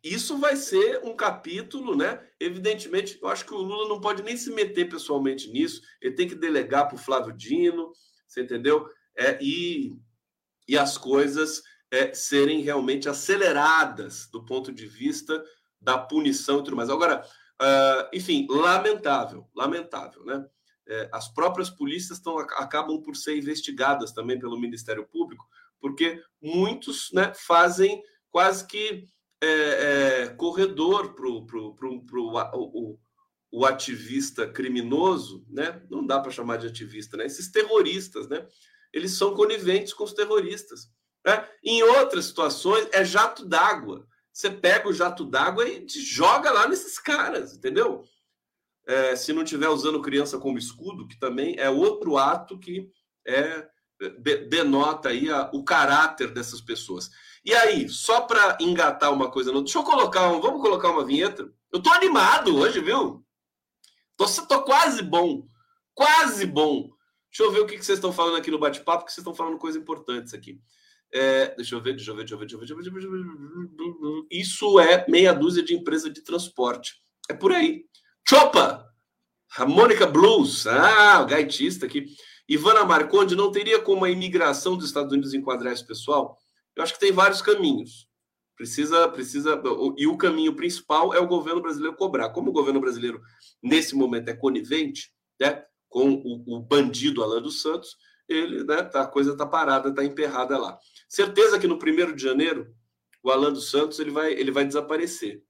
isso 0.01 0.39
vai 0.39 0.55
ser 0.55 1.05
um 1.05 1.17
capítulo, 1.17 1.97
né? 1.97 2.25
Evidentemente, 2.39 3.19
eu 3.21 3.29
acho 3.29 3.45
que 3.45 3.53
o 3.53 3.59
Lula 3.59 3.89
não 3.89 4.01
pode 4.01 4.23
nem 4.23 4.37
se 4.37 4.53
meter 4.53 4.89
pessoalmente 4.89 5.51
nisso, 5.51 5.83
ele 6.01 6.15
tem 6.15 6.29
que 6.29 6.37
delegar 6.37 6.87
para 6.87 6.95
o 6.95 7.01
Flávio 7.01 7.33
Dino, 7.33 7.93
você 8.29 8.43
entendeu? 8.43 8.89
É, 9.17 9.43
e, 9.43 9.97
e 10.69 10.79
as 10.79 10.97
coisas 10.97 11.63
é, 11.91 12.15
serem 12.15 12.63
realmente 12.63 13.09
aceleradas 13.09 14.29
do 14.33 14.45
ponto 14.45 14.73
de 14.73 14.87
vista 14.87 15.43
da 15.81 15.99
punição 15.99 16.61
e 16.61 16.65
tudo 16.65 16.77
mais. 16.77 16.89
Agora, 16.89 17.25
uh, 17.61 18.09
enfim, 18.13 18.47
lamentável, 18.49 19.49
lamentável, 19.55 20.25
né? 20.25 20.45
É, 20.87 21.09
as 21.13 21.33
próprias 21.33 21.71
polícias 21.71 22.19
tão, 22.19 22.39
acabam 22.39 23.01
por 23.01 23.15
ser 23.15 23.39
investigadas 23.39 24.13
também 24.13 24.37
pelo 24.37 24.59
Ministério 24.59 25.07
Público, 25.07 25.47
porque 25.81 26.21
muitos 26.41 27.11
né, 27.13 27.33
fazem 27.37 28.03
quase 28.31 28.67
que 28.67 29.05
é, 29.41 29.47
é, 29.49 30.29
corredor 30.31 31.15
para 31.15 31.29
o, 31.29 32.99
o 33.53 33.65
ativista 33.65 34.47
criminoso, 34.49 35.45
né? 35.49 35.83
Não 35.91 36.05
dá 36.05 36.19
para 36.19 36.33
chamar 36.33 36.57
de 36.57 36.67
ativista, 36.67 37.17
né? 37.17 37.27
Esses 37.27 37.51
terroristas, 37.51 38.29
né? 38.29 38.47
Eles 38.93 39.17
são 39.17 39.35
coniventes 39.35 39.93
com 39.93 40.05
os 40.05 40.13
terroristas. 40.13 40.91
Né? 41.25 41.49
Em 41.65 41.83
outras 41.83 42.27
situações, 42.27 42.89
é 42.93 43.05
jato 43.05 43.45
d'água. 43.45 44.07
Você 44.33 44.51
pega 44.51 44.89
o 44.89 44.93
jato 44.93 45.25
d'água 45.25 45.69
e 45.69 45.87
joga 45.89 46.51
lá 46.51 46.67
nesses 46.67 46.99
caras, 46.99 47.55
entendeu? 47.55 48.05
É, 48.87 49.15
se 49.15 49.33
não 49.33 49.43
estiver 49.43 49.69
usando 49.69 50.03
criança 50.03 50.39
como 50.39 50.59
escudo, 50.59 51.07
que 51.07 51.19
também 51.19 51.55
é 51.59 51.71
outro 51.71 52.17
ato 52.17 52.59
que 52.59 52.91
é, 53.27 53.69
denota 54.49 55.11
aí 55.11 55.31
a, 55.31 55.51
o 55.53 55.63
caráter 55.65 56.33
dessas 56.33 56.61
pessoas. 56.61 57.11
E 57.45 57.55
aí, 57.55 57.89
só 57.89 58.23
para 58.23 58.57
engatar 58.61 59.13
uma 59.13 59.31
coisa, 59.31 59.53
deixa 59.53 59.79
eu 59.79 59.85
colocar, 59.85 60.29
um, 60.29 60.41
vamos 60.41 60.61
colocar 60.61 60.91
uma 60.91 61.05
vinheta. 61.05 61.53
Eu 61.73 61.83
tô 61.83 61.91
animado 61.91 62.57
hoje, 62.57 62.81
viu? 62.81 63.25
Tô, 64.17 64.27
tô 64.47 64.63
quase 64.63 65.03
bom, 65.03 65.47
quase 65.95 66.47
bom. 66.47 66.91
Deixa 67.33 67.45
eu 67.45 67.51
ver 67.51 67.61
o 67.61 67.67
que, 67.67 67.79
que 67.79 67.85
vocês 67.85 67.97
estão 67.97 68.13
falando 68.13 68.37
aqui 68.37 68.51
no 68.51 68.59
bate-papo, 68.59 69.07
que 69.07 69.11
vocês 69.11 69.23
estão 69.23 69.35
falando 69.35 69.57
coisas 69.57 69.81
importantes 69.81 70.35
aqui. 70.35 70.61
É, 71.11 71.55
deixa 71.55 71.75
eu 71.75 71.81
ver, 71.81 71.95
deixa 71.95 72.11
eu 72.11 72.15
ver, 72.15 72.25
deixa 72.25 72.35
eu 72.35 72.39
ver, 72.39 72.47
deixa 72.47 72.57
eu 72.57 72.77
ver, 72.77 72.91
deixa 72.91 73.09
eu 73.09 73.11
ver. 73.11 74.27
Isso 74.31 74.79
é 74.79 75.07
meia 75.09 75.33
dúzia 75.33 75.63
de 75.63 75.75
empresa 75.75 76.11
de 76.11 76.21
transporte. 76.23 77.03
É 77.31 77.35
por 77.35 77.51
aí. 77.51 77.87
Chopa! 78.29 78.87
Harmonica 79.57 80.07
Blues. 80.07 80.67
Ah, 80.67 81.23
o 81.23 81.27
gaitista 81.27 81.87
aqui. 81.87 82.05
Ivana 82.47 82.85
Marconde, 82.85 83.35
não 83.35 83.51
teria 83.51 83.81
como 83.81 84.05
a 84.05 84.11
imigração 84.11 84.77
dos 84.77 84.87
Estados 84.87 85.11
Unidos 85.11 85.33
enquadrar 85.33 85.73
esse 85.73 85.87
pessoal? 85.87 86.37
Eu 86.77 86.83
acho 86.83 86.93
que 86.93 87.01
tem 87.01 87.13
vários 87.13 87.41
caminhos. 87.41 88.07
Precisa, 88.57 89.09
precisa, 89.09 89.61
e 89.97 90.07
o 90.07 90.19
caminho 90.19 90.55
principal 90.55 91.15
é 91.15 91.19
o 91.19 91.27
governo 91.27 91.63
brasileiro 91.63 91.97
cobrar. 91.97 92.29
Como 92.31 92.51
o 92.51 92.53
governo 92.53 92.81
brasileiro, 92.81 93.23
nesse 93.63 93.95
momento, 93.95 94.29
é 94.29 94.35
conivente 94.35 95.11
né, 95.41 95.65
com 95.93 96.15
o, 96.15 96.57
o 96.57 96.61
bandido 96.61 97.23
Alan 97.23 97.43
dos 97.43 97.61
Santos, 97.61 97.99
ele, 98.27 98.65
né, 98.65 98.83
tá, 98.83 99.03
a 99.03 99.07
coisa 99.07 99.33
está 99.33 99.47
parada, 99.47 99.91
está 99.91 100.03
emperrada 100.03 100.57
lá. 100.57 100.79
Certeza 101.07 101.59
que 101.59 101.67
no 101.67 101.79
primeiro 101.79 102.17
de 102.17 102.23
janeiro, 102.23 102.75
o 103.23 103.31
Alan 103.31 103.53
dos 103.53 103.71
Santos 103.71 104.01
ele 104.01 104.11
vai, 104.11 104.33
ele 104.33 104.51
vai 104.51 104.65
desaparecer. 104.65 105.45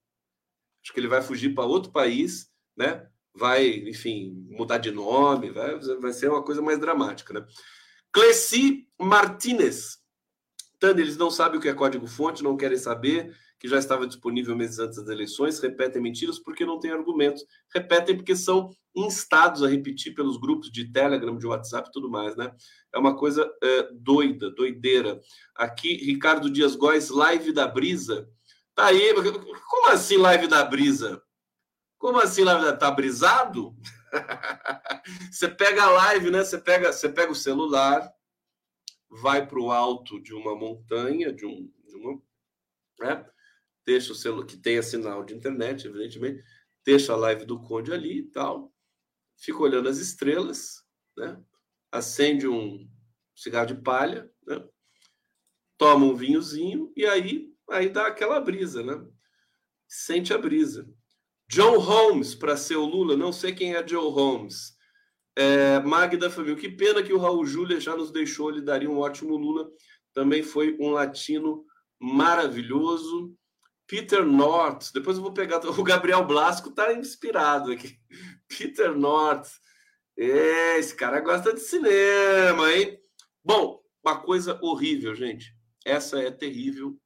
Acho 0.83 0.93
que 0.93 0.99
ele 0.99 1.07
vai 1.07 1.23
fugir 1.23 1.55
para 1.55 1.65
outro 1.65 1.93
país, 1.93 2.51
né? 2.77 3.07
Vai, 3.33 3.69
enfim, 3.89 4.35
mudar 4.51 4.79
de 4.79 4.91
nome, 4.91 5.53
vai, 5.53 5.79
vai 5.79 6.13
ser 6.13 6.29
uma 6.29 6.43
coisa 6.43 6.61
mais 6.61 6.79
dramática, 6.79 7.33
né? 7.33 7.47
Cleci 8.13 8.89
Martinez, 9.01 9.99
Tânia, 10.81 11.03
eles 11.03 11.17
não 11.17 11.31
sabem 11.31 11.59
o 11.59 11.63
que 11.63 11.69
é 11.69 11.75
código-fonte, 11.75 12.43
não 12.43 12.57
querem 12.57 12.77
saber, 12.77 13.33
que 13.63 13.69
já 13.69 13.79
estava 13.79 14.09
disponível 14.09 14.57
meses 14.57 14.81
antes 14.81 14.99
das 14.99 15.09
eleições, 15.09 15.61
repetem 15.61 16.03
mentiras 16.03 16.37
porque 16.37 16.67
não 16.67 16.81
têm 16.81 16.91
argumentos. 16.91 17.45
Repetem 17.73 18.17
porque 18.17 18.35
são 18.35 18.71
instados 18.93 19.63
a 19.63 19.69
repetir 19.69 20.17
pelos 20.17 20.37
grupos 20.37 20.69
de 20.69 20.91
Telegram, 20.91 21.39
de 21.39 21.47
WhatsApp 21.47 21.89
e 21.89 21.93
tudo 21.93 22.11
mais, 22.11 22.35
né? 22.35 22.53
É 22.93 22.99
uma 22.99 23.17
coisa 23.17 23.49
é, 23.63 23.89
doida, 23.93 24.51
doideira. 24.51 25.21
Aqui, 25.55 25.95
Ricardo 25.95 26.51
Dias 26.51 26.75
Góes, 26.75 27.09
live 27.09 27.53
da 27.53 27.69
brisa. 27.69 28.29
Tá 28.75 28.87
aí, 28.87 29.15
como 29.71 29.91
assim 29.91 30.17
live 30.17 30.49
da 30.49 30.65
brisa? 30.65 31.23
Como 31.99 32.19
assim 32.19 32.43
live 32.43 32.65
da... 32.65 32.77
Tá 32.77 32.91
brisado? 32.91 33.77
você 35.31 35.49
pega 35.49 35.85
a 35.85 35.91
live, 35.91 36.33
né? 36.33 36.43
Você 36.43 36.59
pega, 36.59 36.93
você 36.93 37.09
pega 37.09 37.31
o 37.31 37.37
celular, 37.37 38.13
vai 39.09 39.47
para 39.47 39.61
o 39.61 39.71
alto 39.71 40.21
de 40.21 40.35
uma 40.35 40.57
montanha, 40.57 41.33
de, 41.33 41.47
um, 41.47 41.73
de 41.87 41.95
uma, 41.95 42.21
né? 42.99 43.25
Deixa 43.85 44.13
o 44.13 44.17
celular 44.17 44.47
que 44.47 44.57
tenha 44.57 44.83
sinal 44.83 45.25
de 45.25 45.35
internet, 45.35 45.87
evidentemente, 45.87 46.43
deixa 46.85 47.13
a 47.13 47.17
live 47.17 47.45
do 47.45 47.61
Conde 47.61 47.93
ali 47.93 48.19
e 48.19 48.31
tal, 48.31 48.73
fica 49.37 49.59
olhando 49.59 49.89
as 49.89 49.99
estrelas, 49.99 50.85
né? 51.17 51.41
acende 51.91 52.49
um 52.49 52.89
cigarro 53.35 53.67
de 53.67 53.75
palha, 53.75 54.31
né? 54.47 54.65
toma 55.77 56.07
um 56.07 56.15
vinhozinho 56.15 56.93
e 56.97 57.05
aí, 57.05 57.53
aí 57.71 57.89
dá 57.89 58.07
aquela 58.07 58.41
brisa, 58.41 58.83
né? 58.83 59.05
Sente 59.89 60.33
a 60.33 60.39
brisa. 60.39 60.89
John 61.49 61.79
Holmes 61.79 62.35
para 62.35 62.57
ser 62.57 62.77
o 62.77 62.87
Lula, 62.87 63.17
não 63.17 63.33
sei 63.33 63.53
quem 63.53 63.75
é 63.75 63.83
John 63.83 64.09
Holmes. 64.09 64.75
É, 65.37 65.81
Magda 65.81 66.31
Família, 66.31 66.57
que 66.57 66.71
pena 66.71 67.03
que 67.03 67.13
o 67.13 67.19
Raul 67.19 67.45
Júlia 67.45 67.81
já 67.81 67.97
nos 67.97 68.11
deixou, 68.11 68.51
ele 68.51 68.63
daria 68.63 68.89
um 68.89 68.99
ótimo 68.99 69.37
Lula. 69.37 69.69
Também 70.15 70.43
foi 70.43 70.77
um 70.79 70.91
latino 70.91 71.65
maravilhoso. 72.01 73.35
Peter 73.93 74.25
North, 74.25 74.91
depois 74.95 75.19
eu 75.19 75.23
vou 75.23 75.35
pegar. 75.35 75.61
O 75.79 75.85
Gabriel 75.85 76.25
Blasco 76.25 76.71
está 76.71 76.95
inspirado 76.95 77.71
aqui. 77.71 78.01
Peter 78.49 78.97
North, 78.97 79.51
é, 80.17 80.79
esse 80.79 80.95
cara 80.95 81.21
gosta 81.21 81.53
de 81.53 81.61
cinema, 81.61 82.73
hein? 82.73 82.99
Bom, 83.45 83.85
uma 84.03 84.19
coisa 84.19 84.59
horrível, 84.63 85.15
gente. 85.15 85.55
Essa 85.85 86.19
é 86.23 86.31
terrível. 86.31 86.99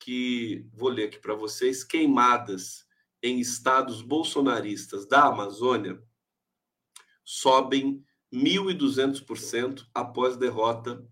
Que 0.00 0.66
vou 0.72 0.88
ler 0.88 1.08
aqui 1.08 1.18
para 1.18 1.34
vocês: 1.34 1.84
queimadas 1.84 2.86
em 3.22 3.38
estados 3.38 4.00
bolsonaristas 4.00 5.06
da 5.06 5.26
Amazônia 5.26 6.02
sobem 7.22 8.02
1.200% 8.32 9.86
após 9.92 10.38
derrota 10.38 11.06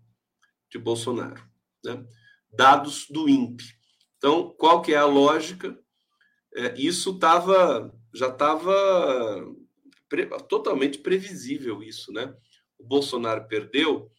de 0.71 0.79
Bolsonaro. 0.79 1.47
Né? 1.85 2.03
Dados 2.51 3.05
do 3.11 3.29
INPE. 3.29 3.79
Então, 4.21 4.53
qual 4.55 4.83
que 4.83 4.93
é 4.93 4.97
a 4.97 5.05
lógica? 5.05 5.75
É, 6.53 6.75
isso 6.77 7.17
tava, 7.17 7.91
já 8.13 8.27
estava 8.27 9.51
pre, 10.07 10.27
totalmente 10.47 10.99
previsível 10.99 11.81
isso, 11.81 12.13
né? 12.13 12.31
O 12.77 12.83
Bolsonaro 12.83 13.47
perdeu 13.47 14.11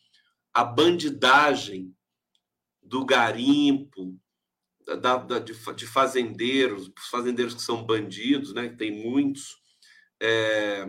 a 0.52 0.64
bandidagem 0.64 1.94
do 2.82 3.04
garimpo, 3.04 4.18
da, 4.84 5.18
da, 5.18 5.38
de, 5.38 5.52
de, 5.52 5.86
fazendeiros, 5.86 6.90
fazendeiros 7.08 7.54
que 7.54 7.62
são 7.62 7.84
bandidos, 7.84 8.52
né? 8.52 8.70
Tem 8.70 8.90
muitos. 8.90 9.62
É, 10.20 10.84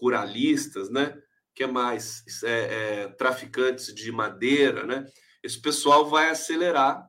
ruralistas, 0.00 0.88
né? 0.88 1.20
que 1.58 1.64
é 1.64 1.66
mais 1.66 2.22
é, 2.44 2.52
é, 2.52 3.08
traficantes 3.08 3.92
de 3.92 4.12
madeira, 4.12 4.86
né? 4.86 5.04
Esse 5.42 5.60
pessoal 5.60 6.08
vai 6.08 6.30
acelerar 6.30 7.07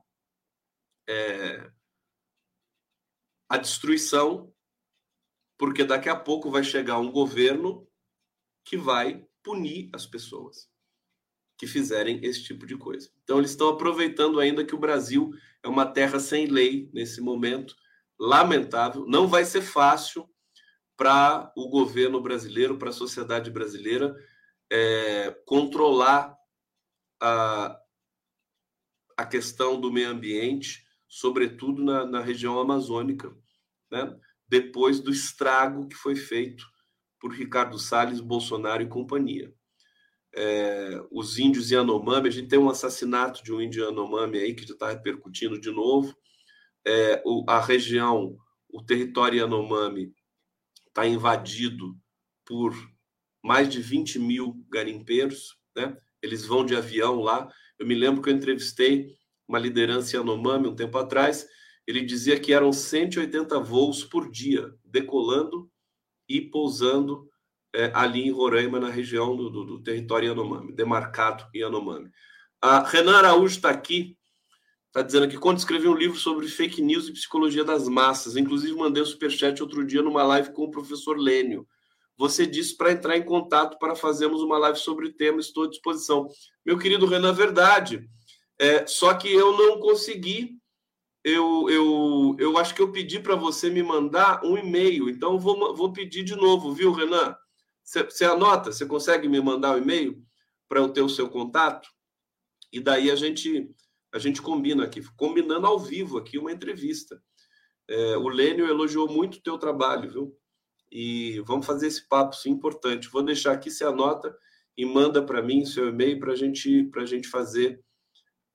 é, 1.10 1.70
a 3.48 3.56
destruição, 3.56 4.54
porque 5.58 5.82
daqui 5.82 6.08
a 6.08 6.16
pouco 6.16 6.50
vai 6.50 6.62
chegar 6.62 6.98
um 6.98 7.10
governo 7.10 7.86
que 8.64 8.76
vai 8.76 9.26
punir 9.42 9.90
as 9.92 10.06
pessoas 10.06 10.70
que 11.58 11.66
fizerem 11.66 12.24
esse 12.24 12.44
tipo 12.44 12.64
de 12.64 12.76
coisa. 12.76 13.10
Então 13.22 13.38
eles 13.38 13.50
estão 13.50 13.68
aproveitando 13.68 14.38
ainda 14.40 14.64
que 14.64 14.74
o 14.74 14.78
Brasil 14.78 15.30
é 15.62 15.68
uma 15.68 15.84
terra 15.84 16.18
sem 16.18 16.46
lei 16.46 16.88
nesse 16.92 17.20
momento, 17.20 17.74
lamentável. 18.18 19.04
Não 19.06 19.26
vai 19.26 19.44
ser 19.44 19.62
fácil 19.62 20.30
para 20.96 21.52
o 21.56 21.68
governo 21.68 22.20
brasileiro, 22.20 22.78
para 22.78 22.90
a 22.90 22.94
sociedade 22.94 23.50
brasileira 23.50 24.14
é, 24.70 25.32
controlar 25.44 26.34
a, 27.20 27.78
a 29.16 29.26
questão 29.26 29.78
do 29.78 29.92
meio 29.92 30.08
ambiente, 30.08 30.86
sobretudo 31.10 31.82
na, 31.82 32.06
na 32.06 32.20
região 32.20 32.60
amazônica, 32.60 33.36
né? 33.90 34.16
depois 34.48 35.00
do 35.00 35.10
estrago 35.10 35.88
que 35.88 35.96
foi 35.96 36.14
feito 36.14 36.64
por 37.18 37.32
Ricardo 37.32 37.78
Salles, 37.78 38.20
Bolsonaro 38.20 38.82
e 38.82 38.88
companhia. 38.88 39.52
É, 40.32 41.02
os 41.10 41.38
índios 41.38 41.72
Yanomami, 41.72 42.28
a 42.28 42.30
gente 42.30 42.48
tem 42.48 42.58
um 42.58 42.70
assassinato 42.70 43.42
de 43.42 43.52
um 43.52 43.60
índio 43.60 43.84
Yanomami 43.84 44.38
aí 44.38 44.54
que 44.54 44.64
já 44.64 44.72
está 44.72 44.88
repercutindo 44.88 45.60
de 45.60 45.72
novo. 45.72 46.16
É, 46.86 47.20
o, 47.26 47.44
a 47.48 47.60
região, 47.60 48.36
o 48.68 48.80
território 48.80 49.40
Yanomami 49.40 50.14
está 50.86 51.04
invadido 51.06 51.98
por 52.46 52.72
mais 53.42 53.68
de 53.68 53.82
20 53.82 54.20
mil 54.20 54.64
garimpeiros, 54.70 55.58
né? 55.76 55.96
Eles 56.22 56.46
vão 56.46 56.64
de 56.64 56.76
avião 56.76 57.20
lá. 57.20 57.50
Eu 57.78 57.86
me 57.86 57.94
lembro 57.94 58.22
que 58.22 58.30
eu 58.30 58.34
entrevistei 58.34 59.16
uma 59.50 59.58
liderança 59.58 60.16
Yanomami 60.16 60.68
um 60.68 60.76
tempo 60.76 60.96
atrás, 60.96 61.44
ele 61.84 62.02
dizia 62.02 62.38
que 62.38 62.52
eram 62.52 62.72
180 62.72 63.58
voos 63.58 64.04
por 64.04 64.30
dia, 64.30 64.72
decolando 64.84 65.68
e 66.28 66.40
pousando 66.40 67.28
é, 67.74 67.90
ali 67.92 68.28
em 68.28 68.30
Roraima, 68.30 68.78
na 68.78 68.88
região 68.88 69.36
do, 69.36 69.50
do, 69.50 69.64
do 69.64 69.82
território 69.82 70.28
Yanomami, 70.28 70.72
demarcado 70.72 71.44
Yanomami. 71.52 72.08
A 72.62 72.84
Renan 72.84 73.16
Araújo 73.16 73.56
está 73.56 73.70
aqui, 73.70 74.16
está 74.86 75.02
dizendo 75.02 75.28
que 75.28 75.36
quando 75.36 75.58
escrevi 75.58 75.88
um 75.88 75.96
livro 75.96 76.16
sobre 76.16 76.46
fake 76.46 76.80
news 76.80 77.08
e 77.08 77.12
psicologia 77.12 77.64
das 77.64 77.88
massas, 77.88 78.36
inclusive 78.36 78.72
mandei 78.76 79.02
um 79.02 79.06
superchat 79.06 79.60
outro 79.60 79.84
dia 79.84 80.00
numa 80.00 80.22
live 80.22 80.52
com 80.52 80.62
o 80.62 80.70
professor 80.70 81.18
Lênio. 81.18 81.66
Você 82.16 82.46
disse 82.46 82.76
para 82.76 82.92
entrar 82.92 83.16
em 83.16 83.24
contato 83.24 83.78
para 83.80 83.96
fazermos 83.96 84.42
uma 84.42 84.58
live 84.58 84.78
sobre 84.78 85.06
o 85.06 85.12
tema, 85.12 85.40
estou 85.40 85.64
à 85.64 85.68
disposição. 85.68 86.28
Meu 86.64 86.78
querido 86.78 87.06
Renan, 87.06 87.32
verdade. 87.32 88.08
É, 88.60 88.86
só 88.86 89.14
que 89.14 89.32
eu 89.32 89.56
não 89.56 89.80
consegui. 89.80 90.60
Eu, 91.24 91.68
eu, 91.70 92.36
eu 92.38 92.58
acho 92.58 92.74
que 92.74 92.82
eu 92.82 92.92
pedi 92.92 93.18
para 93.18 93.34
você 93.34 93.70
me 93.70 93.82
mandar 93.82 94.44
um 94.44 94.56
e-mail. 94.56 95.08
Então, 95.08 95.38
vou, 95.38 95.74
vou 95.74 95.92
pedir 95.92 96.22
de 96.22 96.36
novo, 96.36 96.72
viu, 96.72 96.92
Renan? 96.92 97.34
Você 97.82 98.24
anota? 98.24 98.70
Você 98.70 98.84
consegue 98.84 99.28
me 99.28 99.40
mandar 99.40 99.72
o 99.72 99.74
um 99.78 99.82
e-mail 99.82 100.22
para 100.68 100.80
eu 100.80 100.90
ter 100.90 101.00
o 101.00 101.08
seu 101.08 101.28
contato? 101.28 101.88
E 102.70 102.80
daí 102.80 103.10
a 103.10 103.16
gente 103.16 103.74
a 104.12 104.18
gente 104.18 104.42
combina 104.42 104.84
aqui, 104.84 105.00
combinando 105.16 105.66
ao 105.66 105.78
vivo 105.78 106.18
aqui 106.18 106.36
uma 106.36 106.52
entrevista. 106.52 107.22
É, 107.88 108.16
o 108.16 108.28
Lênio 108.28 108.66
elogiou 108.66 109.08
muito 109.08 109.36
o 109.36 109.42
teu 109.42 109.56
trabalho, 109.56 110.10
viu? 110.10 110.36
E 110.90 111.40
vamos 111.46 111.64
fazer 111.64 111.86
esse 111.86 112.08
papo, 112.08 112.36
importante. 112.46 113.08
Vou 113.08 113.22
deixar 113.22 113.52
aqui, 113.52 113.70
você 113.70 113.84
anota 113.84 114.36
e 114.76 114.84
manda 114.84 115.22
para 115.22 115.40
mim 115.40 115.64
seu 115.64 115.88
e-mail 115.88 116.18
para 116.18 116.34
gente, 116.34 116.90
a 116.96 117.04
gente 117.04 117.28
fazer 117.28 117.80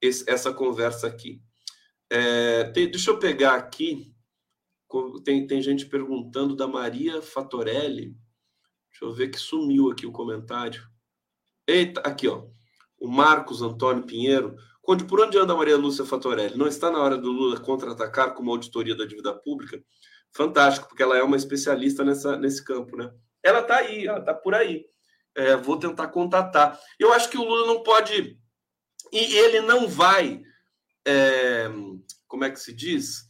esse, 0.06 0.30
essa 0.30 0.54
conversa 0.54 1.08
aqui. 1.08 1.42
É, 2.10 2.66
tem, 2.66 2.90
deixa 2.90 3.12
eu 3.12 3.20
pegar 3.20 3.56
aqui, 3.56 4.14
tem, 5.24 5.46
tem 5.48 5.62
gente 5.62 5.86
perguntando 5.86 6.56
da 6.56 6.68
Maria 6.68 7.22
Fatorelli. 7.22 8.16
Deixa 8.92 9.04
eu 9.06 9.14
ver 9.14 9.30
que 9.30 9.38
sumiu 9.38 9.92
aqui 9.92 10.06
o 10.06 10.12
comentário. 10.12 10.88
Eita, 11.68 12.02
aqui, 12.02 12.28
ó. 12.28 12.46
O 12.98 13.08
Marcos 13.08 13.62
Antônio 13.62 14.06
Pinheiro. 14.06 14.56
Conde, 14.82 15.04
por 15.04 15.20
onde 15.20 15.38
anda 15.38 15.52
a 15.52 15.58
Maria 15.58 15.76
Lúcia 15.76 16.06
Fatorelli? 16.06 16.56
Não 16.56 16.68
está 16.68 16.92
na 16.92 17.00
hora 17.00 17.18
do 17.18 17.32
Lula 17.32 17.60
contra-atacar 17.60 18.34
com 18.34 18.44
uma 18.44 18.52
auditoria 18.52 18.96
da 18.96 19.06
dívida 19.06 19.34
pública? 19.34 19.84
Fantástico, 20.32 20.88
porque 20.88 21.02
ela 21.02 21.18
é 21.18 21.24
uma 21.24 21.36
especialista 21.36 22.04
nessa, 22.04 22.38
nesse 22.38 22.64
campo, 22.64 22.96
né? 22.96 23.12
Ela 23.44 23.62
está 23.62 23.78
aí, 23.78 24.06
ela 24.06 24.20
está 24.20 24.34
por 24.34 24.54
aí. 24.54 24.86
É, 25.36 25.56
vou 25.56 25.78
tentar 25.78 26.08
contatar. 26.08 26.80
Eu 27.00 27.12
acho 27.14 27.30
que 27.30 27.38
o 27.38 27.44
Lula 27.44 27.68
não 27.68 27.84
pode. 27.84 28.40
E 29.16 29.38
ele 29.38 29.62
não 29.62 29.88
vai. 29.88 30.44
É, 31.08 31.70
como 32.28 32.44
é 32.44 32.52
que 32.52 32.60
se 32.60 32.74
diz? 32.74 33.24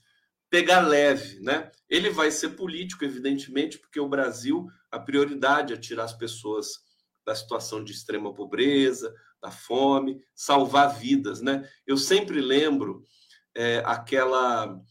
Pegar 0.50 0.80
leve, 0.80 1.40
né? 1.42 1.72
Ele 1.88 2.10
vai 2.10 2.32
ser 2.32 2.50
político, 2.50 3.06
evidentemente, 3.06 3.78
porque 3.78 4.00
o 4.00 4.10
Brasil, 4.10 4.68
a 4.90 5.00
prioridade 5.00 5.74
é 5.74 5.78
tirar 5.78 6.06
as 6.06 6.14
pessoas 6.14 6.80
da 7.24 7.36
situação 7.36 7.84
de 7.84 7.92
extrema 7.92 8.34
pobreza, 8.34 9.14
da 9.40 9.52
fome, 9.52 10.20
salvar 10.34 10.98
vidas, 10.98 11.40
né? 11.40 11.70
Eu 11.86 11.98
sempre 11.98 12.42
lembro 12.42 13.06
é, 13.54 13.84
aquela 13.86 14.82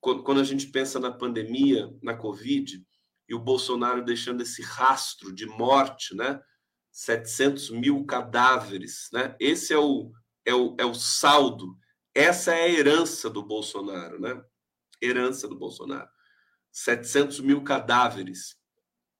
quando 0.00 0.40
a 0.40 0.44
gente 0.44 0.68
pensa 0.68 1.00
na 1.00 1.10
pandemia, 1.10 1.92
na 2.00 2.14
Covid, 2.14 2.80
e 3.28 3.34
o 3.34 3.40
Bolsonaro 3.40 4.04
deixando 4.04 4.42
esse 4.42 4.62
rastro 4.62 5.34
de 5.34 5.46
morte, 5.46 6.14
né? 6.14 6.40
700 6.92 7.70
mil 7.70 8.04
cadáveres, 8.06 9.08
né? 9.12 9.34
Esse 9.40 9.72
é 9.72 9.78
o, 9.78 10.12
é 10.48 10.54
o, 10.54 10.74
é 10.78 10.84
o 10.84 10.94
saldo, 10.94 11.76
essa 12.14 12.54
é 12.54 12.64
a 12.64 12.68
herança 12.68 13.28
do 13.28 13.42
Bolsonaro, 13.42 14.18
né? 14.18 14.42
Herança 15.00 15.46
do 15.46 15.54
Bolsonaro. 15.54 16.08
700 16.72 17.40
mil 17.40 17.62
cadáveres. 17.62 18.56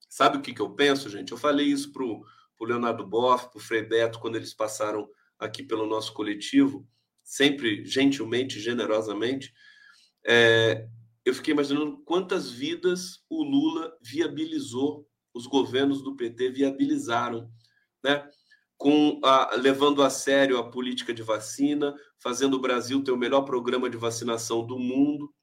Sabe 0.09 0.39
o 0.39 0.41
que, 0.41 0.55
que 0.55 0.61
eu 0.61 0.75
penso, 0.75 1.11
gente? 1.11 1.31
Eu 1.31 1.39
falei 1.39 1.67
isso 1.67 1.93
para 1.93 2.03
o 2.03 2.25
Leonardo 2.63 3.07
Boff, 3.07 3.51
para 3.51 3.59
o 3.59 3.63
Frei 3.63 3.83
Beto, 3.83 4.19
quando 4.19 4.37
eles 4.37 4.55
passaram 4.55 5.09
aqui 5.39 5.63
pelo 5.63 5.87
nosso 5.87 6.15
coletivo, 6.15 6.89
sempre 7.23 7.85
gentilmente, 7.85 8.59
generosamente, 8.59 9.53
é, 10.27 10.89
eu 11.25 11.35
fiquei 11.35 11.53
imaginando 11.53 11.99
quantas 11.99 12.51
vidas 12.51 13.23
o 13.29 13.45
Lula 13.45 13.97
viabilizou, 14.01 15.07
os 15.35 15.47
governos 15.47 16.03
do 16.03 16.17
PT 16.17 16.51
viabilizaram, 16.51 17.51
né? 18.03 18.29
Com 18.79 19.21
a, 19.23 19.57
levando 19.57 20.03
a 20.03 20.09
sério 20.09 20.57
a 20.57 20.71
política 20.71 21.13
de 21.13 21.23
vacina, 21.23 21.95
fazendo 22.19 22.55
o 22.55 22.61
Brasil 22.61 23.03
ter 23.03 23.11
o 23.11 23.17
melhor 23.17 23.43
programa 23.43 23.91
de 23.91 23.97
vacinação 23.97 24.65
do 24.65 24.79
mundo, 24.79 25.35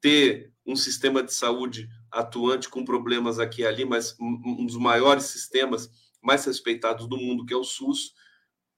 ter 0.00 0.52
um 0.66 0.74
sistema 0.74 1.22
de 1.22 1.32
saúde 1.32 1.88
atuante 2.10 2.68
com 2.68 2.84
problemas 2.84 3.38
aqui 3.38 3.62
e 3.62 3.66
ali, 3.66 3.84
mas 3.84 4.16
um, 4.20 4.66
dos 4.66 4.76
maiores 4.76 5.24
sistemas 5.26 5.90
mais 6.22 6.44
respeitados 6.44 7.06
do 7.06 7.16
mundo, 7.16 7.44
que 7.44 7.54
é 7.54 7.56
o 7.56 7.62
SUS, 7.62 8.12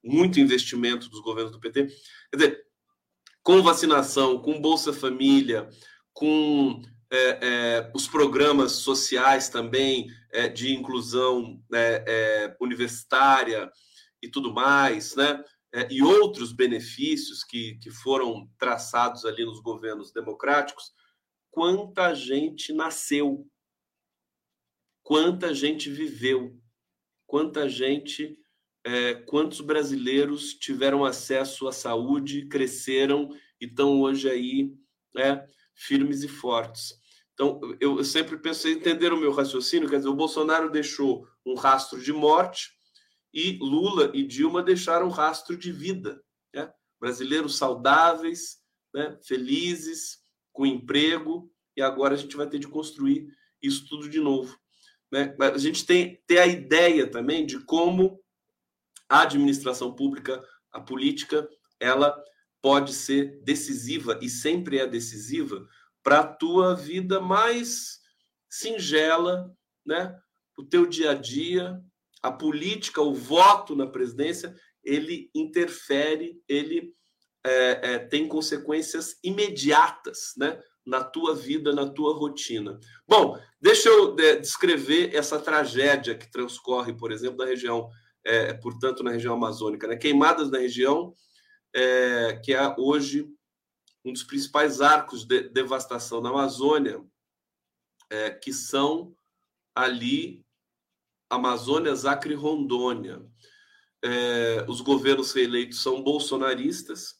muito 0.04 0.40
investimento 0.40 1.08
dos 1.08 1.20
governos 1.20 1.52
do 1.52 1.60
PT. 1.60 1.86
Quer 2.30 2.36
dizer, 2.36 2.66
com 3.42 3.62
vacinação, 3.62 4.38
com 4.42 4.60
Bolsa 4.60 4.92
Família, 4.92 5.68
com 6.12 6.82
é, 7.10 7.38
é, 7.40 7.92
os 7.94 8.06
programas 8.06 8.72
sociais 8.72 9.48
também 9.48 10.08
é, 10.30 10.48
de 10.48 10.74
inclusão 10.74 11.62
né, 11.70 12.04
é, 12.06 12.56
universitária 12.60 13.70
e 14.22 14.28
tudo 14.28 14.52
mais, 14.52 15.14
né? 15.16 15.42
É, 15.72 15.86
e 15.92 16.02
outros 16.02 16.50
benefícios 16.50 17.44
que, 17.44 17.74
que 17.78 17.90
foram 17.90 18.50
traçados 18.58 19.24
ali 19.26 19.44
nos 19.44 19.60
governos 19.60 20.12
democráticos, 20.12 20.92
quanta 21.50 22.14
gente 22.14 22.72
nasceu, 22.72 23.46
quanta 25.02 25.52
gente 25.52 25.90
viveu, 25.90 26.58
quanta 27.26 27.68
gente, 27.68 28.38
é, 28.84 29.14
quantos 29.14 29.60
brasileiros 29.60 30.54
tiveram 30.54 31.04
acesso 31.04 31.68
à 31.68 31.72
saúde, 31.72 32.46
cresceram 32.48 33.28
e 33.60 33.66
estão 33.66 34.00
hoje 34.00 34.30
aí 34.30 34.72
né, 35.14 35.46
firmes 35.74 36.22
e 36.22 36.28
fortes. 36.28 36.98
Então, 37.38 37.60
eu, 37.78 38.02
sempre 38.02 38.36
pensei, 38.36 38.72
entender 38.72 39.12
o 39.12 39.16
meu 39.16 39.30
raciocínio, 39.30 39.88
quer 39.88 39.98
dizer, 39.98 40.08
o 40.08 40.14
Bolsonaro 40.14 40.68
deixou 40.68 41.24
um 41.46 41.54
rastro 41.54 42.02
de 42.02 42.12
morte 42.12 42.72
e 43.32 43.56
Lula 43.60 44.10
e 44.12 44.24
Dilma 44.24 44.60
deixaram 44.60 45.06
um 45.06 45.10
rastro 45.10 45.56
de 45.56 45.70
vida. 45.70 46.20
Né? 46.52 46.68
Brasileiros 47.00 47.56
saudáveis, 47.56 48.58
né, 48.92 49.16
felizes, 49.22 50.18
com 50.52 50.66
emprego, 50.66 51.48
e 51.76 51.80
agora 51.80 52.14
a 52.14 52.16
gente 52.16 52.36
vai 52.36 52.48
ter 52.48 52.58
de 52.58 52.66
construir 52.66 53.28
isso 53.62 53.86
tudo 53.88 54.08
de 54.08 54.18
novo. 54.18 54.58
Né? 55.08 55.32
A 55.38 55.58
gente 55.58 55.86
tem 55.86 56.20
ter 56.26 56.40
a 56.40 56.46
ideia 56.48 57.08
também 57.08 57.46
de 57.46 57.60
como 57.60 58.20
a 59.08 59.22
administração 59.22 59.94
pública, 59.94 60.44
a 60.72 60.80
política, 60.80 61.48
ela 61.78 62.20
pode 62.60 62.92
ser 62.92 63.40
decisiva 63.44 64.18
e 64.20 64.28
sempre 64.28 64.78
é 64.80 64.88
decisiva 64.88 65.68
para 66.08 66.20
a 66.20 66.26
tua 66.26 66.74
vida 66.74 67.20
mais 67.20 67.98
singela, 68.48 69.54
né? 69.84 70.18
O 70.56 70.64
teu 70.64 70.86
dia 70.86 71.10
a 71.10 71.14
dia, 71.14 71.78
a 72.22 72.32
política, 72.32 73.02
o 73.02 73.12
voto 73.12 73.76
na 73.76 73.86
presidência, 73.86 74.56
ele 74.82 75.30
interfere, 75.34 76.42
ele 76.48 76.94
é, 77.44 77.92
é, 77.92 77.98
tem 77.98 78.26
consequências 78.26 79.18
imediatas, 79.22 80.32
né? 80.38 80.58
na 80.86 81.04
tua 81.04 81.34
vida, 81.34 81.74
na 81.74 81.86
tua 81.86 82.14
rotina. 82.14 82.80
Bom, 83.06 83.38
deixa 83.60 83.90
eu 83.90 84.18
é, 84.18 84.36
descrever 84.36 85.14
essa 85.14 85.38
tragédia 85.38 86.14
que 86.14 86.30
transcorre, 86.30 86.96
por 86.96 87.12
exemplo, 87.12 87.36
na 87.36 87.44
região, 87.44 87.90
é, 88.24 88.54
portanto, 88.54 89.02
na 89.02 89.10
região 89.10 89.34
amazônica. 89.34 89.86
Né? 89.86 89.94
Queimadas 89.94 90.50
na 90.50 90.56
região, 90.56 91.12
é, 91.74 92.40
que 92.42 92.54
é 92.54 92.74
hoje 92.78 93.28
um 94.08 94.12
dos 94.12 94.22
principais 94.22 94.80
arcos 94.80 95.24
de 95.24 95.48
devastação 95.50 96.20
na 96.20 96.30
Amazônia, 96.30 97.04
é, 98.10 98.30
que 98.30 98.52
são 98.52 99.14
ali 99.74 100.44
Amazônia, 101.28 101.92
Acre 102.06 102.32
e 102.32 102.36
Rondônia. 102.36 103.22
É, 104.02 104.64
os 104.66 104.80
governos 104.80 105.32
reeleitos 105.32 105.82
são 105.82 106.02
bolsonaristas, 106.02 107.18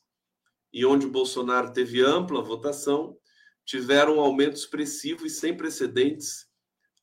e 0.72 0.84
onde 0.84 1.07
o 1.07 1.11
Bolsonaro 1.11 1.72
teve 1.72 2.01
ampla 2.01 2.43
votação, 2.43 3.18
tiveram 3.64 4.16
um 4.16 4.20
aumento 4.20 4.57
expressivo 4.57 5.26
e 5.26 5.30
sem 5.30 5.57
precedentes 5.57 6.47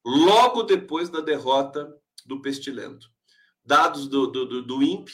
logo 0.03 0.63
depois 0.63 1.09
da 1.09 1.19
derrota 1.19 1.91
do 2.25 2.41
Pestilento. 2.41 3.07
Dados 3.63 4.07
do, 4.07 4.27
do, 4.27 4.61
do 4.63 4.83
INPE 4.83 5.13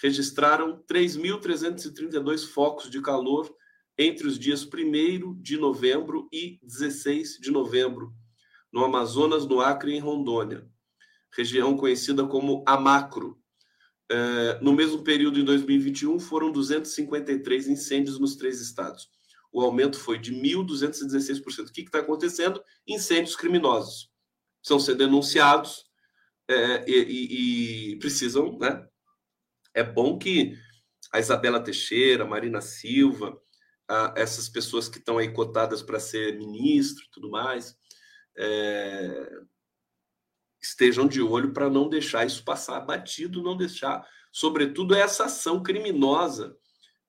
registraram 0.00 0.82
3.332 0.84 2.46
focos 2.46 2.90
de 2.90 3.00
calor 3.00 3.54
entre 3.98 4.28
os 4.28 4.38
dias 4.38 4.64
1 4.64 5.42
de 5.42 5.56
novembro 5.56 6.28
e 6.32 6.60
16 6.62 7.38
de 7.40 7.50
novembro, 7.50 8.14
no 8.72 8.84
Amazonas, 8.84 9.44
no 9.44 9.60
Acre 9.60 9.92
e 9.92 9.96
em 9.96 10.00
Rondônia, 10.00 10.64
região 11.36 11.76
conhecida 11.76 12.24
como 12.24 12.62
Amacro. 12.66 13.38
É, 14.10 14.58
no 14.62 14.72
mesmo 14.72 15.02
período, 15.02 15.40
em 15.40 15.44
2021, 15.44 16.20
foram 16.20 16.52
253 16.52 17.68
incêndios 17.68 18.18
nos 18.18 18.36
três 18.36 18.60
estados. 18.60 19.08
O 19.52 19.60
aumento 19.60 19.98
foi 19.98 20.18
de 20.18 20.32
1.216%. 20.32 21.68
O 21.68 21.72
que 21.72 21.82
está 21.82 21.98
acontecendo? 21.98 22.62
Incêndios 22.86 23.34
criminosos. 23.34 24.10
São 24.62 24.78
ser 24.78 24.94
denunciados 24.94 25.84
é, 26.46 26.84
e, 26.88 26.94
e, 26.96 27.92
e, 27.92 27.98
precisam, 27.98 28.58
né? 28.58 28.86
É 29.74 29.82
bom 29.82 30.18
que 30.18 30.54
a 31.12 31.18
Isabela 31.18 31.62
Teixeira, 31.62 32.24
Marina 32.24 32.60
Silva, 32.60 33.38
a, 33.88 34.12
essas 34.16 34.48
pessoas 34.48 34.88
que 34.88 34.98
estão 34.98 35.18
aí 35.18 35.32
cotadas 35.32 35.82
para 35.82 35.98
ser 35.98 36.36
ministro 36.36 37.04
e 37.04 37.10
tudo 37.10 37.30
mais, 37.30 37.76
é, 38.36 39.30
estejam 40.60 41.06
de 41.06 41.22
olho 41.22 41.52
para 41.52 41.70
não 41.70 41.88
deixar 41.88 42.26
isso 42.26 42.44
passar 42.44 42.80
batido, 42.80 43.42
não 43.42 43.56
deixar, 43.56 44.06
sobretudo, 44.30 44.94
essa 44.94 45.24
ação 45.24 45.62
criminosa 45.62 46.56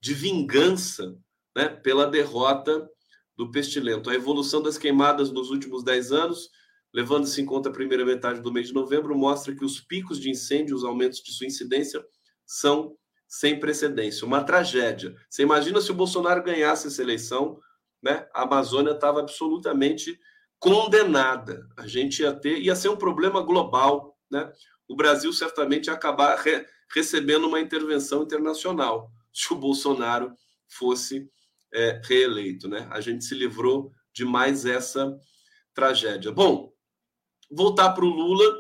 de 0.01 0.13
vingança 0.13 1.15
né, 1.55 1.67
pela 1.67 2.07
derrota 2.07 2.89
do 3.35 3.51
pestilento. 3.51 4.09
A 4.09 4.15
evolução 4.15 4.61
das 4.61 4.77
queimadas 4.77 5.31
nos 5.31 5.49
últimos 5.49 5.83
10 5.83 6.11
anos, 6.11 6.49
levando-se 6.93 7.41
em 7.41 7.45
conta 7.45 7.69
a 7.69 7.73
primeira 7.73 8.05
metade 8.05 8.41
do 8.41 8.51
mês 8.51 8.67
de 8.67 8.73
novembro, 8.73 9.17
mostra 9.17 9.55
que 9.55 9.65
os 9.65 9.79
picos 9.79 10.19
de 10.19 10.29
incêndio, 10.29 10.75
os 10.75 10.83
aumentos 10.83 11.19
de 11.19 11.33
sua 11.33 11.47
incidência, 11.47 12.03
são 12.45 12.97
sem 13.29 13.59
precedência, 13.59 14.25
uma 14.25 14.43
tragédia. 14.43 15.15
Você 15.29 15.43
imagina 15.43 15.79
se 15.79 15.91
o 15.91 15.95
Bolsonaro 15.95 16.41
ganhasse 16.41 16.87
essa 16.87 17.03
eleição, 17.03 17.59
né? 18.01 18.27
A 18.33 18.41
Amazônia 18.41 18.93
estava 18.93 19.19
absolutamente 19.19 20.19
condenada. 20.57 21.67
A 21.77 21.85
gente 21.85 22.23
ia 22.23 22.33
ter, 22.33 22.59
ia 22.59 22.75
ser 22.75 22.89
um 22.89 22.97
problema 22.97 23.41
global, 23.41 24.17
né? 24.31 24.51
O 24.87 24.95
Brasil 24.95 25.31
certamente 25.31 25.87
ia 25.87 25.93
acabar 25.93 26.35
re, 26.37 26.65
recebendo 26.91 27.47
uma 27.47 27.59
intervenção 27.59 28.23
internacional 28.23 29.11
se 29.31 29.53
o 29.53 29.57
Bolsonaro 29.57 30.33
fosse 30.67 31.29
é, 31.71 32.01
reeleito, 32.03 32.67
né? 32.67 32.87
A 32.89 32.99
gente 32.99 33.23
se 33.23 33.35
livrou 33.35 33.91
de 34.11 34.25
mais 34.25 34.65
essa 34.65 35.15
tragédia. 35.71 36.31
Bom, 36.31 36.73
voltar 37.51 37.91
para 37.91 38.03
o 38.03 38.09
Lula 38.09 38.57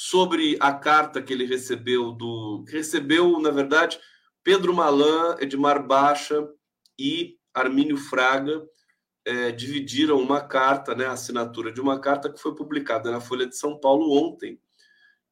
sobre 0.00 0.56
a 0.60 0.72
carta 0.72 1.20
que 1.20 1.32
ele 1.32 1.44
recebeu 1.44 2.12
do 2.12 2.64
recebeu, 2.68 3.40
na 3.40 3.50
verdade, 3.50 3.98
Pedro 4.44 4.72
Malan, 4.72 5.34
Edmar 5.40 5.84
Baixa 5.84 6.48
e 6.96 7.36
Armínio 7.52 7.96
Fraga 7.96 8.64
é, 9.24 9.50
dividiram 9.50 10.20
uma 10.20 10.40
carta, 10.40 10.94
né, 10.94 11.06
a 11.06 11.14
assinatura 11.14 11.72
de 11.72 11.80
uma 11.80 11.98
carta 11.98 12.32
que 12.32 12.40
foi 12.40 12.54
publicada 12.54 13.10
na 13.10 13.20
Folha 13.20 13.44
de 13.44 13.56
São 13.56 13.76
Paulo 13.76 14.12
ontem, 14.12 14.60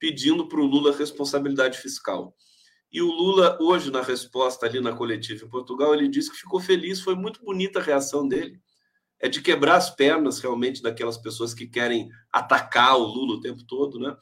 pedindo 0.00 0.48
para 0.48 0.58
o 0.58 0.66
Lula 0.66 0.90
responsabilidade 0.92 1.78
fiscal. 1.78 2.36
E 2.90 3.00
o 3.00 3.06
Lula, 3.06 3.56
hoje, 3.60 3.92
na 3.92 4.02
resposta 4.02 4.66
ali 4.66 4.80
na 4.80 4.96
coletiva 4.96 5.44
em 5.44 5.48
Portugal, 5.48 5.94
ele 5.94 6.08
disse 6.08 6.32
que 6.32 6.38
ficou 6.38 6.58
feliz, 6.58 7.00
foi 7.00 7.14
muito 7.14 7.40
bonita 7.40 7.78
a 7.78 7.82
reação 7.82 8.26
dele. 8.26 8.60
É 9.20 9.28
de 9.28 9.40
quebrar 9.40 9.76
as 9.76 9.90
pernas 9.90 10.38
realmente 10.38 10.82
daquelas 10.82 11.16
pessoas 11.16 11.54
que 11.54 11.66
querem 11.66 12.08
atacar 12.32 12.96
o 12.96 13.04
Lula 13.04 13.36
o 13.36 13.40
tempo 13.40 13.64
todo, 13.64 13.98
né? 13.98 14.14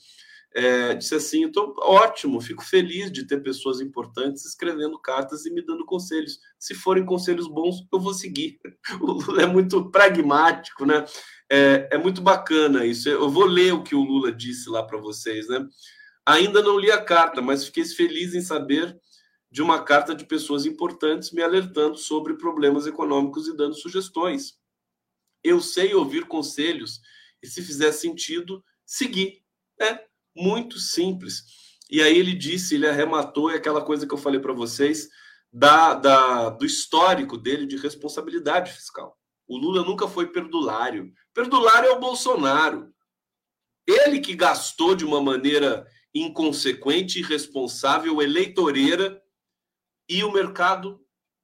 é, 0.55 0.95
disse 0.95 1.15
assim: 1.17 1.45
estou 1.45 1.75
ótimo, 1.81 2.41
fico 2.41 2.65
feliz 2.65 3.11
de 3.11 3.27
ter 3.27 3.43
pessoas 3.43 3.81
importantes 3.81 4.45
escrevendo 4.45 4.99
cartas 4.99 5.45
e 5.45 5.51
me 5.51 5.61
dando 5.61 5.85
conselhos. 5.85 6.39
Se 6.59 6.75
forem 6.75 7.05
conselhos 7.05 7.49
bons, 7.49 7.85
eu 7.93 7.99
vou 7.99 8.15
seguir. 8.15 8.59
O 9.01 9.13
Lula 9.13 9.43
é 9.43 9.47
muito 9.47 9.91
pragmático, 9.91 10.87
né? 10.87 11.05
É, 11.51 11.89
é 11.93 11.99
muito 11.99 12.23
bacana 12.23 12.87
isso. 12.87 13.09
Eu 13.09 13.29
vou 13.29 13.45
ler 13.45 13.73
o 13.73 13.83
que 13.83 13.95
o 13.95 14.03
Lula 14.03 14.31
disse 14.31 14.71
lá 14.71 14.83
para 14.83 14.99
vocês, 14.99 15.49
né? 15.49 15.67
Ainda 16.25 16.63
não 16.63 16.79
li 16.79 16.91
a 16.91 17.03
carta, 17.03 17.43
mas 17.43 17.67
fiquei 17.67 17.85
feliz 17.85 18.35
em 18.35 18.41
saber 18.41 18.97
de 19.51 19.61
uma 19.61 19.83
carta 19.83 20.15
de 20.15 20.25
pessoas 20.25 20.65
importantes 20.65 21.33
me 21.33 21.43
alertando 21.43 21.99
sobre 21.99 22.35
problemas 22.35 22.87
econômicos 22.87 23.49
e 23.49 23.57
dando 23.57 23.75
sugestões. 23.75 24.55
Eu 25.45 25.61
sei 25.61 25.95
ouvir 25.95 26.27
conselhos 26.27 27.01
e, 27.43 27.47
se 27.47 27.63
fizer 27.63 27.93
sentido, 27.93 28.65
seguir. 28.85 29.45
Né? 29.79 30.01
muito 30.35 30.79
simples. 30.79 31.45
E 31.91 32.03
aí 32.03 32.17
ele 32.19 32.35
disse, 32.35 32.75
ele 32.75 32.89
arrematou, 32.89 33.51
é 33.51 33.57
aquela 33.57 33.83
coisa 33.83 34.07
que 34.07 34.13
eu 34.13 34.19
falei 34.19 34.41
para 34.41 34.53
vocês, 34.53 35.09
da, 35.53 35.95
da, 35.95 36.51
do 36.51 36.67
histórico 36.67 37.39
dele 37.39 37.67
de 37.67 37.77
responsabilidade 37.77 38.73
fiscal. 38.73 39.17
O 39.47 39.57
Lula 39.57 39.85
nunca 39.85 40.09
foi 40.09 40.27
perdulário. 40.33 41.13
Perdulário 41.33 41.91
é 41.91 41.93
o 41.93 42.01
Bolsonaro. 42.01 42.93
Ele 43.87 44.19
que 44.21 44.35
gastou 44.35 44.95
de 44.95 45.05
uma 45.05 45.23
maneira 45.23 45.87
inconsequente, 46.13 47.21
irresponsável, 47.21 48.21
eleitoreira, 48.23 49.23
e 50.09 50.25
o 50.25 50.33
mercado 50.33 51.01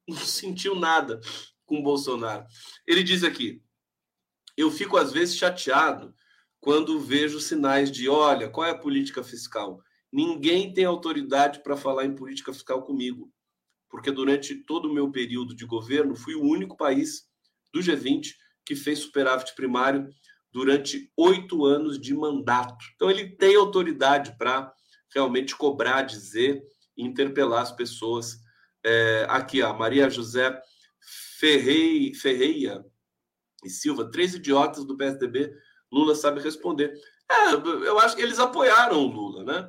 não 0.08 0.16
sentiu 0.24 0.74
nada 0.74 1.20
com 1.66 1.78
o 1.78 1.82
Bolsonaro. 1.82 2.46
Ele 2.86 3.02
diz 3.02 3.22
aqui: 3.22 3.62
eu 4.60 4.70
fico 4.70 4.96
às 4.96 5.12
vezes 5.12 5.36
chateado 5.36 6.14
quando 6.60 7.00
vejo 7.00 7.40
sinais 7.40 7.90
de, 7.90 8.08
olha, 8.08 8.48
qual 8.48 8.66
é 8.66 8.70
a 8.70 8.78
política 8.78 9.22
fiscal? 9.22 9.82
Ninguém 10.12 10.72
tem 10.72 10.84
autoridade 10.84 11.62
para 11.62 11.76
falar 11.76 12.04
em 12.04 12.14
política 12.14 12.52
fiscal 12.52 12.82
comigo, 12.82 13.32
porque 13.88 14.10
durante 14.10 14.54
todo 14.54 14.90
o 14.90 14.92
meu 14.92 15.10
período 15.10 15.54
de 15.54 15.64
governo 15.64 16.14
fui 16.14 16.34
o 16.34 16.42
único 16.42 16.76
país 16.76 17.28
do 17.72 17.80
G20 17.80 18.34
que 18.64 18.76
fez 18.76 18.98
superávit 18.98 19.54
primário 19.54 20.08
durante 20.52 21.10
oito 21.16 21.64
anos 21.64 21.98
de 21.98 22.12
mandato. 22.12 22.84
Então 22.94 23.10
ele 23.10 23.30
tem 23.36 23.56
autoridade 23.56 24.36
para 24.36 24.72
realmente 25.14 25.56
cobrar, 25.56 26.02
dizer 26.02 26.62
interpelar 26.96 27.62
as 27.62 27.72
pessoas. 27.72 28.38
É, 28.84 29.26
aqui, 29.28 29.62
a 29.62 29.72
Maria 29.72 30.10
José 30.10 30.60
Ferrei, 31.38 32.12
Ferreira 32.14 32.84
e 33.64 33.70
Silva, 33.70 34.10
três 34.10 34.34
idiotas 34.34 34.84
do 34.84 34.96
PSDB 34.96 35.52
Lula 35.92 36.14
sabe 36.14 36.40
responder. 36.40 36.94
É, 37.30 37.52
eu 37.52 37.98
acho 37.98 38.16
que 38.16 38.22
eles 38.22 38.38
apoiaram 38.38 38.98
o 38.98 39.10
Lula, 39.10 39.44
né? 39.44 39.68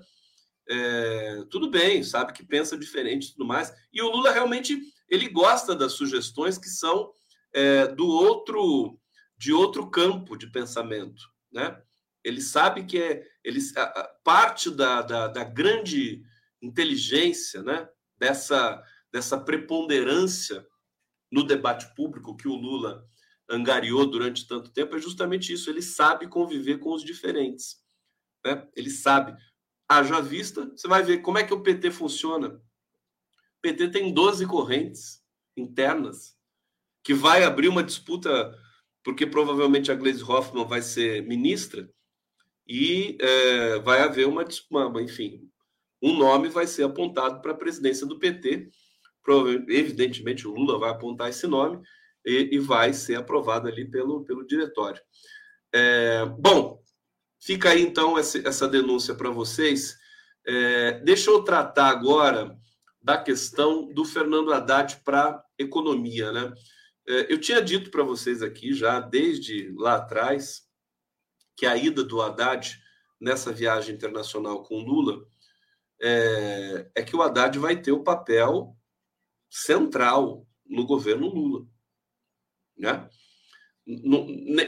É, 0.69 1.43
tudo 1.49 1.69
bem, 1.69 2.03
sabe 2.03 2.33
que 2.33 2.45
pensa 2.45 2.77
diferente 2.77 3.27
e 3.27 3.31
tudo 3.31 3.45
mais. 3.45 3.73
E 3.91 4.01
o 4.01 4.09
Lula 4.09 4.31
realmente 4.31 4.79
ele 5.09 5.27
gosta 5.27 5.75
das 5.75 5.93
sugestões 5.93 6.57
que 6.57 6.69
são 6.69 7.11
é, 7.53 7.87
do 7.87 8.07
outro 8.07 8.97
de 9.37 9.51
outro 9.51 9.89
campo 9.89 10.37
de 10.37 10.51
pensamento, 10.51 11.23
né? 11.51 11.81
Ele 12.23 12.39
sabe 12.39 12.85
que 12.85 13.01
é 13.01 13.23
ele, 13.43 13.59
a, 13.75 13.81
a, 13.81 14.03
parte 14.23 14.69
da, 14.69 15.01
da, 15.01 15.27
da 15.27 15.43
grande 15.43 16.21
inteligência, 16.61 17.63
né? 17.63 17.89
Dessa 18.17 18.81
dessa 19.11 19.37
preponderância 19.37 20.65
no 21.29 21.43
debate 21.43 21.93
público 21.95 22.37
que 22.37 22.47
o 22.47 22.55
Lula 22.55 23.03
angariou 23.51 24.05
durante 24.05 24.47
tanto 24.47 24.71
tempo 24.71 24.95
é 24.95 24.99
justamente 24.99 25.51
isso. 25.53 25.69
Ele 25.69 25.81
sabe 25.81 26.27
conviver 26.27 26.79
com 26.79 26.93
os 26.93 27.03
diferentes. 27.03 27.77
Né? 28.45 28.67
Ele 28.75 28.89
sabe. 28.89 29.35
Haja 29.87 30.21
vista, 30.21 30.71
você 30.75 30.87
vai 30.87 31.03
ver 31.03 31.17
como 31.17 31.37
é 31.37 31.43
que 31.43 31.53
o 31.53 31.61
PT 31.61 31.91
funciona. 31.91 32.47
O 32.47 33.61
PT 33.61 33.89
tem 33.89 34.13
12 34.13 34.47
correntes 34.47 35.21
internas 35.55 36.37
que 37.03 37.13
vai 37.13 37.43
abrir 37.43 37.67
uma 37.67 37.83
disputa, 37.83 38.57
porque 39.03 39.27
provavelmente 39.27 39.91
a 39.91 39.95
Gleisi 39.95 40.23
Hoffmann 40.23 40.65
vai 40.65 40.81
ser 40.81 41.23
ministra, 41.23 41.91
e 42.67 43.17
é, 43.19 43.79
vai 43.79 44.01
haver 44.01 44.27
uma, 44.27 44.45
uma, 44.69 45.01
enfim, 45.01 45.49
um 46.01 46.17
nome 46.17 46.47
vai 46.47 46.65
ser 46.65 46.83
apontado 46.83 47.41
para 47.41 47.51
a 47.51 47.57
presidência 47.57 48.07
do 48.07 48.17
PT. 48.17 48.69
Evidentemente, 49.67 50.47
o 50.47 50.53
Lula 50.53 50.79
vai 50.79 50.89
apontar 50.89 51.29
esse 51.29 51.45
nome, 51.47 51.81
e, 52.25 52.55
e 52.55 52.59
vai 52.59 52.93
ser 52.93 53.15
aprovado 53.15 53.67
ali 53.67 53.85
pelo, 53.85 54.23
pelo 54.23 54.45
diretório. 54.45 55.01
É, 55.73 56.25
bom, 56.25 56.81
fica 57.39 57.69
aí 57.69 57.81
então 57.81 58.17
essa, 58.17 58.37
essa 58.47 58.67
denúncia 58.67 59.15
para 59.15 59.29
vocês. 59.29 59.97
É, 60.45 60.99
deixa 60.99 61.29
eu 61.29 61.43
tratar 61.43 61.89
agora 61.89 62.57
da 63.01 63.17
questão 63.17 63.91
do 63.93 64.05
Fernando 64.05 64.53
Haddad 64.53 65.01
para 65.03 65.43
economia, 65.57 66.31
né? 66.31 66.53
É, 67.07 67.33
eu 67.33 67.39
tinha 67.39 67.61
dito 67.61 67.89
para 67.89 68.03
vocês 68.03 68.43
aqui 68.43 68.73
já 68.73 68.99
desde 68.99 69.71
lá 69.75 69.95
atrás 69.95 70.67
que 71.55 71.65
a 71.65 71.75
ida 71.75 72.03
do 72.03 72.21
Haddad 72.21 72.79
nessa 73.19 73.51
viagem 73.51 73.95
internacional 73.95 74.63
com 74.63 74.79
Lula 74.79 75.25
é, 76.01 76.91
é 76.95 77.03
que 77.03 77.15
o 77.15 77.21
Haddad 77.21 77.57
vai 77.59 77.79
ter 77.79 77.91
o 77.91 78.03
papel 78.03 78.75
central 79.49 80.47
no 80.65 80.85
governo 80.85 81.27
Lula. 81.27 81.67
Né? 82.81 83.07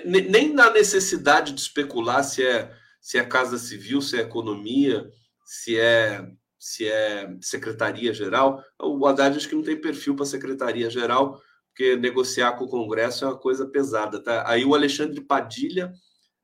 Nem 0.06 0.54
na 0.54 0.72
necessidade 0.72 1.54
de 1.54 1.62
especular 1.62 2.24
se 2.24 2.46
é, 2.46 2.72
se 3.02 3.18
é 3.18 3.26
Casa 3.26 3.58
Civil, 3.58 4.02
se 4.02 4.18
é 4.18 4.22
economia, 4.22 5.10
se 5.44 5.78
é, 5.78 6.26
se 6.60 6.88
é 6.88 7.36
secretaria-geral. 7.42 8.64
O 8.82 9.06
Haddad 9.06 9.36
acho 9.36 9.50
que 9.50 9.56
não 9.56 9.64
tem 9.64 9.80
perfil 9.80 10.16
para 10.16 10.26
secretaria-geral, 10.26 11.42
porque 11.68 11.96
negociar 11.96 12.54
com 12.54 12.66
o 12.66 12.70
Congresso 12.70 13.26
é 13.26 13.28
uma 13.28 13.38
coisa 13.38 13.66
pesada. 13.66 14.24
Tá? 14.24 14.44
Aí 14.48 14.64
o 14.64 14.76
Alexandre 14.76 15.20
Padilha 15.22 15.92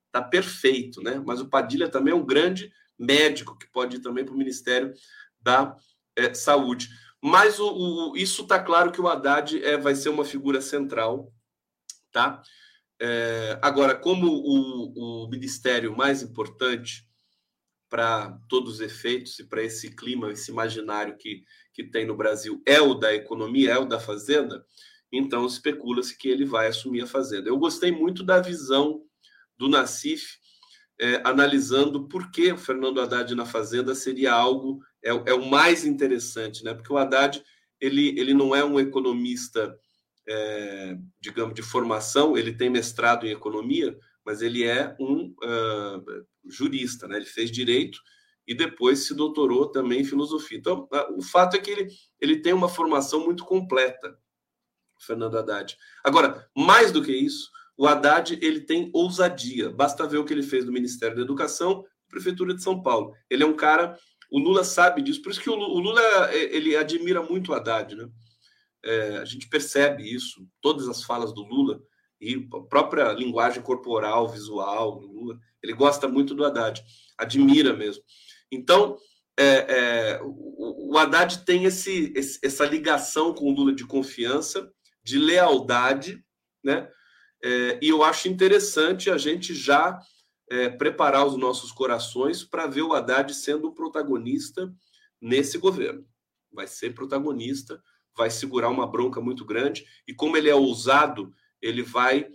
está 0.07 0.21
perfeito, 0.21 1.01
né? 1.01 1.21
mas 1.25 1.39
o 1.39 1.49
Padilha 1.49 1.87
também 1.87 2.11
é 2.11 2.17
um 2.17 2.25
grande 2.25 2.71
médico 2.97 3.57
que 3.57 3.71
pode 3.71 3.97
ir 3.97 4.01
também 4.01 4.25
para 4.25 4.33
o 4.33 4.37
Ministério 4.37 4.91
da 5.39 5.75
é, 6.15 6.33
saúde. 6.33 6.89
Mas 7.21 7.59
o, 7.59 8.11
o 8.11 8.17
isso 8.17 8.43
está 8.43 8.59
claro 8.59 8.91
que 8.91 9.01
o 9.01 9.07
Haddad 9.07 9.63
é, 9.63 9.77
vai 9.77 9.95
ser 9.95 10.09
uma 10.09 10.25
figura 10.25 10.61
central, 10.61 11.31
tá? 12.11 12.41
É, 13.01 13.57
agora, 13.61 13.95
como 13.95 14.27
o, 14.27 15.25
o 15.25 15.29
ministério 15.29 15.95
mais 15.95 16.21
importante 16.21 17.07
para 17.89 18.37
todos 18.47 18.75
os 18.75 18.79
efeitos 18.81 19.39
e 19.39 19.43
para 19.43 19.63
esse 19.63 19.95
clima, 19.95 20.31
esse 20.31 20.51
imaginário 20.51 21.17
que, 21.17 21.43
que 21.73 21.83
tem 21.83 22.05
no 22.05 22.15
Brasil 22.15 22.61
é 22.65 22.79
o 22.79 22.93
da 22.93 23.13
economia, 23.13 23.71
é 23.71 23.77
o 23.77 23.85
da 23.85 23.99
fazenda, 23.99 24.63
então 25.11 25.45
especula-se 25.45 26.15
que 26.17 26.29
ele 26.29 26.45
vai 26.45 26.67
assumir 26.67 27.01
a 27.01 27.07
fazenda. 27.07 27.49
Eu 27.49 27.57
gostei 27.57 27.91
muito 27.91 28.23
da 28.23 28.39
visão 28.39 29.01
do 29.57 29.67
Nassif, 29.67 30.37
é, 31.01 31.21
analisando 31.23 32.07
por 32.07 32.29
que 32.29 32.51
o 32.51 32.57
Fernando 32.57 33.01
Haddad 33.01 33.33
na 33.33 33.45
fazenda 33.45 33.95
seria 33.95 34.33
algo, 34.33 34.79
é, 35.03 35.09
é, 35.09 35.33
o 35.33 35.49
mais 35.49 35.85
interessante, 35.85 36.63
né? 36.63 36.73
porque 36.73 36.91
o 36.91 36.97
Haddad 36.97 37.41
ele, 37.79 38.19
ele 38.19 38.33
não 38.33 38.53
é 38.53 38.63
um 38.63 38.79
economista, 38.79 39.75
é, 40.29 40.95
digamos, 41.19 41.55
de 41.55 41.63
formação, 41.63 42.37
ele 42.37 42.53
tem 42.53 42.69
mestrado 42.69 43.25
em 43.25 43.31
economia, 43.31 43.97
mas 44.23 44.43
ele 44.43 44.63
é 44.63 44.95
um 44.99 45.33
uh, 45.43 46.25
jurista, 46.45 47.07
né? 47.07 47.17
ele 47.17 47.25
fez 47.25 47.49
direito 47.49 47.99
e 48.47 48.53
depois 48.53 49.07
se 49.07 49.15
doutorou 49.15 49.71
também 49.71 50.01
em 50.01 50.05
filosofia. 50.05 50.57
Então, 50.57 50.87
o 51.15 51.21
fato 51.23 51.55
é 51.55 51.59
que 51.59 51.71
ele, 51.71 51.87
ele 52.19 52.41
tem 52.41 52.53
uma 52.53 52.69
formação 52.69 53.25
muito 53.25 53.43
completa, 53.43 54.15
Fernando 54.99 55.37
Haddad. 55.37 55.75
Agora, 56.03 56.47
mais 56.55 56.91
do 56.91 57.03
que 57.03 57.11
isso, 57.11 57.49
o 57.75 57.87
Haddad 57.87 58.37
ele 58.41 58.61
tem 58.61 58.89
ousadia. 58.93 59.71
Basta 59.71 60.05
ver 60.05 60.17
o 60.17 60.25
que 60.25 60.33
ele 60.33 60.43
fez 60.43 60.65
no 60.65 60.71
Ministério 60.71 61.15
da 61.15 61.23
Educação, 61.23 61.83
Prefeitura 62.07 62.53
de 62.53 62.61
São 62.61 62.81
Paulo. 62.83 63.13
Ele 63.29 63.43
é 63.43 63.45
um 63.45 63.55
cara, 63.55 63.95
o 64.31 64.37
Lula 64.37 64.63
sabe 64.63 65.01
disso, 65.01 65.21
por 65.21 65.31
isso 65.31 65.41
que 65.41 65.49
o 65.49 65.55
Lula 65.55 66.01
ele 66.33 66.75
admira 66.75 67.23
muito 67.23 67.51
o 67.51 67.55
Haddad, 67.55 67.95
né? 67.95 68.09
É, 68.83 69.17
a 69.17 69.25
gente 69.25 69.47
percebe 69.49 70.03
isso, 70.03 70.47
todas 70.61 70.87
as 70.87 71.03
falas 71.03 71.33
do 71.33 71.43
Lula 71.43 71.81
e 72.21 72.47
a 72.53 72.61
própria 72.61 73.11
linguagem 73.13 73.61
corporal, 73.61 74.27
visual 74.27 74.99
do 74.99 75.07
Lula, 75.07 75.39
ele 75.61 75.73
gosta 75.73 76.07
muito 76.07 76.33
do 76.33 76.45
Haddad, 76.45 76.83
admira 77.17 77.73
mesmo. 77.73 78.03
Então, 78.51 78.97
é, 79.37 79.43
é, 79.45 80.19
o, 80.21 80.97
Haddad 80.97 81.45
tem 81.45 81.63
esse, 81.63 82.11
esse, 82.15 82.39
essa 82.43 82.65
ligação 82.65 83.33
com 83.33 83.45
o 83.45 83.55
Lula 83.55 83.73
de 83.73 83.85
confiança, 83.85 84.69
de 85.03 85.17
lealdade, 85.17 86.23
né? 86.63 86.89
É, 87.41 87.79
e 87.81 87.87
eu 87.87 88.03
acho 88.03 88.27
interessante 88.27 89.09
a 89.09 89.17
gente 89.17 89.55
já 89.55 89.97
é, 90.49 90.67
preparar 90.67 91.25
os 91.25 91.37
nossos 91.37 91.71
corações 91.71 92.43
para 92.43 92.67
ver 92.67 92.81
o 92.81 92.93
Haddad 92.93 93.33
sendo 93.33 93.73
protagonista 93.73 94.69
nesse 95.21 95.57
governo. 95.57 96.05
Vai 96.51 96.67
ser 96.67 96.93
protagonista, 96.93 97.81
vai 98.19 98.29
segurar 98.29 98.67
uma 98.67 98.85
bronca 98.85 99.21
muito 99.21 99.45
grande, 99.45 99.85
e 100.05 100.13
como 100.13 100.35
ele 100.35 100.49
é 100.49 100.53
ousado, 100.53 101.33
ele 101.61 101.81
vai 101.81 102.29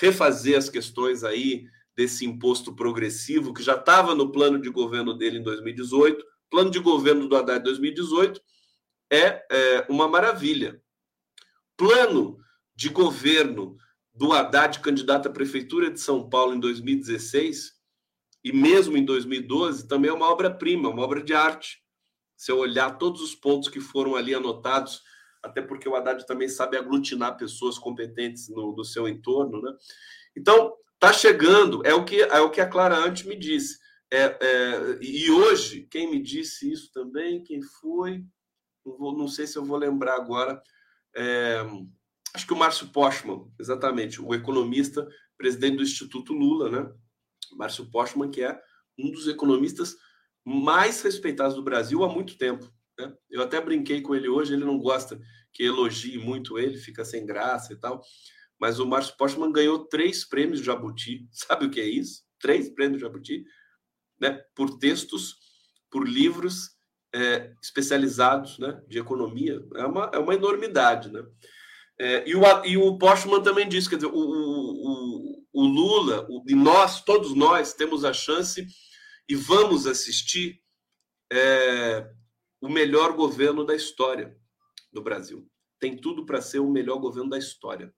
refazer 0.00 0.56
as 0.56 0.68
questões 0.68 1.24
aí 1.24 1.66
desse 1.96 2.24
imposto 2.24 2.72
progressivo 2.72 3.52
que 3.52 3.60
já 3.60 3.74
estava 3.74 4.14
no 4.14 4.30
plano 4.30 4.60
de 4.60 4.70
governo 4.70 5.12
dele 5.12 5.38
em 5.38 5.42
2018. 5.42 6.24
Plano 6.48 6.70
de 6.70 6.78
governo 6.78 7.28
do 7.28 7.36
Haddad 7.36 7.64
2018 7.64 8.40
é, 9.10 9.44
é 9.50 9.86
uma 9.88 10.06
maravilha. 10.06 10.80
Plano 11.76 12.38
de 12.76 12.88
governo 12.88 13.76
do 14.14 14.32
Haddad 14.32 14.78
candidato 14.78 15.28
à 15.28 15.32
prefeitura 15.32 15.90
de 15.90 15.98
São 15.98 16.28
Paulo 16.28 16.54
em 16.54 16.60
2016 16.60 17.72
e 18.44 18.52
mesmo 18.52 18.96
em 18.96 19.04
2012 19.04 19.88
também 19.88 20.10
é 20.10 20.14
uma 20.14 20.30
obra-prima, 20.30 20.90
uma 20.90 21.02
obra 21.02 21.24
de 21.24 21.34
arte. 21.34 21.82
Se 22.36 22.52
eu 22.52 22.58
olhar 22.58 22.98
todos 22.98 23.20
os 23.20 23.34
pontos 23.34 23.68
que 23.68 23.80
foram 23.80 24.14
ali 24.14 24.32
anotados, 24.32 25.02
até 25.44 25.62
porque 25.62 25.88
o 25.88 25.94
Haddad 25.94 26.26
também 26.26 26.48
sabe 26.48 26.76
aglutinar 26.76 27.36
pessoas 27.36 27.78
competentes 27.78 28.48
no, 28.48 28.84
seu 28.84 29.06
entorno, 29.06 29.60
né? 29.60 29.72
Então, 30.36 30.74
tá 30.98 31.12
chegando, 31.12 31.86
é 31.86 31.94
o 31.94 32.04
que 32.04 32.22
é 32.22 32.40
o 32.40 32.50
que 32.50 32.60
a 32.60 32.68
Clara 32.68 32.96
antes 32.96 33.24
me 33.24 33.36
disse. 33.36 33.78
É, 34.10 34.36
é, 34.40 34.98
e 35.00 35.30
hoje, 35.30 35.86
quem 35.90 36.10
me 36.10 36.20
disse 36.20 36.70
isso 36.70 36.90
também, 36.92 37.42
quem 37.42 37.62
foi, 37.62 38.24
não, 38.84 38.96
vou, 38.96 39.16
não 39.16 39.28
sei 39.28 39.46
se 39.46 39.56
eu 39.56 39.64
vou 39.64 39.76
lembrar 39.76 40.16
agora, 40.16 40.62
é, 41.16 41.64
Acho 42.34 42.48
que 42.48 42.52
o 42.52 42.56
Márcio 42.56 42.88
Postman, 42.88 43.48
exatamente, 43.60 44.20
o 44.20 44.34
economista, 44.34 45.08
presidente 45.38 45.76
do 45.76 45.84
Instituto 45.84 46.32
Lula, 46.32 46.68
né? 46.68 46.92
Márcio 47.52 47.88
Postman, 47.88 48.28
que 48.28 48.42
é 48.42 48.60
um 48.98 49.08
dos 49.12 49.28
economistas 49.28 49.94
mais 50.44 51.00
respeitados 51.00 51.54
do 51.54 51.62
Brasil 51.62 52.02
há 52.02 52.08
muito 52.08 52.36
tempo. 52.36 52.68
Né? 52.98 53.12
Eu 53.30 53.42
até 53.42 53.60
brinquei 53.60 54.00
com 54.00 54.14
ele 54.14 54.28
hoje, 54.28 54.54
ele 54.54 54.64
não 54.64 54.78
gosta 54.78 55.20
que 55.52 55.62
elogie 55.64 56.18
muito 56.18 56.58
ele, 56.58 56.76
fica 56.76 57.04
sem 57.04 57.24
graça 57.24 57.72
e 57.72 57.76
tal. 57.76 58.02
Mas 58.58 58.78
o 58.78 58.86
Márcio 58.86 59.16
Postman 59.16 59.52
ganhou 59.52 59.86
três 59.86 60.24
prêmios 60.24 60.60
Jabuti. 60.60 61.26
Sabe 61.30 61.66
o 61.66 61.70
que 61.70 61.80
é 61.80 61.86
isso? 61.86 62.22
Três 62.40 62.68
prêmios 62.68 63.00
Jabuti, 63.00 63.44
né? 64.20 64.42
Por 64.54 64.78
textos, 64.78 65.36
por 65.90 66.08
livros 66.08 66.70
é, 67.14 67.52
especializados, 67.62 68.58
né? 68.58 68.82
De 68.88 68.98
economia. 68.98 69.64
É 69.76 69.86
uma, 69.86 70.10
é 70.12 70.18
uma 70.18 70.34
enormidade, 70.34 71.10
né? 71.10 71.24
É, 71.98 72.28
e, 72.28 72.34
o, 72.34 72.42
e 72.64 72.76
o 72.76 72.98
Postman 72.98 73.40
também 73.40 73.68
disse, 73.68 73.88
quer 73.88 73.96
dizer, 73.96 74.08
o, 74.08 74.18
o, 74.18 75.44
o 75.52 75.64
Lula, 75.64 76.26
o, 76.28 76.42
e 76.48 76.54
nós, 76.54 77.04
todos 77.04 77.34
nós, 77.36 77.72
temos 77.72 78.04
a 78.04 78.12
chance 78.12 78.66
e 79.28 79.36
vamos 79.36 79.86
assistir 79.86 80.60
é, 81.32 82.10
o 82.60 82.68
melhor 82.68 83.14
governo 83.14 83.64
da 83.64 83.74
história 83.74 84.36
do 84.92 85.02
Brasil. 85.02 85.48
Tem 85.78 85.96
tudo 85.96 86.24
para 86.24 86.40
ser 86.40 86.60
o 86.60 86.70
melhor 86.70 86.98
governo 86.98 87.30
da 87.30 87.38
história, 87.38 87.94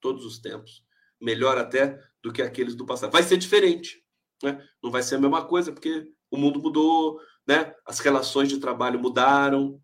todos 0.00 0.24
os 0.24 0.38
tempos. 0.38 0.84
Melhor 1.20 1.58
até 1.58 2.00
do 2.22 2.32
que 2.32 2.40
aqueles 2.40 2.74
do 2.74 2.86
passado. 2.86 3.12
Vai 3.12 3.22
ser 3.22 3.36
diferente, 3.36 4.02
né? 4.42 4.66
não 4.82 4.90
vai 4.90 5.02
ser 5.02 5.16
a 5.16 5.20
mesma 5.20 5.44
coisa, 5.44 5.72
porque 5.72 6.10
o 6.30 6.36
mundo 6.36 6.60
mudou, 6.60 7.20
né? 7.46 7.74
as 7.84 7.98
relações 7.98 8.48
de 8.48 8.58
trabalho 8.58 8.98
mudaram, 8.98 9.80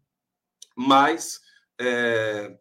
mas 0.74 1.40
é, 1.78 2.56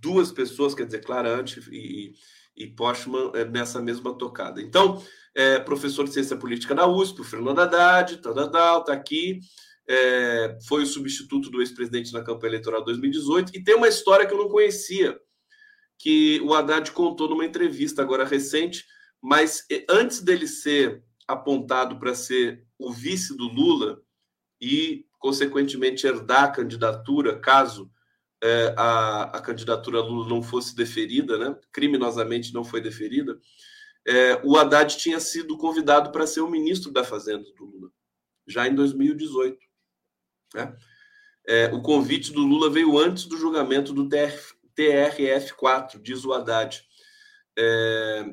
duas 0.00 0.32
pessoas, 0.32 0.74
quer 0.74 0.86
dizer, 0.86 1.04
Clarante 1.04 1.60
e, 1.70 2.14
e 2.56 2.66
Postman 2.66 3.32
é, 3.34 3.44
nessa 3.44 3.80
mesma 3.80 4.16
tocada. 4.16 4.60
Então, 4.60 5.02
é, 5.34 5.58
professor 5.58 6.04
de 6.04 6.12
Ciência 6.12 6.36
Política 6.36 6.74
na 6.74 6.86
USP, 6.86 7.20
o 7.20 7.24
Fernando 7.24 7.60
Haddad, 7.60 8.14
está 8.14 8.80
tá 8.82 8.92
aqui, 8.92 9.40
é, 9.88 10.58
foi 10.66 10.82
o 10.82 10.86
substituto 10.86 11.50
do 11.50 11.60
ex-presidente 11.62 12.12
na 12.12 12.22
campanha 12.22 12.50
eleitoral 12.50 12.84
2018, 12.84 13.52
e 13.54 13.62
tem 13.62 13.74
uma 13.74 13.88
história 13.88 14.26
que 14.26 14.34
eu 14.34 14.38
não 14.38 14.48
conhecia, 14.48 15.18
que 15.98 16.40
o 16.42 16.54
Haddad 16.54 16.92
contou 16.92 17.28
numa 17.28 17.44
entrevista 17.44 18.02
agora 18.02 18.24
recente, 18.24 18.84
mas 19.20 19.64
antes 19.88 20.20
dele 20.20 20.46
ser 20.46 21.02
apontado 21.26 21.98
para 21.98 22.14
ser 22.14 22.64
o 22.78 22.92
vice 22.92 23.36
do 23.36 23.48
Lula 23.48 24.00
e, 24.60 25.06
consequentemente, 25.18 26.06
herdar 26.06 26.44
a 26.44 26.52
candidatura, 26.52 27.38
caso 27.38 27.90
é, 28.42 28.74
a, 28.76 29.22
a 29.36 29.40
candidatura 29.40 30.00
Lula 30.00 30.28
não 30.28 30.42
fosse 30.42 30.76
deferida, 30.76 31.36
né? 31.36 31.56
criminosamente 31.72 32.54
não 32.54 32.62
foi 32.62 32.80
deferida, 32.80 33.38
é, 34.06 34.40
o 34.44 34.56
Haddad 34.56 34.96
tinha 34.96 35.18
sido 35.18 35.56
convidado 35.58 36.12
para 36.12 36.26
ser 36.26 36.40
o 36.40 36.50
ministro 36.50 36.92
da 36.92 37.02
Fazenda 37.02 37.44
do 37.56 37.64
Lula, 37.64 37.90
já 38.46 38.66
em 38.66 38.74
2018. 38.74 39.67
Né? 40.54 40.76
É, 41.46 41.66
o 41.72 41.80
convite 41.80 42.32
do 42.32 42.40
Lula 42.40 42.68
veio 42.70 42.98
antes 42.98 43.24
do 43.24 43.38
julgamento 43.38 43.92
do 43.92 44.08
TRF4, 44.76 46.00
diz 46.00 46.24
o 46.24 46.32
Haddad. 46.32 46.82
É, 47.58 48.24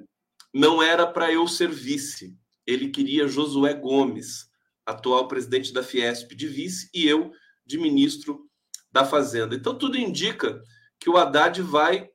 não 0.53 0.81
era 0.81 1.07
para 1.07 1.31
eu 1.31 1.47
ser 1.47 1.69
vice, 1.69 2.37
ele 2.65 2.89
queria 2.89 3.27
Josué 3.27 3.73
Gomes, 3.73 4.49
atual 4.85 5.27
presidente 5.27 5.73
da 5.73 5.83
Fiesp, 5.83 6.33
de 6.35 6.47
vice, 6.47 6.89
e 6.93 7.07
eu 7.07 7.31
de 7.65 7.77
ministro 7.77 8.49
da 8.91 9.03
Fazenda. 9.03 9.55
Então, 9.55 9.77
tudo 9.77 9.97
indica 9.97 10.61
que 10.99 11.09
o 11.09 11.17
Haddad 11.17 11.61
vai 11.61 12.09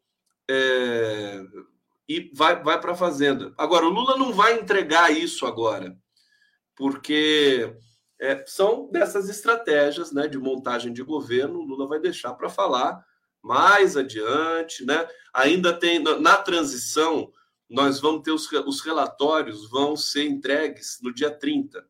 é, 0.51 1.43
e 2.09 2.31
vai, 2.35 2.63
vai 2.63 2.81
para 2.81 2.93
a 2.93 2.97
Fazenda. 2.97 3.55
Agora, 3.57 3.87
o 3.87 3.91
Lula 3.91 4.17
não 4.17 4.33
vai 4.33 4.59
entregar 4.59 5.11
isso 5.11 5.47
agora, 5.47 5.97
porque 6.77 7.77
é, 8.21 8.45
são 8.47 8.91
dessas 8.91 9.31
estratégias 9.31 10.13
né, 10.13 10.29
de 10.29 10.39
montagem 10.39 10.93
de 10.93 11.03
governo, 11.03 11.63
Lula 11.63 11.89
vai 11.89 11.99
deixar 11.99 12.35
para 12.35 12.51
falar 12.51 13.03
mais 13.43 13.97
adiante. 13.97 14.85
Né? 14.85 15.09
Ainda 15.33 15.73
tem, 15.73 15.99
na 15.99 16.37
transição, 16.37 17.33
nós 17.69 17.99
vamos 17.99 18.23
ter 18.23 18.33
os, 18.33 18.47
os 18.67 18.83
relatórios, 18.83 19.71
vão 19.71 19.97
ser 19.97 20.25
entregues 20.25 20.99
no 21.03 21.15
dia 21.15 21.31
30. 21.31 21.83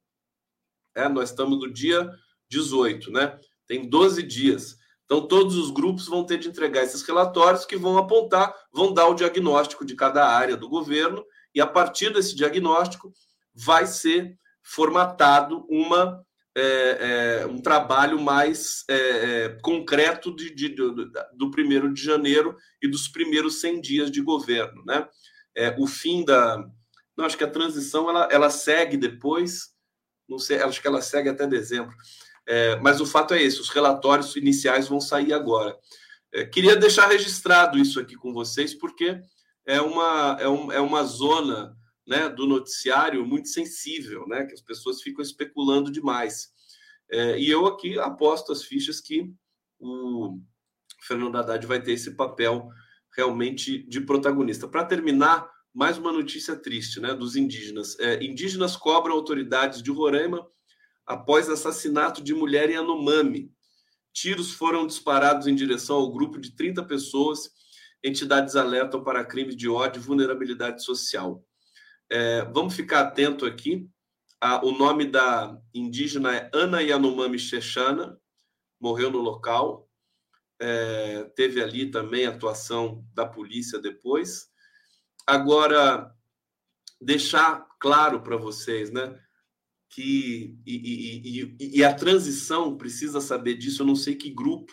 É, 0.94 1.08
nós 1.08 1.30
estamos 1.30 1.58
no 1.58 1.72
dia 1.72 2.08
18, 2.48 3.10
né? 3.10 3.38
Tem 3.66 3.88
12 3.88 4.22
dias. 4.22 4.76
Então, 5.04 5.26
todos 5.26 5.56
os 5.56 5.70
grupos 5.70 6.06
vão 6.06 6.24
ter 6.24 6.38
de 6.38 6.48
entregar 6.48 6.82
esses 6.82 7.02
relatórios 7.02 7.64
que 7.64 7.76
vão 7.76 7.98
apontar, 7.98 8.54
vão 8.72 8.92
dar 8.92 9.08
o 9.08 9.14
diagnóstico 9.14 9.84
de 9.84 9.96
cada 9.96 10.28
área 10.28 10.56
do 10.56 10.68
governo, 10.68 11.24
e 11.52 11.60
a 11.60 11.66
partir 11.66 12.12
desse 12.12 12.34
diagnóstico 12.36 13.12
vai 13.54 13.86
ser 13.86 14.38
formatado 14.62 15.66
uma 15.68 16.24
é, 16.56 17.42
é, 17.42 17.46
um 17.46 17.60
trabalho 17.60 18.20
mais 18.20 18.84
é, 18.88 18.94
é 18.94 19.48
concreto 19.62 20.34
de, 20.34 20.52
de, 20.52 20.68
do, 20.70 21.10
do 21.36 21.50
primeiro 21.50 21.92
de 21.92 22.02
janeiro 22.02 22.56
e 22.82 22.88
dos 22.88 23.08
primeiros 23.08 23.60
100 23.60 23.80
dias 23.80 24.10
de 24.10 24.20
governo. 24.20 24.84
Né? 24.84 25.06
É, 25.56 25.74
o 25.78 25.86
fim 25.86 26.24
da. 26.24 26.58
Não, 27.16 27.24
acho 27.24 27.36
que 27.36 27.44
a 27.44 27.50
transição 27.50 28.08
ela, 28.08 28.28
ela 28.30 28.50
segue 28.50 28.96
depois, 28.96 29.70
não 30.28 30.38
sei, 30.38 30.60
acho 30.62 30.80
que 30.80 30.88
ela 30.88 31.02
segue 31.02 31.28
até 31.28 31.46
dezembro. 31.46 31.94
É, 32.46 32.76
mas 32.76 33.00
o 33.00 33.06
fato 33.06 33.34
é 33.34 33.42
esse: 33.42 33.60
os 33.60 33.68
relatórios 33.68 34.34
iniciais 34.36 34.88
vão 34.88 35.00
sair 35.00 35.32
agora. 35.32 35.76
queria 36.52 36.74
deixar 36.76 37.06
registrado 37.06 37.78
isso 37.78 38.00
aqui 38.00 38.16
com 38.16 38.32
vocês, 38.32 38.74
porque 38.74 39.20
é 39.66 39.80
uma, 39.80 40.36
é, 40.40 40.48
um, 40.48 40.72
é 40.72 40.80
uma 40.80 41.04
zona 41.04 41.76
né, 42.10 42.28
do 42.28 42.44
noticiário 42.44 43.24
muito 43.24 43.48
sensível, 43.48 44.26
né, 44.26 44.44
que 44.44 44.52
as 44.52 44.60
pessoas 44.60 45.00
ficam 45.00 45.22
especulando 45.22 45.92
demais. 45.92 46.48
É, 47.08 47.38
e 47.38 47.48
eu 47.48 47.66
aqui 47.66 47.96
aposto 48.00 48.50
as 48.50 48.64
fichas 48.64 49.00
que 49.00 49.32
o 49.78 50.40
Fernando 51.02 51.36
Haddad 51.36 51.64
vai 51.68 51.80
ter 51.80 51.92
esse 51.92 52.16
papel 52.16 52.68
realmente 53.16 53.84
de 53.84 54.00
protagonista. 54.00 54.66
Para 54.66 54.84
terminar, 54.84 55.48
mais 55.72 55.98
uma 55.98 56.10
notícia 56.10 56.56
triste 56.56 56.98
né, 56.98 57.14
dos 57.14 57.36
indígenas. 57.36 57.96
É, 58.00 58.22
indígenas 58.24 58.76
cobram 58.76 59.14
autoridades 59.14 59.80
de 59.80 59.92
Roraima 59.92 60.44
após 61.06 61.48
assassinato 61.48 62.24
de 62.24 62.34
mulher 62.34 62.70
em 62.70 62.76
Anomami. 62.76 63.52
Tiros 64.12 64.50
foram 64.50 64.84
disparados 64.84 65.46
em 65.46 65.54
direção 65.54 65.96
ao 65.96 66.12
grupo 66.12 66.40
de 66.40 66.56
30 66.56 66.82
pessoas. 66.82 67.52
Entidades 68.02 68.56
alertam 68.56 69.04
para 69.04 69.24
crimes 69.24 69.54
de 69.54 69.68
ódio 69.68 70.00
e 70.00 70.04
vulnerabilidade 70.04 70.82
social. 70.82 71.44
É, 72.10 72.44
vamos 72.46 72.74
ficar 72.74 73.00
atento 73.02 73.46
aqui. 73.46 73.88
O 74.62 74.72
nome 74.72 75.04
da 75.04 75.56
indígena 75.72 76.34
é 76.34 76.50
Ana 76.52 76.80
Yanomami 76.80 77.38
Xexana, 77.38 78.18
morreu 78.80 79.10
no 79.10 79.18
local. 79.18 79.88
É, 80.58 81.24
teve 81.36 81.62
ali 81.62 81.90
também 81.90 82.26
atuação 82.26 83.04
da 83.14 83.26
polícia 83.26 83.78
depois. 83.78 84.48
Agora, 85.26 86.12
deixar 87.00 87.66
claro 87.78 88.22
para 88.22 88.36
vocês, 88.36 88.90
né? 88.90 89.18
Que 89.88 90.58
e, 90.66 90.76
e, 90.76 91.56
e, 91.58 91.78
e, 91.78 91.84
a 91.84 91.94
transição 91.94 92.76
precisa 92.76 93.20
saber 93.20 93.54
disso. 93.56 93.82
Eu 93.82 93.86
não 93.86 93.96
sei 93.96 94.14
que 94.14 94.30
grupo, 94.30 94.72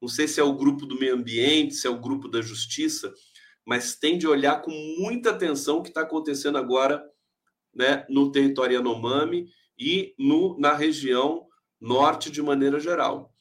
não 0.00 0.08
sei 0.08 0.28
se 0.28 0.40
é 0.40 0.44
o 0.44 0.56
grupo 0.56 0.86
do 0.86 0.98
meio 0.98 1.14
ambiente, 1.14 1.74
se 1.74 1.86
é 1.86 1.90
o 1.90 2.00
grupo 2.00 2.28
da 2.28 2.40
justiça, 2.40 3.12
mas 3.66 3.96
tem 3.96 4.16
de 4.16 4.28
olhar 4.28 4.62
com 4.62 4.70
muita 4.98 5.30
atenção 5.30 5.78
o 5.78 5.82
que 5.82 5.88
está 5.88 6.02
acontecendo 6.02 6.56
agora 6.56 7.04
né, 7.74 8.06
no 8.08 8.30
território 8.30 8.76
Yanomami 8.76 9.48
e 9.76 10.14
no, 10.16 10.58
na 10.58 10.72
região 10.72 11.46
norte 11.80 12.30
de 12.30 12.40
maneira 12.40 12.78
geral. 12.78 13.34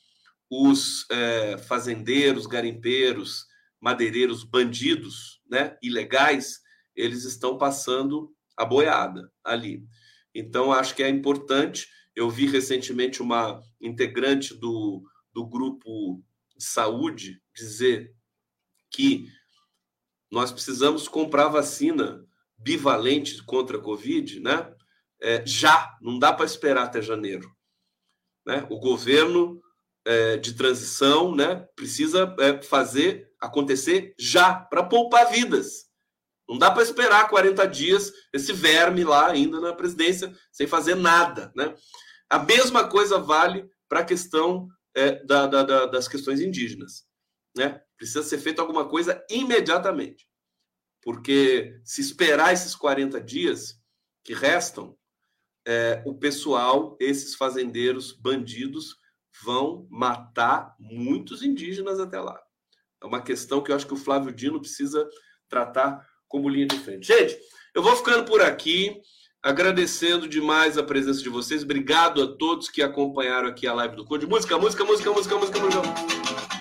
Os 0.49 1.05
é, 1.11 1.57
fazendeiros, 1.59 2.47
garimpeiros, 2.47 3.45
madeireiros, 3.80 4.43
bandidos 4.43 5.41
né, 5.47 5.78
ilegais, 5.82 6.59
eles 6.95 7.23
estão 7.23 7.57
passando 7.57 8.34
a 8.57 8.65
boiada 8.65 9.32
ali. 9.43 9.86
Então, 10.34 10.71
acho 10.71 10.95
que 10.95 11.03
é 11.03 11.09
importante. 11.09 11.88
Eu 12.15 12.30
vi 12.30 12.47
recentemente 12.47 13.21
uma 13.21 13.61
integrante 13.80 14.55
do, 14.55 15.03
do 15.32 15.45
grupo 15.45 16.23
de 16.57 16.63
saúde 16.63 17.41
dizer 17.53 18.13
que 18.89 19.28
nós 20.36 20.51
precisamos 20.51 21.07
comprar 21.07 21.47
vacina 21.47 22.27
bivalente 22.57 23.41
contra 23.45 23.77
a 23.77 23.81
Covid, 23.81 24.41
né? 24.41 24.69
É, 25.21 25.41
já, 25.45 25.97
não 26.01 26.19
dá 26.19 26.33
para 26.33 26.45
esperar 26.45 26.83
até 26.83 27.01
janeiro. 27.01 27.49
Né? 28.45 28.67
O 28.69 28.77
governo 28.77 29.61
é, 30.03 30.36
de 30.36 30.53
transição 30.53 31.33
né, 31.33 31.65
precisa 31.73 32.36
é, 32.38 32.61
fazer 32.61 33.31
acontecer 33.39 34.13
já, 34.19 34.53
para 34.53 34.83
poupar 34.83 35.31
vidas. 35.31 35.86
Não 36.49 36.57
dá 36.57 36.69
para 36.69 36.83
esperar 36.83 37.29
40 37.29 37.65
dias 37.69 38.11
esse 38.33 38.51
verme 38.51 39.05
lá 39.05 39.27
ainda 39.27 39.61
na 39.61 39.73
presidência 39.73 40.36
sem 40.51 40.67
fazer 40.67 40.95
nada. 40.95 41.49
Né? 41.55 41.73
A 42.29 42.39
mesma 42.39 42.89
coisa 42.89 43.17
vale 43.17 43.69
para 43.88 44.01
a 44.01 44.05
questão 44.05 44.67
é, 44.93 45.23
da, 45.23 45.47
da, 45.47 45.63
da, 45.63 45.86
das 45.86 46.09
questões 46.09 46.41
indígenas. 46.41 47.05
Né? 47.55 47.81
Precisa 47.98 48.24
ser 48.24 48.38
feito 48.39 48.60
alguma 48.60 48.88
coisa 48.88 49.24
imediatamente. 49.30 50.28
Porque 51.02 51.80
se 51.84 52.02
esperar 52.02 52.54
esses 52.54 52.76
40 52.76 53.22
dias 53.22 53.80
que 54.24 54.34
restam, 54.34 54.98
é, 55.66 56.04
o 56.06 56.14
pessoal, 56.16 56.98
esses 57.00 57.36
fazendeiros 57.36 58.12
bandidos, 58.12 58.98
vão 59.43 59.88
matar 59.89 60.76
muitos 60.80 61.43
indígenas 61.43 62.00
até 62.00 62.20
lá. 62.20 62.39
É 63.02 63.06
uma 63.06 63.22
questão 63.22 63.62
que 63.62 63.72
eu 63.72 63.76
acho 63.76 63.88
que 63.88 63.93
o 63.93 63.98
Flávio 63.98 64.34
Dino 64.34 64.60
precisa 64.60 65.08
tratar 65.50 66.08
como 66.28 66.50
linha 66.50 66.68
de 66.68 66.80
frente. 66.80 67.08
Gente, 67.08 67.38
eu 67.74 67.84
vou 67.84 67.96
ficando 67.96 68.26
por 68.26 68.41
aqui, 68.41 69.00
agradecendo 69.43 70.28
demais 70.28 70.78
a 70.78 70.84
presença 70.84 71.22
de 71.22 71.30
vocês. 71.30 71.64
Obrigado 71.64 72.24
a 72.24 72.36
todos 72.36 72.70
que 72.70 72.82
acompanharam 72.82 73.48
aqui 73.48 73.68
a 73.68 73.74
live 73.74 73.96
do 73.96 74.06
Conde. 74.06 74.26
Música, 74.26 74.58
música, 74.58 74.84
música, 74.84 75.12
música, 75.12 75.38
música, 75.38 75.60
música 75.60 76.55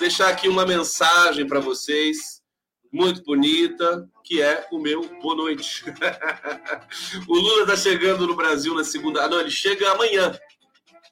deixar 0.00 0.30
aqui 0.30 0.48
uma 0.48 0.64
mensagem 0.64 1.46
para 1.46 1.60
vocês, 1.60 2.42
muito 2.90 3.22
bonita, 3.22 4.08
que 4.24 4.40
é 4.40 4.66
o 4.72 4.78
meu 4.78 5.06
boa 5.20 5.36
noite. 5.36 5.84
o 7.28 7.34
Lula 7.34 7.62
está 7.62 7.76
chegando 7.76 8.26
no 8.26 8.34
Brasil 8.34 8.74
na 8.74 8.82
segunda. 8.82 9.22
Ah, 9.22 9.28
não, 9.28 9.38
ele 9.38 9.50
chega 9.50 9.92
amanhã. 9.92 10.36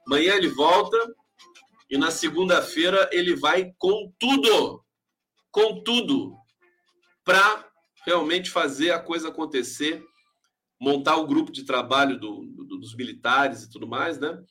Amanhã 0.07 0.35
ele 0.35 0.49
volta 0.49 0.97
e 1.91 1.99
na 1.99 2.11
segunda-feira 2.11 3.09
ele 3.13 3.37
vai 3.37 3.73
com 3.79 4.11
tudo, 4.19 4.83
com 5.51 5.83
tudo, 5.85 6.35
para 7.23 7.69
realmente 8.07 8.51
fazer 8.51 8.91
a 8.91 8.99
coisa 8.99 9.29
acontecer, 9.29 10.03
montar 10.81 11.17
o 11.17 11.27
grupo 11.27 11.53
de 11.53 11.65
trabalho 11.65 12.19
do, 12.19 12.47
do, 12.47 12.79
dos 12.79 12.97
militares 12.97 13.63
e 13.63 13.71
tudo 13.71 13.87
mais, 13.87 14.19
né? 14.19 14.43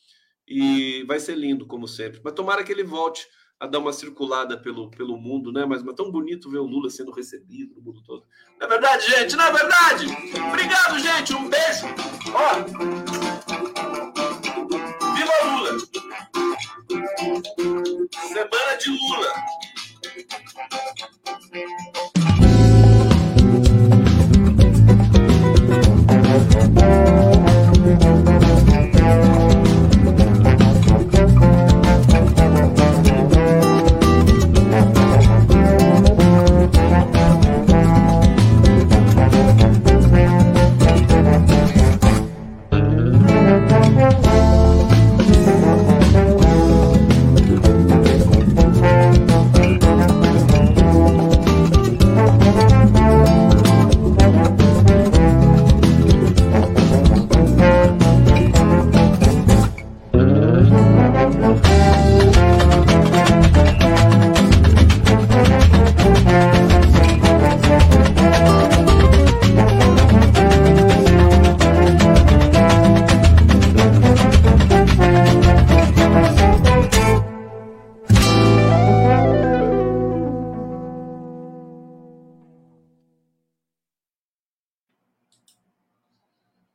E 0.47 1.03
vai 1.05 1.19
ser 1.19 1.35
lindo, 1.35 1.65
como 1.65 1.87
sempre. 1.87 2.21
Mas 2.23 2.33
tomara 2.33 2.63
que 2.63 2.71
ele 2.71 2.83
volte 2.83 3.27
a 3.59 3.65
dar 3.65 3.79
uma 3.79 3.91
circulada 3.91 4.55
pelo, 4.57 4.89
pelo 4.89 5.17
mundo, 5.17 5.51
né? 5.51 5.65
Mas, 5.65 5.81
mas 5.81 5.95
tão 5.95 6.11
bonito 6.11 6.49
ver 6.49 6.59
o 6.59 6.65
Lula 6.65 6.89
sendo 6.89 7.11
recebido 7.11 7.75
no 7.75 7.81
mundo 7.81 8.03
todo. 8.03 8.23
Não 8.59 8.67
é 8.67 8.69
verdade, 8.69 9.09
gente? 9.09 9.35
Não 9.35 9.45
é 9.45 9.51
verdade? 9.51 10.05
Obrigado, 10.47 10.99
gente. 10.99 11.33
Um 11.33 11.49
beijo. 11.49 11.87
Ó. 12.33 12.53
Viva 15.15 15.33
Lula! 15.45 15.79
Semana 18.27 18.77
de 18.77 18.89
Lula. 18.91 19.33